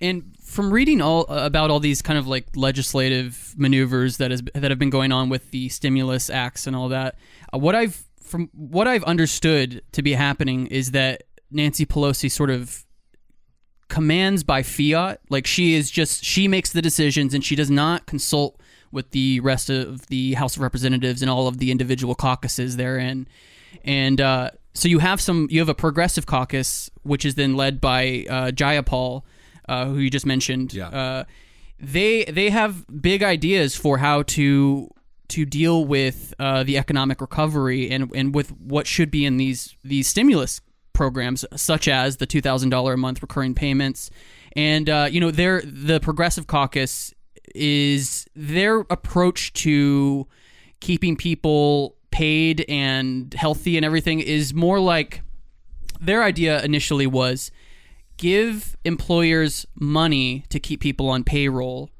And 0.00 0.34
from 0.42 0.72
reading 0.72 1.02
all 1.02 1.26
uh, 1.28 1.44
about 1.44 1.70
all 1.70 1.80
these 1.80 2.02
kind 2.02 2.18
of 2.18 2.26
like 2.26 2.46
legislative 2.56 3.54
maneuvers 3.56 4.16
that 4.18 4.30
has 4.30 4.42
that 4.54 4.70
have 4.70 4.78
been 4.78 4.90
going 4.90 5.12
on 5.12 5.28
with 5.28 5.50
the 5.50 5.68
stimulus 5.68 6.30
acts 6.30 6.66
and 6.66 6.74
all 6.74 6.88
that, 6.88 7.16
uh, 7.52 7.58
what 7.58 7.74
I've 7.74 8.04
from 8.22 8.48
what 8.52 8.86
I've 8.86 9.04
understood 9.04 9.82
to 9.92 10.02
be 10.02 10.12
happening 10.14 10.66
is 10.68 10.92
that 10.92 11.24
Nancy 11.50 11.84
Pelosi 11.84 12.30
sort 12.30 12.50
of 12.50 12.84
commands 13.88 14.44
by 14.44 14.62
fiat. 14.62 15.20
Like 15.28 15.46
she 15.46 15.74
is 15.74 15.90
just 15.90 16.24
she 16.24 16.48
makes 16.48 16.72
the 16.72 16.82
decisions 16.82 17.34
and 17.34 17.44
she 17.44 17.56
does 17.56 17.70
not 17.70 18.06
consult 18.06 18.60
with 18.92 19.10
the 19.10 19.40
rest 19.40 19.68
of 19.68 20.06
the 20.06 20.34
House 20.34 20.56
of 20.56 20.62
Representatives 20.62 21.20
and 21.20 21.30
all 21.30 21.48
of 21.48 21.58
the 21.58 21.70
individual 21.70 22.14
caucuses 22.14 22.76
therein. 22.76 23.28
And 23.84 24.20
uh, 24.20 24.50
so 24.74 24.88
you 24.88 24.98
have 24.98 25.20
some 25.20 25.48
you 25.50 25.60
have 25.60 25.68
a 25.68 25.74
progressive 25.74 26.26
caucus 26.26 26.90
which 27.02 27.24
is 27.24 27.34
then 27.34 27.56
led 27.56 27.80
by 27.80 28.26
uh, 28.28 28.50
Jayapal, 28.50 29.22
uh, 29.68 29.86
who 29.86 29.98
you 29.98 30.10
just 30.10 30.26
mentioned. 30.26 30.74
Yeah. 30.74 30.88
Uh, 30.88 31.24
they 31.80 32.24
they 32.24 32.50
have 32.50 32.84
big 33.00 33.22
ideas 33.22 33.76
for 33.76 33.98
how 33.98 34.22
to 34.22 34.90
to 35.28 35.44
deal 35.44 35.84
with 35.84 36.34
uh, 36.38 36.64
the 36.64 36.78
economic 36.78 37.20
recovery 37.20 37.90
and 37.90 38.10
and 38.14 38.34
with 38.34 38.50
what 38.58 38.86
should 38.86 39.10
be 39.10 39.24
in 39.24 39.36
these 39.36 39.76
these 39.84 40.08
stimulus 40.08 40.60
programs, 40.92 41.44
such 41.54 41.86
as 41.86 42.16
the 42.16 42.26
two 42.26 42.40
thousand 42.40 42.70
dollar 42.70 42.94
a 42.94 42.98
month 42.98 43.22
recurring 43.22 43.54
payments, 43.54 44.10
and 44.56 44.90
uh, 44.90 45.08
you 45.10 45.20
know 45.20 45.30
they're 45.30 45.62
the 45.64 46.00
Progressive 46.00 46.46
Caucus 46.46 47.14
is 47.54 48.26
their 48.34 48.80
approach 48.90 49.52
to 49.54 50.26
keeping 50.80 51.16
people 51.16 51.96
paid 52.10 52.64
and 52.68 53.32
healthy 53.34 53.76
and 53.76 53.84
everything 53.84 54.20
is 54.20 54.52
more 54.54 54.80
like 54.80 55.22
their 56.00 56.22
idea 56.22 56.62
initially 56.64 57.06
was 57.06 57.50
give 58.16 58.76
employers 58.84 59.66
money 59.78 60.44
to 60.48 60.58
keep 60.58 60.80
people 60.80 61.08
on 61.08 61.22
payroll 61.24 61.90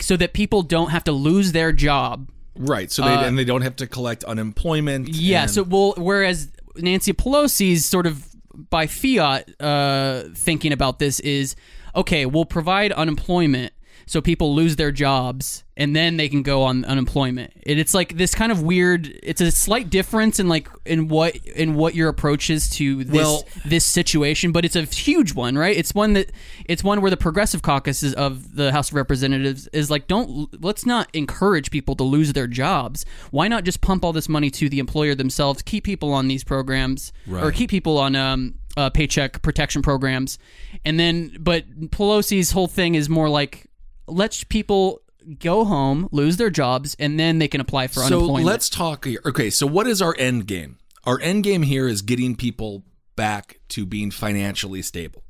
so 0.00 0.16
that 0.16 0.32
people 0.32 0.62
don't 0.62 0.90
have 0.90 1.04
to 1.04 1.12
lose 1.12 1.52
their 1.52 1.72
job 1.72 2.30
Right. 2.56 2.88
So 2.92 3.02
they 3.02 3.08
Uh, 3.10 3.24
and 3.26 3.36
they 3.36 3.44
don't 3.44 3.62
have 3.62 3.74
to 3.76 3.86
collect 3.88 4.22
unemployment. 4.22 5.08
Yeah. 5.08 5.42
and- 5.42 5.50
So 5.50 5.64
well, 5.64 5.94
whereas 5.96 6.52
Nancy 6.76 7.12
Pelosi's 7.12 7.84
sort 7.84 8.06
of 8.06 8.24
by 8.70 8.86
fiat 8.86 9.50
uh, 9.60 10.22
thinking 10.36 10.72
about 10.72 11.00
this 11.00 11.18
is 11.18 11.56
okay. 11.96 12.26
We'll 12.26 12.44
provide 12.44 12.92
unemployment 12.92 13.72
so 14.06 14.20
people 14.20 14.54
lose 14.54 14.76
their 14.76 14.92
jobs 14.92 15.64
and 15.76 15.94
then 15.96 16.16
they 16.16 16.28
can 16.28 16.42
go 16.42 16.62
on 16.62 16.84
unemployment. 16.84 17.52
And 17.66 17.80
it's 17.80 17.94
like 17.94 18.16
this 18.16 18.34
kind 18.34 18.52
of 18.52 18.62
weird. 18.62 19.18
It's 19.22 19.40
a 19.40 19.50
slight 19.50 19.90
difference 19.90 20.38
in 20.38 20.48
like 20.48 20.68
in 20.84 21.08
what 21.08 21.34
in 21.36 21.74
what 21.74 21.94
your 21.94 22.08
approach 22.08 22.48
is 22.50 22.68
to 22.70 23.02
this 23.04 23.14
Well- 23.14 23.44
this 23.64 23.84
situation, 23.84 24.52
but 24.52 24.64
it's 24.64 24.76
a 24.76 24.82
huge 24.82 25.34
one, 25.34 25.56
right? 25.58 25.76
It's 25.76 25.94
one 25.94 26.12
that 26.12 26.30
it's 26.66 26.84
one 26.84 27.00
where 27.00 27.10
the 27.10 27.16
progressive 27.16 27.62
caucus 27.62 28.02
is 28.02 28.14
of 28.14 28.54
the 28.54 28.70
House 28.72 28.90
of 28.90 28.94
Representatives 28.94 29.68
is 29.72 29.90
like, 29.90 30.06
don't 30.06 30.48
let's 30.62 30.86
not 30.86 31.08
encourage 31.12 31.70
people 31.70 31.96
to 31.96 32.04
lose 32.04 32.32
their 32.34 32.46
jobs. 32.46 33.04
Why 33.30 33.48
not 33.48 33.64
just 33.64 33.80
pump 33.80 34.04
all 34.04 34.12
this 34.12 34.28
money 34.28 34.50
to 34.50 34.68
the 34.68 34.78
employer 34.78 35.14
themselves, 35.14 35.62
keep 35.62 35.84
people 35.84 36.12
on 36.12 36.28
these 36.28 36.44
programs, 36.44 37.12
or 37.42 37.50
keep 37.50 37.70
people 37.70 37.98
on 37.98 38.14
um, 38.14 38.54
uh, 38.76 38.90
paycheck 38.90 39.42
protection 39.42 39.82
programs, 39.82 40.38
and 40.84 41.00
then 41.00 41.36
but 41.40 41.68
Pelosi's 41.90 42.52
whole 42.52 42.68
thing 42.68 42.94
is 42.94 43.08
more 43.08 43.28
like 43.28 43.66
let 44.06 44.44
people 44.48 45.00
go 45.38 45.64
home, 45.64 46.08
lose 46.12 46.36
their 46.36 46.50
jobs, 46.50 46.96
and 46.98 47.18
then 47.18 47.38
they 47.38 47.48
can 47.48 47.60
apply 47.60 47.86
for 47.86 48.00
so 48.00 48.06
unemployment. 48.18 48.44
So 48.44 48.50
let's 48.50 48.68
talk 48.68 49.04
here. 49.04 49.20
Okay, 49.24 49.50
so 49.50 49.66
what 49.66 49.86
is 49.86 50.02
our 50.02 50.14
end 50.18 50.46
game? 50.46 50.78
Our 51.04 51.20
end 51.20 51.44
game 51.44 51.62
here 51.62 51.88
is 51.88 52.02
getting 52.02 52.36
people 52.36 52.84
back 53.16 53.60
to 53.70 53.86
being 53.86 54.10
financially 54.10 54.82
stable. 54.82 55.22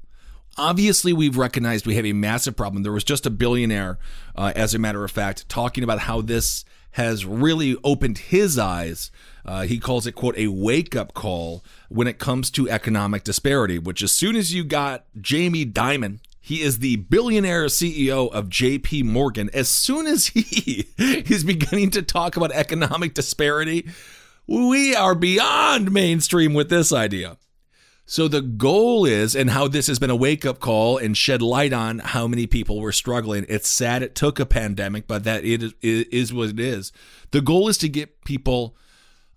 Obviously, 0.57 1.13
we've 1.13 1.37
recognized 1.37 1.87
we 1.87 1.97
have 1.97 2.07
a 2.07 2.13
massive 2.13 2.57
problem. 2.57 2.85
There 2.85 2.93
was 2.93 3.05
just 3.05 3.27
a 3.27 3.31
billionaire, 3.31 3.99
uh, 4.37 4.53
as 4.55 4.75
a 4.75 4.79
matter 4.79 5.05
of 5.05 5.11
fact, 5.11 5.49
talking 5.49 5.83
about 5.83 6.01
how 6.01 6.21
this 6.21 6.65
has 6.93 7.27
really 7.27 7.77
opened 7.83 8.19
his 8.19 8.57
eyes. 8.57 9.11
Uh, 9.45 9.63
he 9.63 9.81
calls 9.81 10.07
it, 10.07 10.13
quote, 10.13 10.39
a 10.39 10.47
wake 10.47 10.95
up 10.95 11.13
call 11.13 11.65
when 11.89 12.07
it 12.07 12.21
comes 12.21 12.53
to 12.53 12.71
economic 12.71 13.25
disparity, 13.25 13.81
which 13.81 14.01
as 14.01 14.13
soon 14.13 14.37
as 14.37 14.55
you 14.55 14.63
got 14.63 15.05
Jamie 15.21 15.67
Dimon, 15.67 16.21
he 16.45 16.61
is 16.61 16.81
the 16.81 16.97
billionaire 16.97 17.65
CEO 17.69 18.31
of 18.31 18.51
JP 18.51 19.05
Morgan. 19.05 19.49
As 19.55 19.71
soon 19.71 20.07
as 20.07 20.27
he 20.27 20.87
is 20.99 21.43
beginning 21.43 21.89
to 21.93 22.03
talk 22.03 22.37
about 22.37 22.53
economic 22.53 23.15
disparity, 23.15 23.89
we 24.47 24.95
are 24.95 25.15
beyond 25.15 25.91
mainstream 25.91 26.53
with 26.53 26.69
this 26.69 26.93
idea. 26.93 27.39
So 28.05 28.29
the 28.29 28.43
goal 28.43 29.07
is, 29.07 29.35
and 29.35 29.49
how 29.49 29.69
this 29.69 29.87
has 29.87 29.99
been 29.99 30.11
a 30.11 30.17
wake 30.17 30.45
up 30.45 30.61
call 30.61 30.99
and 30.99 31.17
shed 31.17 31.41
light 31.41 31.73
on 31.73 32.01
how 32.01 32.27
many 32.27 32.47
people 32.47 32.79
were 32.79 32.93
struggling. 32.93 33.47
It's 33.49 33.71
sad 33.71 34.03
it 34.03 34.15
took 34.15 34.39
a 34.39 34.45
pandemic, 34.45 35.07
but 35.07 35.25
that 35.25 35.47
it 35.47 35.73
is, 35.81 36.35
what 36.35 36.51
it 36.51 36.61
is. 36.61 36.93
The 37.31 37.41
goal 37.41 37.69
is 37.69 37.79
to 37.79 37.89
get 37.89 38.23
people 38.27 38.77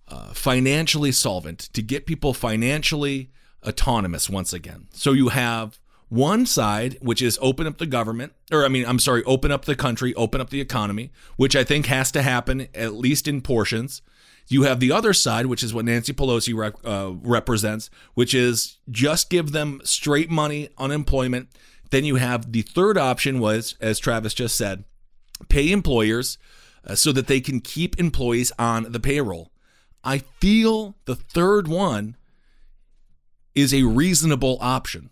uh, 0.10 0.34
financially 0.34 1.14
solvent, 1.14 1.70
to 1.72 1.82
get 1.82 2.05
people 2.05 2.34
financially 2.34 3.32
autonomous 3.66 4.30
once 4.30 4.51
again. 4.51 4.89
So 4.91 5.14
you 5.14 5.30
have 5.30 5.80
one 6.10 6.45
side, 6.45 6.97
which 7.01 7.22
is 7.22 7.38
open 7.41 7.68
up 7.68 7.78
the 7.78 7.86
government, 7.86 8.34
or 8.51 8.64
I 8.64 8.70
mean, 8.70 8.86
I'm 8.86 8.99
sorry, 8.99 9.24
open 9.26 9.51
up 9.51 9.66
the 9.66 9.76
country, 9.76 10.14
open 10.16 10.39
up 10.39 10.49
the 10.49 10.62
economy, 10.62 11.12
which 11.36 11.55
I 11.55 11.64
think 11.64 11.88
has 11.88 12.12
to 12.12 12.22
happen 12.22 12.68
at 12.74 12.93
least 12.93 13.28
in 13.28 13.41
portions. 13.41 14.01
You 14.47 14.64
have 14.64 14.80
the 14.80 14.93
other 14.93 15.12
side, 15.12 15.47
which 15.47 15.64
is 15.64 15.74
what 15.74 15.86
Nancy 15.86 16.14
Pelosi 16.14 16.55
rep, 16.55 16.76
uh, 16.86 17.12
represents, 17.22 17.89
which 18.14 18.34
is 18.34 18.78
just 18.89 19.30
give 19.30 19.51
them 19.51 19.82
straight 19.84 20.30
money, 20.30 20.70
unemployment. 20.78 21.49
Then 21.89 22.05
you 22.05 22.16
have 22.16 22.53
the 22.53 22.62
third 22.62 22.97
option 22.97 23.39
was, 23.39 23.76
as 23.82 23.99
Travis 23.99 24.34
just 24.34 24.55
said, 24.55 24.86
pay 25.49 25.72
employers 25.72 26.38
uh, 26.86 26.95
so 26.95 27.12
that 27.12 27.28
they 27.28 27.41
can 27.41 27.60
keep 27.60 27.99
employees 27.99 28.53
on 28.58 28.91
the 28.91 28.99
payroll. 29.01 29.51
I 30.03 30.20
feel 30.39 30.95
the 31.03 31.16
third 31.16 31.68
one 31.68 32.16
is 33.53 33.74
a 33.74 33.84
reasonable 33.84 34.58
option. 34.62 35.10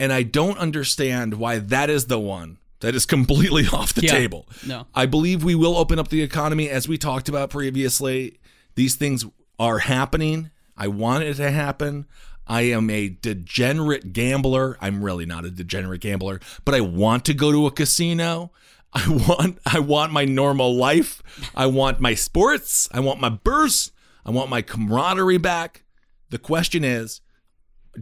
And 0.00 0.12
I 0.12 0.22
don't 0.22 0.58
understand 0.58 1.34
why 1.34 1.58
that 1.58 1.88
is 1.90 2.06
the 2.06 2.18
one 2.18 2.58
that 2.80 2.94
is 2.94 3.06
completely 3.06 3.66
off 3.72 3.94
the 3.94 4.02
Yeah. 4.02 4.10
table. 4.12 4.48
No. 4.66 4.86
I 4.94 5.06
believe 5.06 5.44
we 5.44 5.54
will 5.54 5.76
open 5.76 5.98
up 5.98 6.08
the 6.08 6.22
economy 6.22 6.68
as 6.68 6.88
we 6.88 6.98
talked 6.98 7.28
about 7.28 7.50
previously. 7.50 8.38
These 8.74 8.96
things 8.96 9.24
are 9.58 9.78
happening. 9.78 10.50
I 10.76 10.88
want 10.88 11.22
it 11.24 11.34
to 11.34 11.50
happen. 11.50 12.06
I 12.46 12.62
am 12.62 12.90
a 12.90 13.08
degenerate 13.08 14.12
gambler. 14.12 14.76
I'm 14.80 15.02
really 15.02 15.24
not 15.26 15.44
a 15.44 15.50
degenerate 15.50 16.00
gambler, 16.00 16.40
but 16.64 16.74
I 16.74 16.80
want 16.80 17.24
to 17.26 17.34
go 17.34 17.52
to 17.52 17.66
a 17.66 17.70
casino. 17.70 18.50
I 18.92 19.08
want 19.08 19.58
I 19.64 19.78
want 19.78 20.12
my 20.12 20.24
normal 20.24 20.74
life. 20.74 21.22
I 21.54 21.66
want 21.66 22.00
my 22.00 22.14
sports. 22.14 22.88
I 22.92 23.00
want 23.00 23.20
my 23.20 23.28
bursts. 23.30 23.92
I 24.26 24.30
want 24.30 24.50
my 24.50 24.60
camaraderie 24.62 25.38
back. 25.38 25.84
The 26.30 26.38
question 26.38 26.84
is, 26.84 27.20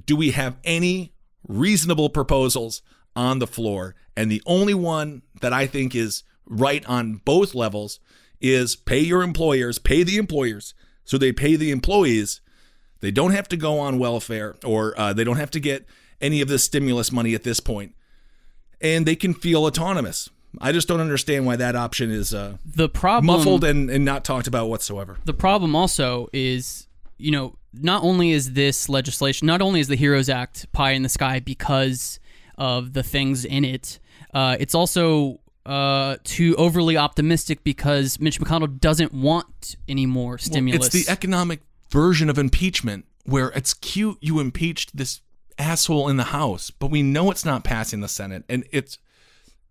do 0.07 0.17
we 0.17 0.31
have 0.33 0.57
any 0.65 1.12
reasonable 1.47 2.11
proposals 2.11 2.83
on 3.15 3.39
the 3.39 3.47
floor? 3.47 3.95
And 4.17 4.31
the 4.31 4.43
only 4.47 4.75
one 4.75 5.23
that 5.41 5.53
I 5.53 5.67
think 5.67 5.95
is 5.95 6.23
right 6.47 6.85
on 6.87 7.21
both 7.25 7.55
levels 7.55 8.01
is 8.41 8.77
pay 8.77 9.01
your 9.01 9.23
employers, 9.23 9.79
pay 9.79 10.03
the 10.03 10.17
employers 10.17 10.75
so 11.05 11.19
they 11.19 11.33
pay 11.33 11.57
the 11.57 11.71
employees. 11.71 12.41
They 13.01 13.11
don't 13.11 13.33
have 13.33 13.49
to 13.49 13.57
go 13.57 13.79
on 13.79 13.99
welfare 13.99 14.57
or 14.65 14.99
uh, 14.99 15.13
they 15.13 15.25
don't 15.25 15.37
have 15.37 15.51
to 15.53 15.61
get 15.61 15.87
any 16.21 16.41
of 16.41 16.49
this 16.49 16.65
stimulus 16.65 17.11
money 17.11 17.35
at 17.35 17.43
this 17.43 17.59
point, 17.59 17.95
and 18.81 19.05
they 19.05 19.17
can 19.17 19.35
feel 19.35 19.65
autonomous. 19.65 20.31
I 20.61 20.71
just 20.71 20.87
don't 20.87 21.01
understand 21.01 21.47
why 21.47 21.57
that 21.57 21.75
option 21.75 22.11
is 22.11 22.33
uh, 22.33 22.59
the 22.65 22.89
problem 22.89 23.27
muffled 23.27 23.65
and, 23.65 23.91
and 23.91 24.05
not 24.05 24.25
talked 24.25 24.47
about 24.47 24.69
whatsoever. 24.69 25.17
The 25.25 25.35
problem 25.35 25.75
also 25.75 26.29
is, 26.33 26.87
you 27.19 27.31
know, 27.33 27.57
not 27.73 28.03
only 28.03 28.33
is 28.33 28.53
this 28.53 28.89
legislation, 28.89 29.47
not 29.47 29.63
only 29.63 29.81
is 29.81 29.89
the 29.89 29.97
Heroes 29.97 30.29
Act 30.29 30.71
pie 30.73 30.93
in 30.93 31.03
the 31.03 31.09
sky 31.09 31.41
because 31.41 32.21
of 32.59 32.93
the 32.93 33.03
things 33.03 33.45
in 33.45 33.65
it, 33.65 33.99
uh, 34.35 34.57
it's 34.61 34.75
also 34.75 35.41
uh, 35.65 36.17
too 36.25 36.55
overly 36.57 36.97
optimistic 36.97 37.63
because 37.65 38.19
Mitch 38.21 38.41
McConnell 38.41 38.81
doesn't 38.81 39.13
want 39.13 39.77
any 39.89 40.07
more 40.07 40.39
stimulus. 40.39 40.87
It's 40.95 41.07
the 41.07 41.13
economic 41.13 41.61
version 41.91 42.29
of 42.29 42.39
impeachment 42.39 43.07
where 43.25 43.51
it's 43.51 43.75
cute 43.75 44.19
you 44.21 44.41
impeached 44.41 44.97
this 44.97 45.21
asshole 45.59 46.09
in 46.09 46.17
the 46.17 46.25
House, 46.25 46.71
but 46.71 46.91
we 46.91 47.03
know 47.03 47.31
it's 47.31 47.45
not 47.45 47.63
passing 47.65 48.01
the 48.01 48.09
Senate. 48.09 48.45
And 48.49 48.65
it's 48.73 48.99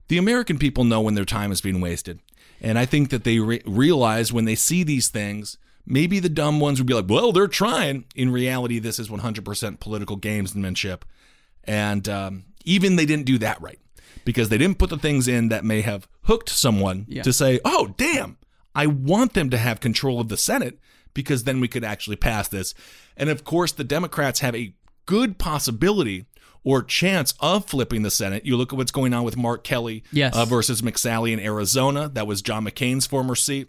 the 0.07 0.17
American 0.17 0.57
people 0.57 0.83
know 0.83 1.01
when 1.01 1.15
their 1.15 1.25
time 1.25 1.51
is 1.51 1.61
being 1.61 1.81
wasted. 1.81 2.19
And 2.61 2.77
I 2.77 2.85
think 2.85 3.09
that 3.09 3.23
they 3.23 3.39
re- 3.39 3.63
realize 3.65 4.31
when 4.31 4.45
they 4.45 4.55
see 4.55 4.83
these 4.83 5.09
things, 5.09 5.57
maybe 5.85 6.19
the 6.19 6.29
dumb 6.29 6.59
ones 6.59 6.79
would 6.79 6.87
be 6.87 6.93
like, 6.93 7.05
well, 7.09 7.31
they're 7.31 7.47
trying. 7.47 8.05
In 8.15 8.31
reality, 8.31 8.79
this 8.79 8.99
is 8.99 9.09
100% 9.09 9.79
political 9.79 10.17
gamesmanship. 10.19 11.01
And 11.63 12.07
um, 12.09 12.43
even 12.65 12.95
they 12.95 13.05
didn't 13.05 13.25
do 13.25 13.37
that 13.39 13.61
right 13.61 13.79
because 14.25 14.49
they 14.49 14.57
didn't 14.57 14.77
put 14.77 14.89
the 14.89 14.97
things 14.97 15.27
in 15.27 15.49
that 15.49 15.63
may 15.65 15.81
have 15.81 16.07
hooked 16.23 16.49
someone 16.49 17.05
Yeah. 17.07 17.23
to 17.23 17.33
say, 17.33 17.59
oh, 17.65 17.93
damn, 17.97 18.37
I 18.75 18.87
want 18.87 19.33
them 19.33 19.49
to 19.49 19.57
have 19.57 19.79
control 19.79 20.19
of 20.19 20.29
the 20.29 20.37
Senate 20.37 20.79
because 21.13 21.43
then 21.43 21.59
we 21.59 21.67
could 21.67 21.83
actually 21.83 22.15
pass 22.15 22.47
this. 22.47 22.73
And 23.17 23.29
of 23.29 23.43
course, 23.43 23.71
the 23.71 23.83
Democrats 23.83 24.39
have 24.39 24.55
a 24.55 24.73
good 25.05 25.37
possibility 25.37 26.25
or 26.63 26.83
chance 26.83 27.33
of 27.39 27.65
flipping 27.65 28.03
the 28.03 28.11
Senate. 28.11 28.45
You 28.45 28.55
look 28.55 28.71
at 28.71 28.77
what's 28.77 28.91
going 28.91 29.13
on 29.13 29.23
with 29.23 29.35
Mark 29.35 29.63
Kelly 29.63 30.03
Yes. 30.11 30.35
uh, 30.35 30.45
versus 30.45 30.81
McSally 30.83 31.31
in 31.33 31.39
Arizona. 31.39 32.07
That 32.07 32.27
was 32.27 32.41
John 32.43 32.65
McCain's 32.65 33.07
former 33.07 33.35
seat. 33.35 33.67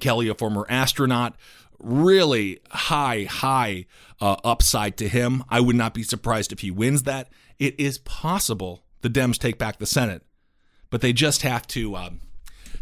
Kelly, 0.00 0.28
a 0.28 0.34
former 0.34 0.66
astronaut, 0.68 1.36
really 1.78 2.60
high, 2.70 3.24
high 3.24 3.86
uh, 4.20 4.36
upside 4.44 4.96
to 4.98 5.08
him. 5.08 5.44
I 5.48 5.60
would 5.60 5.76
not 5.76 5.94
be 5.94 6.02
surprised 6.02 6.52
if 6.52 6.60
he 6.60 6.70
wins 6.70 7.04
that. 7.04 7.28
It 7.58 7.78
is 7.78 7.98
possible 7.98 8.84
the 9.02 9.10
Dems 9.10 9.38
take 9.38 9.58
back 9.58 9.78
the 9.78 9.86
Senate, 9.86 10.22
but 10.90 11.00
they 11.00 11.12
just 11.12 11.42
have 11.42 11.66
to. 11.68 11.96
Um, 11.96 12.20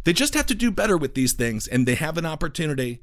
they 0.04 0.12
just 0.12 0.34
have 0.34 0.46
to 0.46 0.54
do 0.54 0.70
better 0.70 0.96
with 0.96 1.14
these 1.14 1.32
things, 1.32 1.66
and 1.68 1.86
they 1.86 1.94
have 1.94 2.16
an 2.18 2.26
opportunity. 2.26 3.00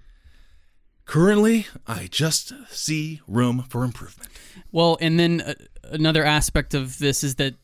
Currently, 1.05 1.67
I 1.87 2.07
just 2.11 2.53
see 2.69 3.21
room 3.27 3.65
for 3.67 3.83
improvement. 3.83 4.29
Well, 4.71 4.97
and 5.01 5.19
then 5.19 5.41
uh, 5.41 5.53
another 5.83 6.23
aspect 6.23 6.73
of 6.73 6.99
this 6.99 7.23
is 7.23 7.35
that 7.35 7.55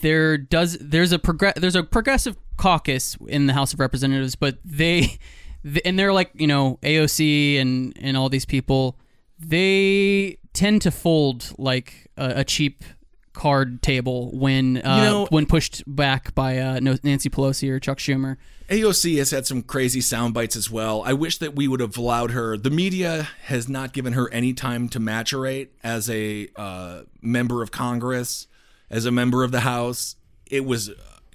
there 0.00 0.38
does 0.38 0.78
there's 0.80 1.12
a 1.12 1.18
progress 1.18 1.54
there's 1.56 1.76
a 1.76 1.82
progressive 1.82 2.36
caucus 2.60 3.16
in 3.28 3.46
the 3.46 3.52
House 3.52 3.72
of 3.72 3.80
Representatives, 3.80 4.34
but 4.36 4.58
they 4.64 5.18
th- 5.64 5.82
and 5.84 5.98
they're 5.98 6.12
like 6.12 6.30
you 6.34 6.46
know 6.46 6.78
AOC 6.82 7.58
and 7.60 7.92
and 8.00 8.16
all 8.16 8.28
these 8.28 8.44
people 8.46 8.96
they 9.38 10.38
tend 10.52 10.82
to 10.82 10.90
fold 10.90 11.52
like 11.58 12.08
a, 12.16 12.40
a 12.40 12.44
cheap 12.44 12.84
card 13.32 13.80
table 13.82 14.30
when 14.36 14.76
uh, 14.84 14.96
You 14.96 15.02
know- 15.02 15.26
when 15.30 15.46
pushed 15.46 15.82
back 15.86 16.34
by 16.34 16.58
uh, 16.58 16.80
Nancy 17.02 17.30
Pelosi 17.30 17.70
or 17.70 17.80
Chuck 17.80 17.98
Schumer. 17.98 18.36
AOC 18.68 19.18
has 19.18 19.30
had 19.32 19.46
some 19.46 19.62
crazy 19.62 20.00
sound 20.00 20.32
bites 20.34 20.54
as 20.56 20.70
well. 20.70 21.02
I 21.04 21.12
wish 21.12 21.38
that 21.38 21.56
we 21.56 21.66
would 21.66 21.80
have 21.80 21.96
allowed 21.96 22.30
her. 22.32 22.56
The 22.56 22.70
media 22.70 23.28
has 23.44 23.68
not 23.68 23.92
given 23.92 24.12
her 24.12 24.30
any 24.32 24.52
time 24.52 24.88
to 24.90 25.00
maturate 25.00 25.68
as 25.82 26.08
a 26.10 26.48
uh, 26.54 27.02
member 27.20 27.62
of 27.62 27.70
Congress, 27.72 28.46
as 28.88 29.06
a 29.06 29.10
member 29.10 29.42
of 29.42 29.50
the 29.50 29.60
House. 29.60 30.14
It 30.46 30.64
was 30.64 30.90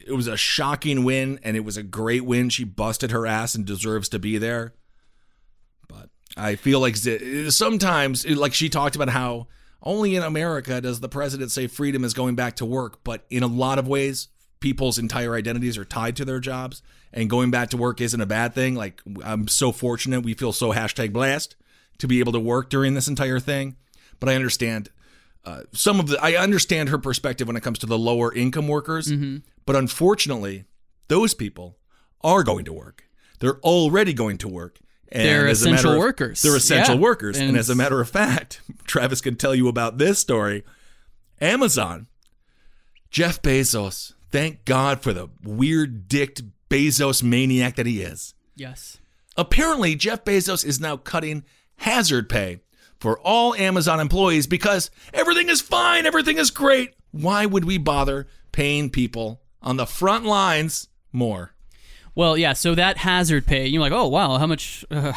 it 0.06 0.14
was 0.14 0.28
a 0.28 0.38
shocking 0.38 1.04
win, 1.04 1.40
and 1.44 1.58
it 1.58 1.66
was 1.66 1.78
a 1.78 1.84
great 1.84 2.24
win. 2.26 2.50
She 2.50 2.64
busted 2.64 3.12
her 3.12 3.26
ass 3.26 3.56
and 3.56 3.66
deserves 3.66 4.08
to 4.10 4.20
be 4.20 4.38
there. 4.38 4.74
But 5.88 6.10
I 6.38 6.56
feel 6.56 6.80
like 6.80 6.96
sometimes, 7.50 8.26
like 8.28 8.54
she 8.54 8.70
talked 8.70 8.96
about 8.96 9.10
how 9.10 9.48
only 9.82 10.16
in 10.16 10.24
America 10.24 10.80
does 10.80 11.00
the 11.00 11.10
president 11.10 11.52
say 11.52 11.68
freedom 11.68 12.04
is 12.04 12.14
going 12.14 12.36
back 12.36 12.56
to 12.58 12.66
work, 12.66 13.04
but 13.04 13.26
in 13.30 13.44
a 13.44 13.48
lot 13.48 13.80
of 13.80 13.88
ways, 13.88 14.28
people's 14.60 14.98
entire 14.98 15.36
identities 15.36 15.78
are 15.78 15.86
tied 15.86 16.16
to 16.18 16.26
their 16.26 16.40
jobs, 16.40 16.82
and 17.12 17.30
going 17.30 17.52
back 17.52 17.70
to 17.72 17.78
work 17.78 18.00
isn't 18.00 18.22
a 18.22 18.26
bad 18.26 18.54
thing. 18.54 18.76
Like 18.76 19.02
I'm 19.24 19.48
so 19.48 19.72
fortunate, 19.72 20.22
we 20.22 20.34
feel 20.34 20.54
so 20.54 20.72
hashtag 20.72 21.14
blessed 21.14 21.56
to 21.98 22.08
be 22.08 22.20
able 22.20 22.34
to 22.34 22.40
work 22.40 22.70
during 22.70 22.94
this 22.94 23.08
entire 23.08 23.40
thing. 23.40 23.76
But 24.20 24.30
I 24.30 24.36
understand 24.36 24.90
uh, 25.46 25.62
some 25.72 26.00
of 26.00 26.08
the 26.08 26.20
I 26.24 26.36
understand 26.36 26.90
her 26.90 26.98
perspective 26.98 27.48
when 27.48 27.56
it 27.56 27.64
comes 27.64 27.80
to 27.80 27.86
the 27.86 27.98
lower 27.98 28.34
income 28.34 28.68
workers, 28.68 29.12
but 29.66 29.76
unfortunately, 29.76 30.66
those 31.08 31.34
people 31.34 31.78
are 32.22 32.44
going 32.44 32.66
to 32.66 32.74
work. 32.74 33.04
They're 33.40 33.60
already 33.60 34.14
going 34.14 34.38
to 34.40 34.48
work. 34.48 34.80
And 35.12 35.24
They're 35.28 35.48
as 35.48 35.64
a 35.64 35.70
essential 35.70 35.92
of- 35.94 36.00
workers. 36.00 36.42
They're 36.42 36.56
essential 36.56 36.96
Yeah. 36.96 37.02
workers. 37.02 37.38
And, 37.38 37.50
And- 37.50 37.58
as 37.58 37.70
a 37.70 37.76
matter 37.76 38.02
of 38.02 38.10
fact, 38.10 38.62
Travis 38.88 39.22
can 39.22 39.36
tell 39.36 39.54
you 39.54 39.68
about 39.68 39.98
this 39.98 40.20
story. 40.20 40.64
Amazon, 41.40 42.08
Jeff 43.12 43.42
Bezos, 43.42 44.14
thank 44.32 44.66
God 44.66 45.02
for 45.02 45.14
the 45.14 45.30
weird 45.44 46.08
dicked 46.08 46.42
Bezos 46.70 47.22
maniac 47.24 47.76
that 47.76 47.86
he 47.86 48.02
is. 48.02 48.34
Yes. 48.56 48.98
Apparently, 49.38 49.96
Jeff 49.96 50.24
Bezos 50.26 50.66
is 50.66 50.80
now 50.80 50.98
cutting 50.98 51.44
hazard 51.78 52.30
pay 52.30 52.60
for 53.00 53.20
all 53.20 53.54
Amazon 53.56 54.00
employees 54.00 54.48
because 54.48 54.90
everything 55.14 55.50
is 55.50 55.62
fine, 55.62 56.06
everything 56.06 56.38
is 56.38 56.50
great. 56.52 56.96
Why 57.12 57.46
would 57.46 57.66
we 57.66 57.78
bother 57.78 58.28
paying 58.52 58.90
people 58.90 59.42
on 59.66 59.76
the 59.78 59.86
front 59.86 60.24
lines 60.24 60.88
more? 61.12 61.52
Well, 62.14 62.38
yeah. 62.38 62.54
So 62.54 62.76
that 62.76 62.96
hazard 62.98 63.46
pay, 63.46 63.68
you're 63.68 63.82
like, 63.82 63.92
oh 63.92 64.08
wow, 64.08 64.38
how 64.38 64.48
much? 64.48 64.86
Uh, 64.92 65.12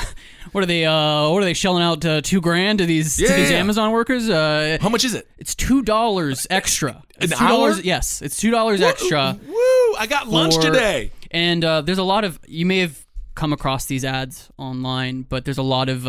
what 0.52 0.64
are 0.64 0.66
they? 0.66 0.84
Uh, 0.86 1.28
what 1.28 1.42
are 1.42 1.44
they 1.44 1.52
shelling 1.54 1.82
out? 1.82 2.04
Uh, 2.04 2.20
two 2.22 2.40
grand 2.40 2.78
to 2.78 2.86
these 2.86 3.16
to 3.18 3.22
these 3.28 3.50
Yeah. 3.50 3.58
Amazon 3.58 3.92
workers? 3.92 4.28
Uh, 4.30 4.78
how 4.80 4.88
much 4.88 5.04
is 5.04 5.14
it? 5.14 5.28
It's 5.38 5.54
two 5.54 5.82
dollars 5.82 6.46
extra. 6.50 7.02
It's 7.20 7.32
An 7.32 7.38
$2 7.38 7.42
hour? 7.50 7.72
Yes, 7.82 8.22
it's 8.22 8.40
two 8.40 8.50
dollars 8.50 8.80
extra. 8.80 9.38
Woo! 9.46 9.54
I 9.98 10.06
got 10.08 10.26
lunch 10.28 10.54
for- 10.56 10.62
today. 10.62 11.12
And 11.30 11.62
uh, 11.64 11.82
there's 11.82 11.98
a 11.98 12.02
lot 12.02 12.24
of 12.24 12.40
you 12.48 12.64
may 12.64 12.78
have 12.78 13.04
come 13.34 13.52
across 13.52 13.84
these 13.84 14.04
ads 14.04 14.48
online, 14.56 15.22
but 15.22 15.44
there's 15.44 15.58
a 15.58 15.62
lot 15.62 15.88
of. 15.90 16.06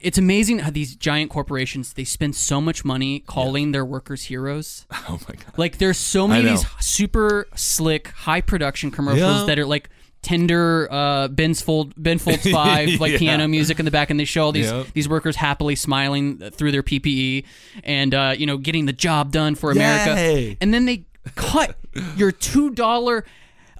It's 0.00 0.18
amazing 0.18 0.60
how 0.60 0.70
these 0.70 0.94
giant 0.96 1.30
corporations 1.30 1.92
they 1.94 2.04
spend 2.04 2.34
so 2.36 2.60
much 2.60 2.84
money 2.84 3.20
calling 3.20 3.72
their 3.72 3.84
workers 3.84 4.24
heroes. 4.24 4.86
Oh 5.08 5.18
my 5.28 5.34
god! 5.36 5.56
Like 5.56 5.78
there's 5.78 5.96
so 5.98 6.28
many 6.28 6.46
of 6.48 6.50
these 6.58 6.66
super 6.80 7.46
slick, 7.54 8.08
high 8.08 8.40
production 8.40 8.90
commercials 8.90 9.40
Yeah. 9.40 9.44
that 9.46 9.58
are 9.58 9.64
like 9.66 9.88
tender 10.20 10.88
uh 10.92 11.28
Ben's 11.28 11.62
fold 11.62 11.94
Ben 11.96 12.18
Folds 12.18 12.48
five 12.50 13.00
like 13.00 13.12
Yeah. 13.12 13.18
piano 13.18 13.48
music 13.48 13.78
in 13.78 13.84
the 13.84 13.90
back 13.90 14.10
and 14.10 14.18
they 14.18 14.24
show 14.24 14.44
all 14.44 14.52
these 14.52 14.66
Yep. 14.70 14.88
these 14.92 15.08
workers 15.08 15.36
happily 15.36 15.76
smiling 15.76 16.38
through 16.50 16.72
their 16.72 16.82
PPE 16.82 17.44
and 17.84 18.14
uh 18.14 18.34
you 18.36 18.44
know 18.44 18.56
getting 18.58 18.86
the 18.86 18.92
job 18.92 19.30
done 19.30 19.54
for 19.54 19.70
America 19.70 20.20
Yay. 20.20 20.56
and 20.60 20.74
then 20.74 20.84
they 20.86 21.04
cut 21.36 21.76
your 22.16 22.32
two 22.32 22.70
dollar 22.70 23.24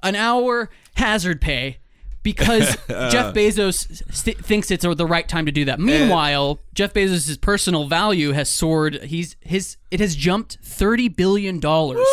an 0.01 0.15
hour 0.15 0.69
hazard 0.95 1.41
pay 1.41 1.77
because 2.23 2.75
Jeff 2.87 3.33
Bezos 3.33 4.01
st- 4.13 4.43
thinks 4.43 4.71
it's 4.71 4.83
the 4.85 5.05
right 5.05 5.27
time 5.27 5.45
to 5.45 5.51
do 5.51 5.65
that. 5.65 5.79
Meanwhile, 5.79 6.59
Jeff 6.73 6.93
Bezos' 6.93 7.39
personal 7.39 7.87
value 7.87 8.31
has 8.31 8.49
soared. 8.49 9.03
He's 9.03 9.35
his 9.41 9.77
it 9.91 9.99
has 9.99 10.15
jumped 10.15 10.57
thirty 10.63 11.07
billion 11.07 11.59
dollars 11.59 12.05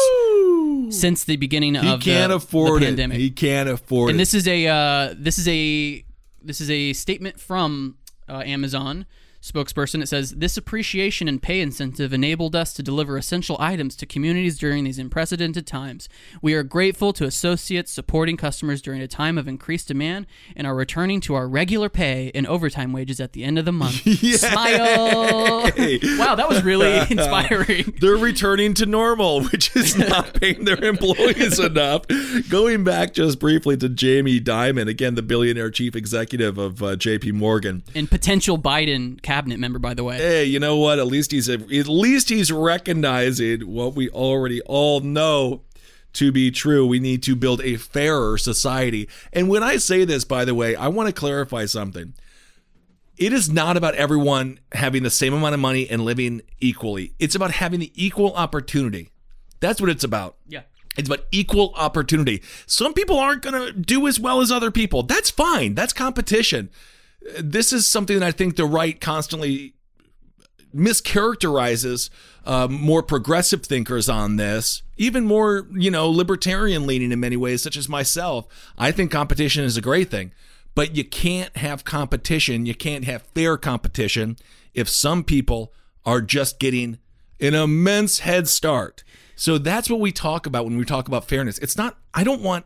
since 0.91 1.25
the 1.25 1.37
beginning 1.37 1.75
He 1.75 1.89
of 1.89 2.01
can't 2.01 2.31
the, 2.31 2.37
afford 2.37 2.83
the 2.83 2.87
it. 2.87 2.89
pandemic. 2.91 3.19
He 3.19 3.31
can't 3.31 3.69
afford 3.69 4.11
and 4.11 4.11
it. 4.11 4.13
And 4.15 4.21
this 4.21 4.35
is 4.35 4.47
a 4.49 4.67
uh, 4.67 5.15
this 5.17 5.39
is 5.39 5.49
a 5.49 6.05
this 6.43 6.61
is 6.61 6.71
a 6.71 6.93
statement 6.93 7.41
from 7.41 7.97
uh, 8.29 8.43
Amazon 8.45 9.07
spokesperson. 9.51 10.03
It 10.03 10.09
says 10.09 10.33
this 10.33 10.57
appreciation 10.57 11.29
and 11.29 11.43
pay 11.43 11.61
incentive 11.61 12.13
enabled 12.13 12.57
us 12.57 12.73
to 12.75 12.83
deliver 12.83 13.17
essential 13.17 13.57
items 13.61 13.97
to 13.97 14.07
communities 14.07 14.59
during 14.59 14.85
these 14.85 14.99
unprecedented 14.99 15.67
times. 15.67 16.09
We 16.43 16.55
are 16.55 16.63
grateful 16.63 17.13
to 17.15 17.25
associates 17.25 17.93
supporting 17.93 18.37
customers 18.37 18.83
during 18.83 19.01
a 19.01 19.09
time 19.09 19.39
of 19.39 19.49
increased 19.49 19.89
demand 19.89 20.27
and 20.55 20.67
are 20.67 20.75
returning 20.75 21.21
to 21.23 21.35
our 21.35 21.49
regular 21.49 21.89
pay 21.89 22.31
and 22.35 22.47
overtime 22.47 22.93
wages 22.93 23.21
at 23.21 23.33
the 23.33 23.45
end 23.45 23.59
of 23.59 23.65
the 23.65 23.73
month. 23.73 24.03
Smile! 24.37 25.63
wow, 26.19 26.35
that 26.35 26.47
was 26.49 26.63
really 26.65 26.99
inspiring. 27.11 27.95
They're 28.01 28.17
returning 28.17 28.75
to 28.75 28.87
normal, 28.87 29.45
which 29.45 29.75
is 29.77 29.97
not 29.97 30.41
paying 30.41 30.65
their 30.65 30.83
employees 30.83 31.59
enough. 31.59 32.03
Going 32.49 32.85
back 32.85 33.13
just 33.13 33.39
briefly 33.39 33.77
to 33.79 33.89
Jamie 33.89 34.41
Dimon, 34.41 34.89
again, 34.89 35.15
the 35.15 35.23
billionaire 35.23 35.71
chief 35.71 35.97
executive 35.97 36.59
of 36.59 36.83
uh, 36.83 36.97
JP 36.97 37.35
Morgan. 37.35 37.83
And 37.95 38.11
potential 38.11 38.59
Biden 38.59 39.21
cabinet 39.37 39.61
member, 39.61 39.79
by 39.79 39.93
the 39.93 40.03
way. 40.03 40.17
Hey, 40.17 40.45
you 40.45 40.59
know 40.59 40.79
what? 40.79 40.99
At 40.99 41.07
least 41.07 41.31
he's 41.31 41.49
at 41.49 41.69
least 41.69 42.31
he's 42.31 42.51
recognizing 42.51 43.61
what 43.71 43.95
we 43.95 44.09
already 44.09 44.63
all 44.63 45.01
know 45.01 45.63
to 46.15 46.33
be 46.33 46.51
true. 46.51 46.87
We 46.87 47.01
need 47.01 47.23
to 47.25 47.37
build 47.37 47.61
a 47.61 47.77
fairer 47.77 48.39
society. 48.39 49.11
And 49.35 49.51
when 49.51 49.63
I 49.63 49.77
say 49.77 50.07
this, 50.07 50.25
by 50.25 50.47
the 50.47 50.55
way, 50.55 50.75
I 50.75 50.89
want 50.89 51.09
to 51.09 51.13
clarify 51.13 51.67
something. 51.67 52.15
It 53.19 53.35
is 53.35 53.51
not 53.51 53.77
about 53.77 53.95
everyone 53.95 54.59
having 54.73 55.03
the 55.03 55.11
same 55.11 55.35
amount 55.35 55.53
of 55.53 55.61
money 55.61 55.89
and 55.89 56.03
living 56.03 56.41
equally. 56.61 57.13
It's 57.19 57.35
about 57.35 57.51
having 57.51 57.81
the 57.81 57.93
equal 57.95 58.33
opportunity. 58.35 59.11
That's 59.61 59.83
what 59.83 59.91
it's 59.91 60.05
about. 60.05 60.37
Yeah. 60.49 60.63
It's 60.97 61.09
about 61.09 61.27
equal 61.31 61.75
opportunity. 61.77 62.43
Some 62.67 62.95
people 62.95 63.19
aren't 63.19 63.43
going 63.43 63.67
to 63.67 63.73
do 63.73 64.07
as 64.07 64.19
well 64.19 64.41
as 64.41 64.51
other 64.51 64.71
people. 64.71 65.03
That's 65.03 65.31
fine. 65.31 65.75
That's 65.75 65.93
competition. 65.93 66.71
This 67.39 67.73
is 67.73 67.87
something 67.87 68.19
that 68.19 68.27
I 68.27 68.33
think 68.33 68.57
the 68.57 68.67
right 68.67 69.01
constantly 69.01 69.75
mischaracterizes 70.75 72.11
uh, 72.45 72.69
more 72.69 73.03
progressive 73.03 73.65
thinkers 73.65 74.09
on 74.09 74.37
this, 74.37 74.83
even 74.97 75.25
more, 75.25 75.67
you 75.73 75.91
know, 75.91 76.09
libertarian 76.09 76.87
leaning 76.87 77.13
in 77.13 77.21
many 77.21 77.37
ways, 77.37 77.63
such 77.63 77.77
as 77.77 77.89
myself. 77.89 78.47
I 78.79 78.93
think 78.93 79.11
competition 79.11 79.65
is 79.65 79.77
a 79.77 79.83
great 79.83 80.11
thing, 80.11 80.33
but 80.75 80.95
you 80.95 81.05
can't 81.05 81.57
have 81.57 81.85
competition. 81.85 82.67
You 82.67 82.75
can't 82.75 83.05
have 83.05 83.23
fair 83.35 83.57
competition 83.57 84.37
if 84.75 84.89
some 84.89 85.25
people 85.25 85.73
are 86.05 86.21
just 86.21 86.61
getting 86.61 86.99
an 87.41 87.55
immense 87.55 88.21
head 88.21 88.47
start. 88.47 89.03
So 89.35 89.59
that's 89.59 89.91
what 89.91 90.01
we 90.01 90.13
talk 90.13 90.47
about 90.47 90.65
when 90.65 90.79
we 90.79 90.85
talk 90.85 91.09
about 91.09 91.29
fairness. 91.29 91.59
It's 91.59 91.77
not, 91.77 91.99
I 92.15 92.25
don't 92.25 92.43
want, 92.43 92.65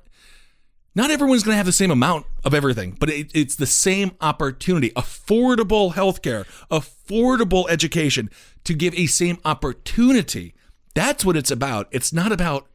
not 0.94 1.10
everyone's 1.10 1.42
going 1.42 1.52
to 1.52 1.56
have 1.56 1.66
the 1.66 1.72
same 1.72 1.90
amount 1.90 2.26
of 2.44 2.52
everything, 2.54 2.96
but 2.98 3.08
it, 3.08 3.30
it's 3.34 3.54
the 3.56 3.66
same 3.66 4.12
opportunity. 4.20 4.90
Affordable 4.90 5.94
healthcare, 5.94 6.44
affordable 6.70 7.68
education 7.70 8.30
to 8.64 8.74
give 8.74 8.94
a 8.94 9.06
same 9.06 9.38
opportunity. 9.44 10.54
That's 10.94 11.24
what 11.24 11.36
it's 11.36 11.50
about. 11.50 11.86
It's 11.90 12.12
not 12.12 12.32
about 12.32 12.66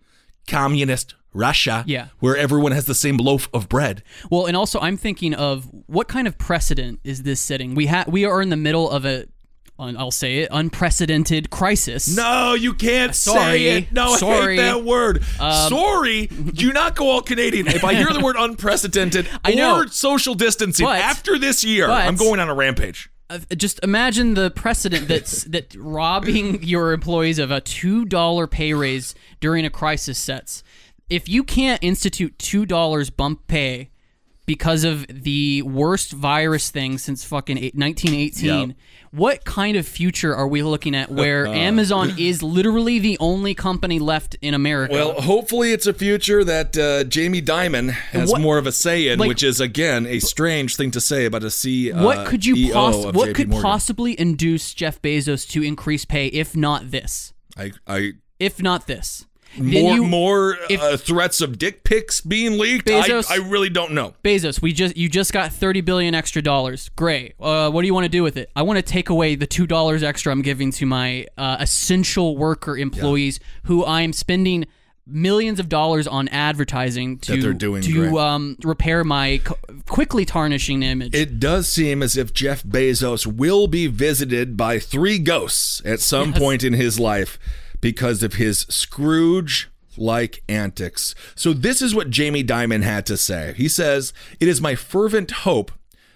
communist 0.47 1.15
Russia, 1.33 1.83
Yeah. 1.85 2.07
where 2.19 2.37
everyone 2.37 2.71
has 2.71 2.85
the 2.85 2.95
same 2.95 3.17
loaf 3.17 3.49
of 3.53 3.67
bread. 3.67 4.01
Well, 4.31 4.45
and 4.45 4.55
also 4.55 4.79
I'm 4.79 4.95
thinking 4.95 5.33
of 5.33 5.69
what 5.87 6.07
kind 6.07 6.27
of 6.27 6.37
precedent 6.37 7.01
is 7.03 7.23
this 7.23 7.41
setting? 7.41 7.75
We 7.75 7.87
have 7.87 8.07
we 8.07 8.23
are 8.23 8.41
in 8.41 8.49
the 8.49 8.55
middle 8.55 8.89
of 8.89 9.05
a 9.05 9.25
I'll 9.77 10.11
say 10.11 10.37
it 10.39 10.49
unprecedented 10.51 11.49
crisis. 11.49 12.15
No, 12.15 12.53
you 12.53 12.73
can't 12.73 13.13
Sorry. 13.15 13.39
say 13.59 13.65
it. 13.77 13.91
No, 13.91 14.15
Sorry. 14.15 14.57
I 14.59 14.63
hate 14.63 14.71
that 14.71 14.83
word. 14.85 15.23
Um, 15.39 15.69
Sorry. 15.69 16.27
Do 16.27 16.71
not 16.71 16.95
go 16.95 17.09
all 17.09 17.21
Canadian. 17.21 17.67
If 17.67 17.83
I 17.83 17.93
hear 17.93 18.11
the 18.13 18.21
word 18.21 18.35
unprecedented 18.39 19.27
I 19.43 19.53
know. 19.53 19.77
or 19.81 19.87
social 19.87 20.33
distancing 20.35 20.85
But- 20.85 20.99
after 20.99 21.37
this 21.37 21.63
year, 21.63 21.87
but- 21.87 22.05
I'm 22.07 22.15
going 22.15 22.39
on 22.39 22.47
a 22.49 22.53
rampage. 22.55 23.09
Uh, 23.29 23.39
just 23.57 23.79
imagine 23.83 24.35
the 24.35 24.51
precedent 24.51 25.07
that's 25.07 25.43
that 25.45 25.73
robbing 25.77 26.61
your 26.61 26.93
employees 26.93 27.39
of 27.39 27.49
a 27.49 27.59
two 27.59 28.05
dollar 28.05 28.45
pay 28.45 28.71
raise 28.73 29.15
during 29.39 29.65
a 29.65 29.69
crisis 29.71 30.19
sets. 30.19 30.63
If 31.09 31.27
you 31.27 31.43
can't 31.43 31.83
institute 31.83 32.37
two 32.37 32.65
dollars 32.67 33.09
bump 33.09 33.47
pay 33.47 33.89
because 34.45 34.83
of 34.83 35.05
the 35.09 35.61
worst 35.63 36.11
virus 36.11 36.69
thing 36.69 36.97
since 36.97 37.23
fucking 37.23 37.57
1918, 37.73 38.69
Yep. 38.69 38.77
what 39.11 39.43
kind 39.45 39.75
of 39.75 39.87
future 39.87 40.35
are 40.35 40.47
we 40.47 40.61
looking 40.61 40.93
at 40.95 41.09
where 41.11 41.47
Amazon 41.69 42.13
is 42.17 42.43
literally 42.43 42.99
the 42.99 43.17
only 43.19 43.55
company 43.55 43.97
left 43.99 44.35
in 44.41 44.53
America? 44.53 44.93
Well, 44.93 45.19
hopefully 45.21 45.71
it's 45.71 45.87
a 45.87 45.93
future 45.93 46.43
that 46.43 46.77
uh, 46.77 47.05
Jamie 47.05 47.41
Dimon 47.41 47.89
has 47.89 48.31
What- 48.31 48.41
more 48.41 48.57
of 48.57 48.67
a 48.67 48.71
say 48.71 49.07
in, 49.07 49.19
like- 49.19 49.27
which 49.29 49.41
is 49.43 49.59
again 49.59 50.05
a 50.05 50.19
strange 50.19 50.75
thing 50.75 50.91
to 50.91 51.01
say 51.01 51.25
about 51.25 51.43
a 51.43 51.49
C. 51.51 51.91
what 51.91 52.19
uh, 52.19 52.25
could 52.25 52.45
you 52.45 52.71
poss- 52.71 53.05
what 53.13 53.29
JP 53.29 53.35
could 53.35 53.49
Morgan. 53.49 53.63
possibly 53.63 54.19
induce 54.19 54.73
Jeff 54.73 55.01
Bezos 55.01 55.49
to 55.49 55.63
increase 55.63 56.05
pay 56.05 56.27
if 56.27 56.55
not 56.55 56.91
this? 56.91 57.33
I, 57.57 57.71
I 57.87 58.11
If 58.39 58.61
not 58.61 58.85
this. 58.85 59.25
More 59.57 59.95
you- 59.95 60.03
more 60.05 60.57
if- 60.69 60.81
uh, 60.81 60.97
threats 60.97 61.41
of 61.41 61.57
dick 61.57 61.83
pics 61.83 62.21
being 62.21 62.57
leaked. 62.57 62.87
Bezos- 62.87 63.29
I, 63.29 63.35
I 63.35 63.37
really 63.37 63.69
don't 63.69 63.91
know. 63.93 64.13
Bezos, 64.23 64.61
we 64.61 64.73
just 64.73 64.95
you 64.97 65.07
just 65.09 65.31
got 65.33 65.51
thirty 65.53 65.81
billion 65.81 66.13
extra 66.15 66.41
dollars. 66.41 66.89
Great. 66.95 67.35
Uh, 67.39 67.69
what 67.71 67.81
do 67.81 67.87
you 67.87 67.93
want 67.93 68.05
to 68.05 68.09
do 68.09 68.23
with 68.23 68.37
it? 68.37 68.49
I 68.55 68.61
want 68.63 68.77
to 68.77 68.83
take 68.83 69.09
away 69.09 69.35
the 69.35 69.47
two 69.47 69.67
dollars 69.67 70.03
extra 70.03 70.31
I'm 70.31 70.41
giving 70.41 70.71
to 70.73 70.85
my 70.85 71.27
uh, 71.37 71.57
essential 71.59 72.35
worker 72.37 72.77
employees, 72.77 73.39
who 73.63 73.85
I'm 73.85 74.13
spending 74.13 74.65
millions 75.07 75.59
of 75.59 75.69
dollars 75.69 76.07
on 76.07 76.27
advertising 76.29 77.19
to 77.19 77.33
That 77.35 77.41
they're 77.43 77.53
doing 77.53 77.83
to 77.83 78.17
um, 78.19 78.57
repair 78.63 79.03
my 79.03 79.39
co- 79.43 79.55
quickly 79.87 80.25
tarnishing 80.25 80.81
image. 80.81 81.13
It 81.13 81.39
does 81.39 81.69
seem 81.69 82.01
as 82.01 82.17
if 82.17 82.33
Jeff 82.33 82.63
Bezos 82.63 83.27
will 83.27 83.67
be 83.67 83.85
visited 83.85 84.57
by 84.57 84.79
three 84.79 85.19
ghosts 85.19 85.79
at 85.85 85.99
some 85.99 86.29
Yes. 86.31 86.39
point 86.39 86.63
in 86.63 86.73
his 86.73 86.99
life 86.99 87.37
because 87.81 88.23
of 88.23 88.35
his 88.35 88.61
Scrooge 88.69 89.69
like 89.97 90.43
antics. 90.49 91.15
So, 91.35 91.53
this 91.53 91.81
is 91.81 91.95
what 91.95 92.09
Jamie 92.09 92.43
Dimon 92.43 92.83
had 92.83 93.05
to 93.07 93.17
say. 93.17 93.53
He 93.55 93.67
says, 93.67 94.13
It 94.39 94.47
is 94.47 94.61
my 94.61 94.75
fervent 94.75 95.31
hope 95.31 95.71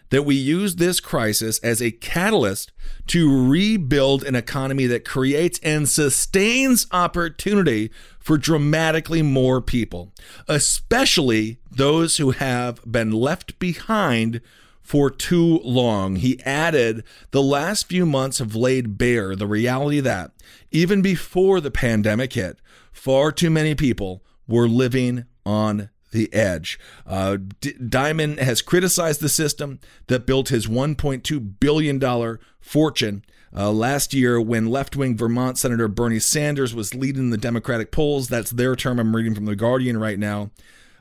that 0.10 0.24
we 0.24 0.36
use 0.36 0.76
this 0.76 0.99
crisis 0.99 1.60
as 1.60 1.82
a 1.82 1.91
catalyst 1.91 2.72
to 3.07 3.47
rebuild 3.47 4.24
an 4.24 4.36
economy 4.36 4.88
that 4.88 5.05
creates 5.05 5.60
and 5.60 5.88
sustains 5.88 6.88
opportunity 6.91 7.91
for 8.20 8.38
dramatically 8.38 9.22
more 9.22 9.62
people, 9.62 10.12
especially 10.47 11.60
those 11.72 12.18
who 12.18 12.32
have 12.32 12.80
been 12.91 13.12
left 13.12 13.57
behind 13.60 14.41
for 14.90 15.12
too 15.12 15.60
long. 15.60 16.16
He 16.16 16.42
added, 16.42 17.04
the 17.30 17.44
last 17.44 17.86
few 17.88 18.08
months 18.08 18.40
have 18.40 18.56
laid 18.56 18.98
bare 18.98 19.36
the 19.36 19.46
reality 19.46 20.00
that 20.00 20.32
even 20.72 21.04
before 21.04 21.62
the 21.62 21.70
pandemic 21.70 22.34
hit, 22.34 22.58
far 22.92 23.32
too 23.32 23.52
many 23.52 23.76
people 23.76 24.24
were 24.48 24.68
living 24.68 25.26
on 25.46 25.92
the 26.10 26.34
edge. 26.34 26.80
Uh, 27.06 27.38
D- 27.62 27.74
Dimon 27.74 28.40
has 28.40 28.64
criticized 28.64 29.22
the 29.22 29.30
system 29.30 29.80
that 30.08 30.26
built 30.26 30.50
his 30.50 30.66
$1.2 30.66 31.60
billion 31.60 32.38
fortune. 32.60 33.24
Uh, 33.56 33.72
last 33.72 34.12
year, 34.16 34.42
when 34.42 34.72
left 34.72 34.96
wing 34.96 35.16
Vermont 35.16 35.60
Senator 35.60 35.88
Bernie 35.88 36.18
Sanders 36.18 36.74
was 36.74 36.96
leading 36.96 37.30
the 37.30 37.38
Democratic 37.38 37.92
polls, 37.92 38.28
that's 38.28 38.50
their 38.50 38.76
term. 38.76 39.00
I'm 39.00 39.16
reading 39.16 39.36
from 39.36 39.46
The 39.46 39.56
Guardian 39.56 40.00
right 40.00 40.18
now. 40.18 40.50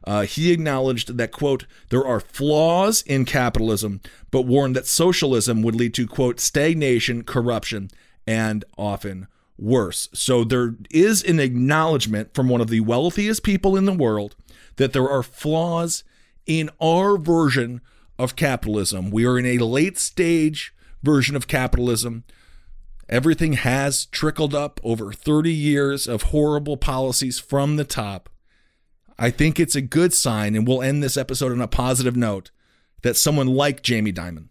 Uh, 0.08 0.22
he 0.22 0.50
acknowledged 0.52 1.18
that, 1.18 1.32
quote, 1.32 1.66
there 1.90 2.06
are 2.06 2.18
flaws 2.18 3.02
in 3.02 3.26
capitalism, 3.26 4.00
but 4.30 4.46
warned 4.46 4.74
that 4.74 4.86
socialism 4.86 5.60
would 5.60 5.74
lead 5.74 5.92
to, 5.92 6.06
quote, 6.06 6.40
stagnation, 6.40 7.22
corruption, 7.22 7.90
and 8.26 8.64
often 8.78 9.26
worse. 9.58 10.08
So 10.14 10.44
there 10.44 10.76
is 10.90 11.22
an 11.22 11.38
acknowledgement 11.38 12.32
from 12.32 12.48
one 12.48 12.62
of 12.62 12.70
the 12.70 12.80
wealthiest 12.80 13.42
people 13.42 13.76
in 13.76 13.84
the 13.84 13.92
world 13.92 14.34
that 14.76 14.94
there 14.94 15.10
are 15.10 15.22
flaws 15.22 16.04
in 16.46 16.70
our 16.80 17.18
version 17.18 17.82
of 18.18 18.34
capitalism. 18.34 19.10
We 19.10 19.26
are 19.26 19.38
in 19.38 19.44
a 19.44 19.58
late 19.58 19.98
stage 19.98 20.74
version 21.02 21.36
of 21.36 21.48
capitalism. 21.48 22.24
Everything 23.10 23.52
has 23.52 24.06
trickled 24.06 24.54
up 24.54 24.80
over 24.82 25.12
30 25.12 25.52
years 25.52 26.08
of 26.08 26.22
horrible 26.22 26.78
policies 26.78 27.38
from 27.38 27.76
the 27.76 27.84
top. 27.84 28.30
I 29.18 29.30
think 29.30 29.58
it's 29.58 29.74
a 29.74 29.80
good 29.80 30.14
sign, 30.14 30.54
and 30.54 30.66
we'll 30.66 30.82
end 30.82 31.02
this 31.02 31.16
episode 31.16 31.52
on 31.52 31.60
a 31.60 31.68
positive 31.68 32.16
note 32.16 32.50
that 33.02 33.16
someone 33.16 33.48
like 33.48 33.82
Jamie 33.82 34.12
Dimon, 34.12 34.48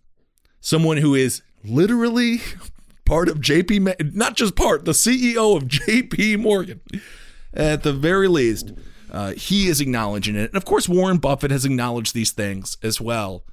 someone 0.59 0.97
who 0.97 1.15
is 1.15 1.41
literally 1.63 2.41
part 3.05 3.29
of 3.29 3.39
JP, 3.39 4.13
not 4.13 4.35
just 4.35 4.55
part, 4.55 4.85
the 4.85 4.91
CEO 4.91 5.55
of 5.55 5.63
JP 5.63 6.39
Morgan, 6.39 6.81
at 7.53 7.83
the 7.83 7.93
very 7.93 8.27
least, 8.27 8.73
uh, 9.11 9.31
he 9.33 9.67
is 9.67 9.79
acknowledging 9.79 10.35
it. 10.35 10.49
And 10.49 10.57
of 10.57 10.65
course, 10.65 10.89
Warren 10.89 11.17
Buffett 11.17 11.51
has 11.51 11.65
acknowledged 11.65 12.13
these 12.13 12.31
things 12.31 12.77
as 12.83 12.99
well, 12.99 13.43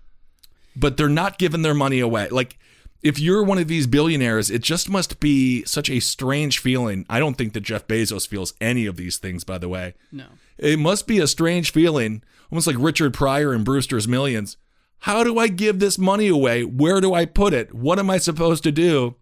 but 0.74 0.96
they're 0.96 1.08
not 1.08 1.38
giving 1.38 1.62
their 1.62 1.74
money 1.74 2.00
away. 2.00 2.28
Like, 2.28 2.58
if 3.02 3.18
you're 3.18 3.42
one 3.42 3.58
of 3.58 3.68
these 3.68 3.86
billionaires, 3.86 4.50
it 4.50 4.62
just 4.62 4.88
must 4.88 5.20
be 5.20 5.62
such 5.64 5.90
a 5.90 6.00
strange 6.00 6.58
feeling. 6.58 7.04
I 7.08 7.18
don't 7.18 7.34
think 7.34 7.52
that 7.52 7.60
Jeff 7.60 7.86
Bezos 7.86 8.26
feels 8.26 8.54
any 8.60 8.86
of 8.86 8.96
these 8.96 9.18
things, 9.18 9.44
by 9.44 9.58
the 9.58 9.68
way. 9.68 9.94
No. 10.10 10.24
It 10.58 10.78
must 10.78 11.06
be 11.06 11.18
a 11.18 11.26
strange 11.26 11.72
feeling, 11.72 12.22
almost 12.50 12.66
like 12.66 12.76
Richard 12.78 13.14
Pryor 13.14 13.52
and 13.52 13.64
Brewster's 13.64 14.08
Millions. 14.08 14.56
How 15.00 15.22
do 15.22 15.38
I 15.38 15.48
give 15.48 15.80
this 15.80 15.98
money 15.98 16.28
away? 16.28 16.64
Where 16.64 17.00
do 17.00 17.12
I 17.12 17.26
put 17.26 17.52
it? 17.52 17.74
What 17.74 17.98
am 17.98 18.08
I 18.08 18.18
supposed 18.18 18.62
to 18.62 18.72
do? 18.72 19.16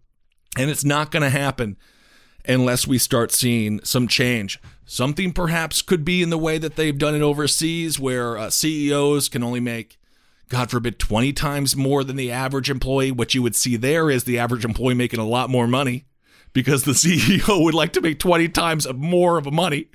And 0.56 0.70
it's 0.70 0.84
not 0.84 1.10
going 1.10 1.22
to 1.22 1.30
happen 1.30 1.76
unless 2.46 2.86
we 2.86 2.98
start 2.98 3.32
seeing 3.32 3.82
some 3.84 4.06
change. 4.06 4.60
Something 4.84 5.32
perhaps 5.32 5.82
could 5.82 6.04
be 6.04 6.22
in 6.22 6.30
the 6.30 6.38
way 6.38 6.58
that 6.58 6.76
they've 6.76 6.96
done 6.96 7.14
it 7.14 7.22
overseas, 7.22 7.98
where 7.98 8.36
uh, 8.36 8.50
CEOs 8.50 9.28
can 9.28 9.42
only 9.42 9.60
make, 9.60 9.98
God 10.48 10.70
forbid, 10.70 10.98
20 10.98 11.32
times 11.32 11.76
more 11.76 12.04
than 12.04 12.16
the 12.16 12.30
average 12.30 12.68
employee. 12.68 13.10
What 13.10 13.34
you 13.34 13.42
would 13.42 13.56
see 13.56 13.76
there 13.76 14.10
is 14.10 14.24
the 14.24 14.38
average 14.38 14.64
employee 14.64 14.94
making 14.94 15.20
a 15.20 15.26
lot 15.26 15.50
more 15.50 15.66
money 15.66 16.04
because 16.52 16.84
the 16.84 16.92
CEO 16.92 17.62
would 17.62 17.74
like 17.74 17.92
to 17.94 18.00
make 18.00 18.18
20 18.18 18.48
times 18.50 18.86
more 18.92 19.38
of 19.38 19.50
money. 19.52 19.88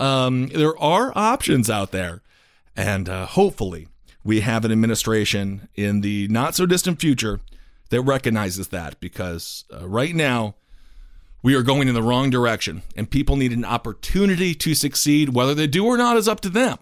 Um, 0.00 0.48
there 0.48 0.76
are 0.78 1.12
options 1.14 1.68
out 1.68 1.90
there. 1.92 2.22
And 2.76 3.08
uh, 3.08 3.26
hopefully, 3.26 3.88
we 4.24 4.40
have 4.40 4.64
an 4.64 4.72
administration 4.72 5.68
in 5.74 6.00
the 6.00 6.28
not 6.28 6.54
so 6.54 6.66
distant 6.66 7.00
future 7.00 7.40
that 7.90 8.00
recognizes 8.02 8.68
that 8.68 8.98
because 9.00 9.64
uh, 9.72 9.86
right 9.88 10.14
now, 10.14 10.54
we 11.42 11.54
are 11.54 11.62
going 11.62 11.88
in 11.88 11.94
the 11.94 12.02
wrong 12.02 12.30
direction 12.30 12.82
and 12.96 13.10
people 13.10 13.36
need 13.36 13.52
an 13.52 13.64
opportunity 13.64 14.54
to 14.54 14.74
succeed 14.74 15.30
whether 15.30 15.54
they 15.54 15.66
do 15.66 15.86
or 15.86 15.96
not 15.96 16.16
is 16.16 16.28
up 16.28 16.40
to 16.40 16.50
them 16.50 16.78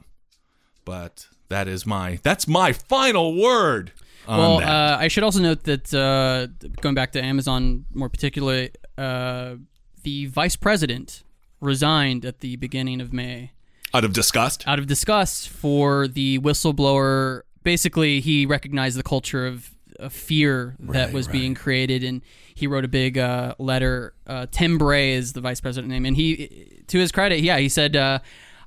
but 0.88 1.28
that 1.50 1.68
is 1.68 1.84
my 1.84 2.18
that's 2.22 2.48
my 2.48 2.72
final 2.72 3.36
word 3.36 3.92
on 4.26 4.38
well, 4.38 4.58
uh, 4.60 4.96
I 4.98 5.08
should 5.08 5.22
also 5.22 5.40
note 5.40 5.64
that 5.64 5.92
uh, 5.94 6.48
going 6.82 6.94
back 6.94 7.12
to 7.12 7.22
Amazon 7.22 7.86
more 7.94 8.10
particularly, 8.10 8.72
uh, 8.98 9.54
the 10.02 10.26
vice 10.26 10.54
president 10.54 11.22
resigned 11.60 12.24
at 12.24 12.40
the 12.40 12.56
beginning 12.56 13.00
of 13.00 13.12
May 13.12 13.52
out 13.94 14.04
of 14.04 14.12
disgust. 14.12 14.66
out 14.68 14.78
of 14.78 14.86
disgust 14.86 15.48
for 15.48 16.06
the 16.08 16.38
whistleblower. 16.40 17.42
Basically, 17.62 18.20
he 18.20 18.46
recognized 18.46 18.98
the 18.98 19.02
culture 19.02 19.46
of, 19.46 19.70
of 19.98 20.12
fear 20.12 20.76
that 20.80 21.06
Right, 21.06 21.12
was 21.14 21.26
being 21.28 21.54
created, 21.54 22.04
and 22.04 22.22
he 22.54 22.66
wrote 22.66 22.84
a 22.84 22.88
big 22.88 23.18
uh, 23.18 23.54
letter. 23.58 24.14
Uh, 24.26 24.46
Tim 24.50 24.78
Bray 24.78 25.12
is 25.12 25.32
the 25.32 25.40
vice 25.40 25.60
president 25.60 25.90
name, 25.92 26.04
and 26.06 26.16
he, 26.16 26.82
to 26.88 26.98
his 26.98 27.12
credit, 27.12 27.40
yeah, 27.40 27.58
he 27.58 27.68
said. 27.68 27.96
Uh, 27.96 28.20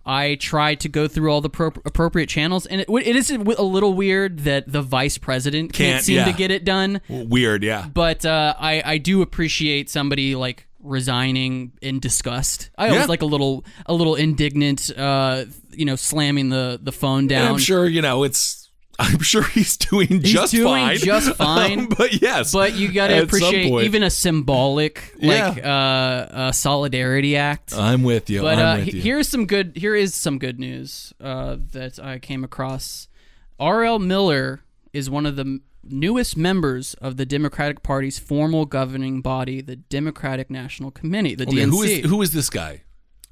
I 0.03 0.33
tried 0.33 0.79
to 0.79 0.89
go 0.89 1.07
through 1.07 1.31
all 1.31 1.41
the 1.41 1.49
pro- 1.51 1.67
appropriate 1.85 2.27
channels, 2.27 2.65
and 2.65 2.81
it, 2.81 2.87
it 2.89 3.15
is 3.15 3.29
a 3.29 3.37
little 3.37 3.93
weird 3.93 4.39
that 4.39 4.71
the 4.71 4.81
vice 4.81 5.19
president 5.19 5.73
can't, 5.73 5.93
Can't- 5.93 6.03
seem 6.03 6.15
yeah. 6.15 6.25
to 6.25 6.33
get 6.33 6.49
it 6.49 6.65
done. 6.65 7.01
weird 7.07 7.63
yeah 7.63 7.87
But 7.93 8.25
uh, 8.25 8.55
I 8.59 8.81
I 8.83 8.97
do 8.97 9.21
appreciate 9.21 9.91
somebody 9.91 10.33
like 10.35 10.65
resigning 10.83 11.71
in 11.81 11.99
disgust. 11.99 12.69
I 12.77 12.87
Yeah. 12.87 12.93
always 12.93 13.09
like 13.09 13.21
a 13.21 13.25
little 13.25 13.63
a 13.85 13.93
little 13.93 14.15
indignant, 14.15 14.91
uh, 14.97 15.45
you 15.71 15.85
know, 15.85 15.95
slamming 15.95 16.49
the 16.49 16.79
the 16.81 16.91
phone 16.91 17.27
down. 17.27 17.41
And 17.45 17.49
i'm 17.55 17.59
sure 17.59 17.85
you 17.87 18.01
know 18.01 18.23
it's 18.23 18.69
i'm 18.99 19.19
sure 19.19 19.41
he's 19.43 19.77
doing 19.77 20.07
He's 20.21 20.33
just 20.33 20.51
doing 20.53 20.65
fine 20.65 20.97
just 20.97 21.35
fine. 21.35 21.87
but 21.89 22.21
yes 22.21 22.51
But 22.51 22.75
you 22.75 22.91
got 22.91 23.07
to 23.07 23.23
appreciate 23.23 23.65
even 23.85 24.03
a 24.03 24.09
symbolic 24.11 25.13
like 25.21 25.57
uh, 25.63 25.67
uh, 25.67 26.51
solidarity 26.51 27.35
act. 27.35 27.73
i'm 27.75 28.03
with 28.03 28.29
you 28.29 28.41
But 28.41 28.59
I'm 28.59 28.81
uh, 28.81 28.85
with 28.85 28.93
you. 28.93 29.01
here's 29.01 29.27
some 29.27 29.45
good. 29.47 29.73
Here 29.75 29.95
is 29.95 30.13
some 30.13 30.37
good 30.37 30.59
news 30.59 31.13
uh, 31.21 31.57
that 31.71 31.99
I 31.99 32.19
came 32.19 32.43
across. 32.43 33.07
R.L. 33.59 33.99
Miller 33.99 34.61
is 34.93 35.09
one 35.09 35.25
of 35.25 35.35
the 35.35 35.61
newest 35.83 36.37
members 36.37 36.93
of 36.95 37.17
the 37.17 37.25
Democratic 37.25 37.81
Party's 37.83 38.19
formal 38.19 38.65
governing 38.65 39.21
body, 39.21 39.61
the 39.61 39.75
Democratic 39.75 40.49
National 40.49 40.91
Committee, 40.91 41.35
the 41.35 41.47
okay, 41.47 41.57
DNC. 41.57 41.69
who 41.69 41.81
is 41.83 42.09
who 42.09 42.21
is 42.21 42.31
this 42.33 42.49
guy 42.49 42.83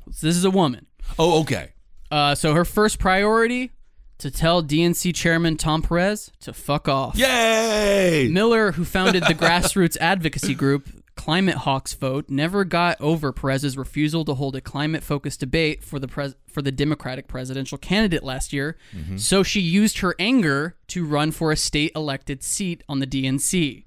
this 0.08 0.36
is 0.36 0.44
a 0.44 0.52
woman. 0.52 0.88
oh 1.20 1.42
okay 1.42 1.74
Uh, 2.12 2.34
so 2.36 2.54
her 2.56 2.66
first 2.66 2.98
priority 3.00 3.72
to 4.18 4.30
tell 4.32 4.62
DNC 4.64 5.14
chairman 5.16 5.56
Tom 5.56 5.82
Perez 5.82 6.32
to 6.42 6.52
fuck 6.52 6.88
off. 6.90 7.16
yay 7.16 8.28
Miller, 8.32 8.72
who 8.74 8.84
founded 8.84 9.24
the 9.28 9.34
grassroots 9.46 9.96
advocacy 10.02 10.54
group 10.56 10.90
Climate 11.20 11.56
Hawks 11.58 11.94
Vote, 11.94 12.30
never 12.30 12.64
got 12.64 12.96
over 13.02 13.34
Perez's 13.34 13.78
refusal 13.78 14.24
to 14.24 14.36
hold 14.36 14.56
a 14.56 14.62
climate-focused 14.62 15.42
debate 15.42 15.84
for 15.84 16.00
the 16.00 16.08
pres- 16.08 16.36
for 16.48 16.62
the 16.62 16.72
Democratic 16.72 17.28
presidential 17.28 17.78
candidate 17.78 18.24
last 18.24 18.54
year. 18.54 18.78
So 19.18 19.44
she 19.44 19.60
used 19.60 20.00
her 20.00 20.16
anger 20.18 20.78
to 20.88 21.06
run 21.06 21.32
for 21.32 21.52
a 21.52 21.58
state-elected 21.58 22.42
seat 22.42 22.86
on 22.88 23.00
the 23.00 23.06
DNC. 23.06 23.84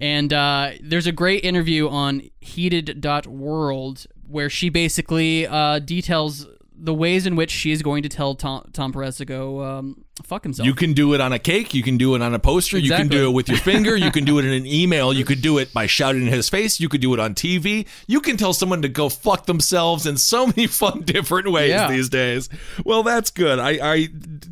And 0.00 0.32
uh, 0.32 0.70
there's 0.82 1.06
a 1.06 1.12
great 1.12 1.44
interview 1.44 1.86
on 1.88 2.22
heated.world 2.40 4.06
where 4.26 4.48
she 4.48 4.70
basically 4.70 5.46
uh, 5.46 5.80
details 5.80 6.46
the 6.80 6.94
ways 6.94 7.26
in 7.26 7.34
which 7.36 7.50
she 7.50 7.72
is 7.72 7.82
going 7.82 8.02
to 8.04 8.08
tell 8.08 8.34
Tom, 8.34 8.68
Tom 8.72 8.92
Perez 8.92 9.16
to 9.16 9.24
go 9.24 9.62
um, 9.64 10.04
fuck 10.24 10.44
himself. 10.44 10.66
You 10.66 10.74
can 10.74 10.92
do 10.92 11.12
it 11.14 11.20
on 11.20 11.32
a 11.32 11.38
cake. 11.38 11.74
You 11.74 11.82
can 11.82 11.96
do 11.98 12.14
it 12.14 12.22
on 12.22 12.34
a 12.34 12.38
poster. 12.38 12.78
You 12.78 12.90
can 12.90 13.08
do 13.08 13.28
it 13.28 13.32
with 13.32 13.48
your 13.48 13.58
finger. 13.58 13.96
You 13.96 14.10
can 14.12 14.24
do 14.24 14.38
it 14.38 14.44
in 14.44 14.52
an 14.52 14.64
email. 14.66 15.12
You 15.12 15.24
could 15.24 15.42
do 15.42 15.58
it 15.58 15.72
by 15.72 15.86
shouting 15.86 16.22
in 16.22 16.28
his 16.28 16.48
face. 16.48 16.78
You 16.78 16.88
could 16.88 17.00
do 17.00 17.12
it 17.14 17.20
on 17.20 17.34
TV. 17.34 17.86
You 18.06 18.20
can 18.20 18.36
tell 18.36 18.52
someone 18.52 18.82
to 18.82 18.88
go 18.88 19.08
fuck 19.08 19.46
themselves 19.46 20.06
in 20.06 20.16
so 20.16 20.46
many 20.46 20.66
fun 20.68 21.02
different 21.02 21.50
ways 21.50 21.70
Yeah. 21.70 21.88
these 21.90 22.08
days. 22.08 22.48
Well, 22.84 23.02
that's 23.02 23.30
good. 23.30 23.58
I, 23.58 23.94
I, 23.94 24.08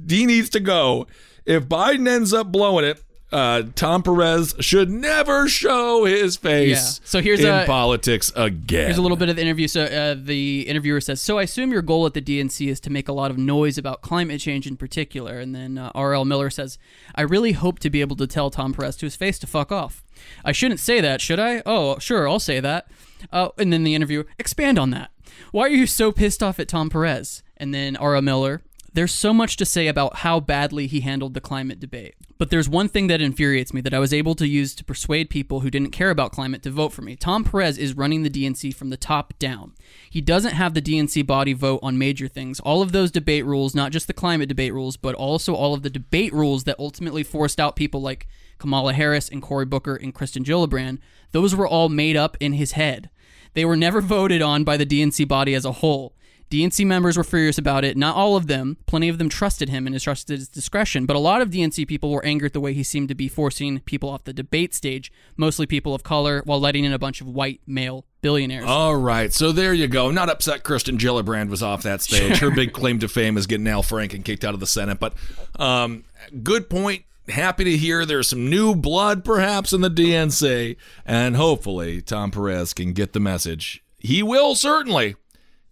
he 0.08 0.26
needs 0.26 0.48
to 0.50 0.60
go. 0.60 1.06
If 1.44 1.68
Biden 1.68 2.08
ends 2.08 2.32
up 2.34 2.50
blowing 2.50 2.84
it, 2.84 3.02
uh, 3.32 3.62
Tom 3.74 4.02
Perez 4.02 4.54
should 4.60 4.88
never 4.90 5.48
show 5.48 6.04
his 6.04 6.36
face 6.36 6.68
Yeah. 7.00 7.06
So 7.06 7.20
here's 7.20 7.40
in 7.40 7.46
a- 7.54 7.66
politics 7.66 8.32
again. 8.36 8.86
Here's 8.86 8.98
a 8.98 9.02
little 9.02 9.16
bit 9.16 9.28
of 9.28 9.36
the 9.36 9.42
interview. 9.42 9.66
So 9.68 9.82
uh, 9.84 10.14
the 10.16 10.62
interviewer 10.68 11.00
says, 11.00 11.20
"So 11.20 11.38
I 11.38 11.42
assume 11.42 11.72
your 11.72 11.82
goal 11.82 12.06
at 12.06 12.14
the 12.14 12.22
DNC 12.22 12.68
is 12.68 12.80
to 12.80 12.90
make 12.90 13.08
a 13.08 13.12
lot 13.12 13.30
of 13.30 13.38
noise 13.38 13.78
about 13.78 14.00
climate 14.02 14.40
change 14.40 14.66
in 14.66 14.76
particular." 14.76 15.38
And 15.40 15.54
then 15.54 15.76
uh, 15.78 15.90
R.L. 15.94 16.24
Miller 16.24 16.50
says, 16.50 16.78
"I 17.14 17.22
really 17.22 17.52
hope 17.52 17.78
to 17.80 17.90
be 17.90 18.00
able 18.00 18.16
to 18.16 18.26
tell 18.26 18.50
Tom 18.50 18.72
Perez 18.72 18.96
to 18.98 19.06
his 19.06 19.16
face 19.16 19.38
to 19.40 19.46
fuck 19.46 19.72
off." 19.72 20.02
I 20.44 20.52
shouldn't 20.52 20.80
say 20.80 21.00
that, 21.00 21.20
should 21.20 21.38
I? 21.38 21.62
Oh, 21.66 21.98
sure, 21.98 22.28
I'll 22.28 22.38
say 22.40 22.60
that. 22.60 22.88
Uh, 23.32 23.48
and 23.58 23.72
then 23.72 23.84
the 23.84 23.94
interviewer, 23.94 24.26
expand 24.38 24.78
on 24.78 24.90
that. 24.90 25.10
Why 25.50 25.64
are 25.64 25.68
you 25.68 25.86
so 25.86 26.10
pissed 26.12 26.42
off 26.42 26.58
at 26.58 26.68
Tom 26.68 26.88
Perez? 26.90 27.42
And 27.58 27.74
then 27.74 27.96
R.L. 27.96 28.22
Miller, 28.22 28.62
there's 28.96 29.12
so 29.12 29.34
much 29.34 29.58
to 29.58 29.66
say 29.66 29.88
about 29.88 30.16
how 30.16 30.40
badly 30.40 30.86
he 30.86 31.00
handled 31.00 31.34
the 31.34 31.40
climate 31.40 31.78
debate. 31.78 32.14
But 32.38 32.48
there's 32.48 32.66
one 32.66 32.88
thing 32.88 33.08
that 33.08 33.20
infuriates 33.20 33.74
me 33.74 33.82
that 33.82 33.92
I 33.92 33.98
was 33.98 34.14
able 34.14 34.34
to 34.36 34.48
use 34.48 34.74
to 34.74 34.84
persuade 34.84 35.28
people 35.28 35.60
who 35.60 35.70
didn't 35.70 35.90
care 35.90 36.08
about 36.08 36.32
climate 36.32 36.62
to 36.62 36.70
vote 36.70 36.94
for 36.94 37.02
me. 37.02 37.14
Tom 37.14 37.44
Perez 37.44 37.76
is 37.76 37.94
running 37.94 38.22
the 38.22 38.30
DNC 38.30 38.74
from 38.74 38.88
the 38.88 38.96
top 38.96 39.38
down. 39.38 39.74
He 40.08 40.22
doesn't 40.22 40.54
have 40.54 40.72
the 40.72 40.80
DNC 40.80 41.26
body 41.26 41.52
vote 41.52 41.80
on 41.82 41.98
major 41.98 42.26
things. 42.26 42.58
All 42.60 42.80
of 42.80 42.92
those 42.92 43.10
debate 43.10 43.44
rules, 43.44 43.74
not 43.74 43.92
just 43.92 44.06
the 44.06 44.14
climate 44.14 44.48
debate 44.48 44.72
rules, 44.72 44.96
but 44.96 45.14
also 45.14 45.54
all 45.54 45.74
of 45.74 45.82
the 45.82 45.90
debate 45.90 46.32
rules 46.32 46.64
that 46.64 46.78
ultimately 46.78 47.22
forced 47.22 47.60
out 47.60 47.76
people 47.76 48.00
like 48.00 48.26
Kamala 48.56 48.94
Harris 48.94 49.28
and 49.28 49.42
Cory 49.42 49.66
Booker 49.66 49.96
and 49.96 50.14
Kirsten 50.14 50.42
Gillibrand, 50.42 51.00
those 51.32 51.54
were 51.54 51.68
all 51.68 51.90
made 51.90 52.16
up 52.16 52.38
in 52.40 52.54
his 52.54 52.72
head. 52.72 53.10
They 53.52 53.66
were 53.66 53.76
never 53.76 54.00
voted 54.00 54.40
on 54.40 54.64
by 54.64 54.78
the 54.78 54.86
DNC 54.86 55.28
body 55.28 55.54
as 55.54 55.66
a 55.66 55.72
whole. 55.72 56.14
DNC 56.50 56.86
members 56.86 57.16
were 57.16 57.24
furious 57.24 57.58
about 57.58 57.84
it. 57.84 57.96
Not 57.96 58.14
all 58.14 58.36
of 58.36 58.46
them. 58.46 58.76
Plenty 58.86 59.08
of 59.08 59.18
them 59.18 59.28
trusted 59.28 59.68
him 59.68 59.86
and 59.86 59.94
his 59.94 60.04
trusted 60.04 60.38
his 60.38 60.48
discretion. 60.48 61.06
But 61.06 61.16
a 61.16 61.20
lot 61.20 61.42
of 61.42 61.50
DNC 61.50 61.88
people 61.88 62.10
were 62.10 62.24
at 62.24 62.52
the 62.52 62.60
way 62.60 62.72
he 62.72 62.82
seemed 62.82 63.08
to 63.08 63.14
be 63.14 63.28
forcing 63.28 63.80
people 63.80 64.08
off 64.08 64.24
the 64.24 64.32
debate 64.32 64.74
stage, 64.74 65.10
mostly 65.36 65.66
people 65.66 65.94
of 65.94 66.02
color, 66.02 66.42
while 66.44 66.60
letting 66.60 66.84
in 66.84 66.92
a 66.92 66.98
bunch 66.98 67.20
of 67.20 67.28
white 67.28 67.60
male 67.66 68.04
billionaires. 68.20 68.66
All 68.66 68.96
right, 68.96 69.32
so 69.32 69.52
there 69.52 69.72
you 69.72 69.88
go. 69.88 70.10
Not 70.10 70.28
upset 70.28 70.62
Kirsten 70.62 70.98
Gillibrand 70.98 71.48
was 71.48 71.62
off 71.62 71.82
that 71.82 72.02
stage. 72.02 72.38
Her 72.40 72.50
big 72.50 72.72
claim 72.72 72.98
to 73.00 73.08
fame 73.08 73.36
is 73.36 73.46
getting 73.46 73.66
Al 73.68 73.82
Franken 73.82 74.24
kicked 74.24 74.44
out 74.44 74.54
of 74.54 74.60
the 74.60 74.66
Senate. 74.66 74.98
But 75.00 75.14
um, 75.56 76.04
good 76.42 76.68
point. 76.70 77.04
Happy 77.28 77.64
to 77.64 77.76
hear 77.76 78.06
there's 78.06 78.28
some 78.28 78.48
new 78.48 78.74
blood 78.74 79.24
perhaps 79.24 79.72
in 79.72 79.80
the 79.80 79.90
DNC. 79.90 80.76
And 81.04 81.36
hopefully 81.36 82.02
Tom 82.02 82.30
Perez 82.30 82.72
can 82.72 82.92
get 82.92 83.12
the 83.12 83.20
message. 83.20 83.82
He 83.98 84.22
will 84.22 84.54
certainly 84.54 85.16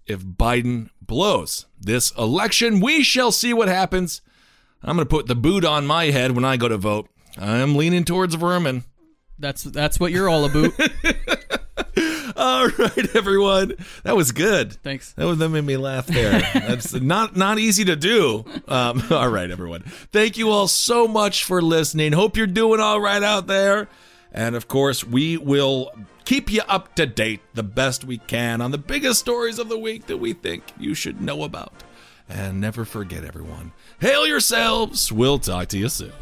if 0.07 0.21
Biden 0.21 0.91
blows 1.01 1.67
this 1.81 2.11
election. 2.13 2.81
We 2.81 3.03
shall 3.03 3.33
see 3.33 3.53
what 3.53 3.69
happens. 3.69 4.21
I'm 4.83 4.97
going 4.97 5.07
to 5.07 5.11
put 5.11 5.27
the 5.27 5.35
boot 5.35 5.65
on 5.65 5.87
my 5.87 6.07
head 6.07 6.33
when 6.33 6.45
I 6.45 6.57
go 6.57 6.69
to 6.69 6.77
vote. 6.77 7.09
I'm 7.39 7.77
leaning 7.77 8.05
towards 8.05 8.35
Vermin. 8.35 8.85
That's 9.39 9.65
that's 9.65 9.99
what 9.99 10.13
you're 10.13 10.29
all 10.29 10.45
about. 10.45 10.73
All 12.37 12.67
right, 12.67 13.17
everyone. 13.17 13.75
That 14.03 14.17
was 14.17 14.33
good. 14.33 14.73
Thanks. 14.73 15.13
That 15.13 15.27
was 15.27 15.39
that 15.39 15.49
made 15.49 15.65
me 15.65 15.77
laugh 15.77 16.07
there. 16.07 16.41
That's 16.55 16.93
not 16.93 17.37
not 17.37 17.59
easy 17.59 17.85
to 17.85 17.97
do. 17.97 18.45
Um, 18.67 19.03
all 19.11 19.29
right, 19.29 19.51
everyone. 19.51 19.83
Thank 20.13 20.37
you 20.37 20.51
all 20.51 20.69
so 20.69 21.07
much 21.07 21.45
for 21.45 21.63
listening. 21.63 22.13
Hope 22.13 22.37
you're 22.37 22.47
doing 22.47 22.81
all 22.81 23.01
right 23.01 23.23
out 23.23 23.47
there. 23.47 23.89
And 24.35 24.57
of 24.57 24.67
course, 24.69 25.05
we 25.05 25.37
will 25.39 25.93
keep 26.25 26.51
you 26.51 26.63
up 26.69 26.97
to 26.97 27.07
date 27.07 27.41
the 27.55 27.63
best 27.63 28.05
we 28.05 28.19
can 28.19 28.61
on 28.61 28.73
the 28.73 28.79
biggest 28.79 29.21
stories 29.21 29.59
of 29.61 29.69
the 29.69 29.79
week 29.79 30.07
that 30.07 30.17
we 30.19 30.33
think 30.33 30.65
you 30.79 30.93
should 30.95 31.23
know 31.23 31.45
about. 31.45 31.73
And 32.29 32.61
never 32.61 32.85
forget, 32.85 33.25
everyone, 33.25 33.73
hail 34.01 34.27
yourselves. 34.27 35.13
We'll 35.13 35.39
talk 35.39 35.69
to 35.69 35.79
you 35.79 35.89
soon. 35.89 36.13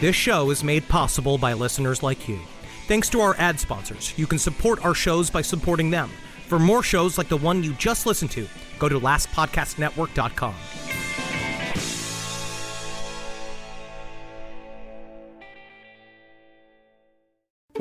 This 0.00 0.14
show 0.16 0.50
is 0.50 0.62
made 0.62 0.86
possible 0.88 1.38
by 1.38 1.54
listeners 1.54 2.02
like 2.02 2.28
you. 2.28 2.38
Thanks 2.86 3.08
to 3.10 3.20
our 3.22 3.34
ad 3.38 3.58
sponsors, 3.58 4.12
you 4.18 4.26
can 4.26 4.38
support 4.38 4.84
our 4.84 4.94
shows 4.94 5.30
by 5.30 5.40
supporting 5.40 5.88
them. 5.88 6.10
For 6.48 6.58
more 6.58 6.82
shows 6.82 7.16
like 7.16 7.28
the 7.28 7.38
one 7.38 7.64
you 7.64 7.72
just 7.74 8.04
listened 8.04 8.32
to, 8.32 8.46
go 8.78 8.90
to 8.90 9.00
lastpodcastnetwork.com. 9.00 10.54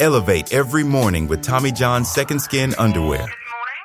Elevate 0.00 0.52
every 0.52 0.82
morning 0.82 1.28
with 1.28 1.42
Tommy 1.42 1.70
John's 1.70 2.10
Second 2.10 2.40
Skin 2.40 2.74
Underwear. 2.78 3.26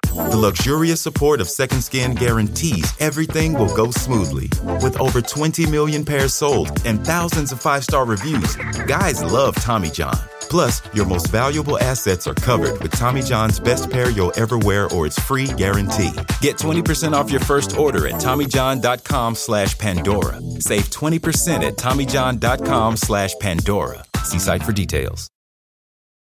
The 0.05 0.37
luxurious 0.37 1.01
support 1.01 1.41
of 1.41 1.49
Second 1.49 1.83
Skin 1.83 2.15
guarantees 2.15 2.89
everything 2.99 3.53
will 3.53 3.75
go 3.75 3.91
smoothly. 3.91 4.49
With 4.81 4.99
over 5.01 5.21
20 5.21 5.69
million 5.69 6.05
pairs 6.05 6.33
sold 6.33 6.69
and 6.85 7.05
thousands 7.05 7.51
of 7.51 7.59
five 7.59 7.83
star 7.83 8.05
reviews, 8.05 8.55
guys 8.87 9.21
love 9.21 9.55
Tommy 9.55 9.89
John. 9.89 10.17
Plus, 10.49 10.81
your 10.93 11.05
most 11.05 11.27
valuable 11.27 11.77
assets 11.79 12.27
are 12.27 12.33
covered 12.33 12.81
with 12.81 12.93
Tommy 12.93 13.21
John's 13.21 13.59
best 13.59 13.89
pair 13.89 14.09
you'll 14.09 14.31
ever 14.37 14.57
wear 14.57 14.87
or 14.93 15.05
its 15.05 15.19
free 15.19 15.47
guarantee. 15.47 16.11
Get 16.39 16.55
20% 16.57 17.13
off 17.13 17.29
your 17.29 17.41
first 17.41 17.75
order 17.75 18.07
at 18.07 18.15
TommyJohn.com 18.15 19.35
slash 19.35 19.77
Pandora. 19.77 20.39
Save 20.61 20.85
20% 20.91 21.63
at 21.67 21.75
TommyJohn.com 21.75 22.95
slash 22.95 23.35
Pandora. 23.41 24.05
See 24.23 24.39
site 24.39 24.63
for 24.63 24.71
details. 24.71 25.29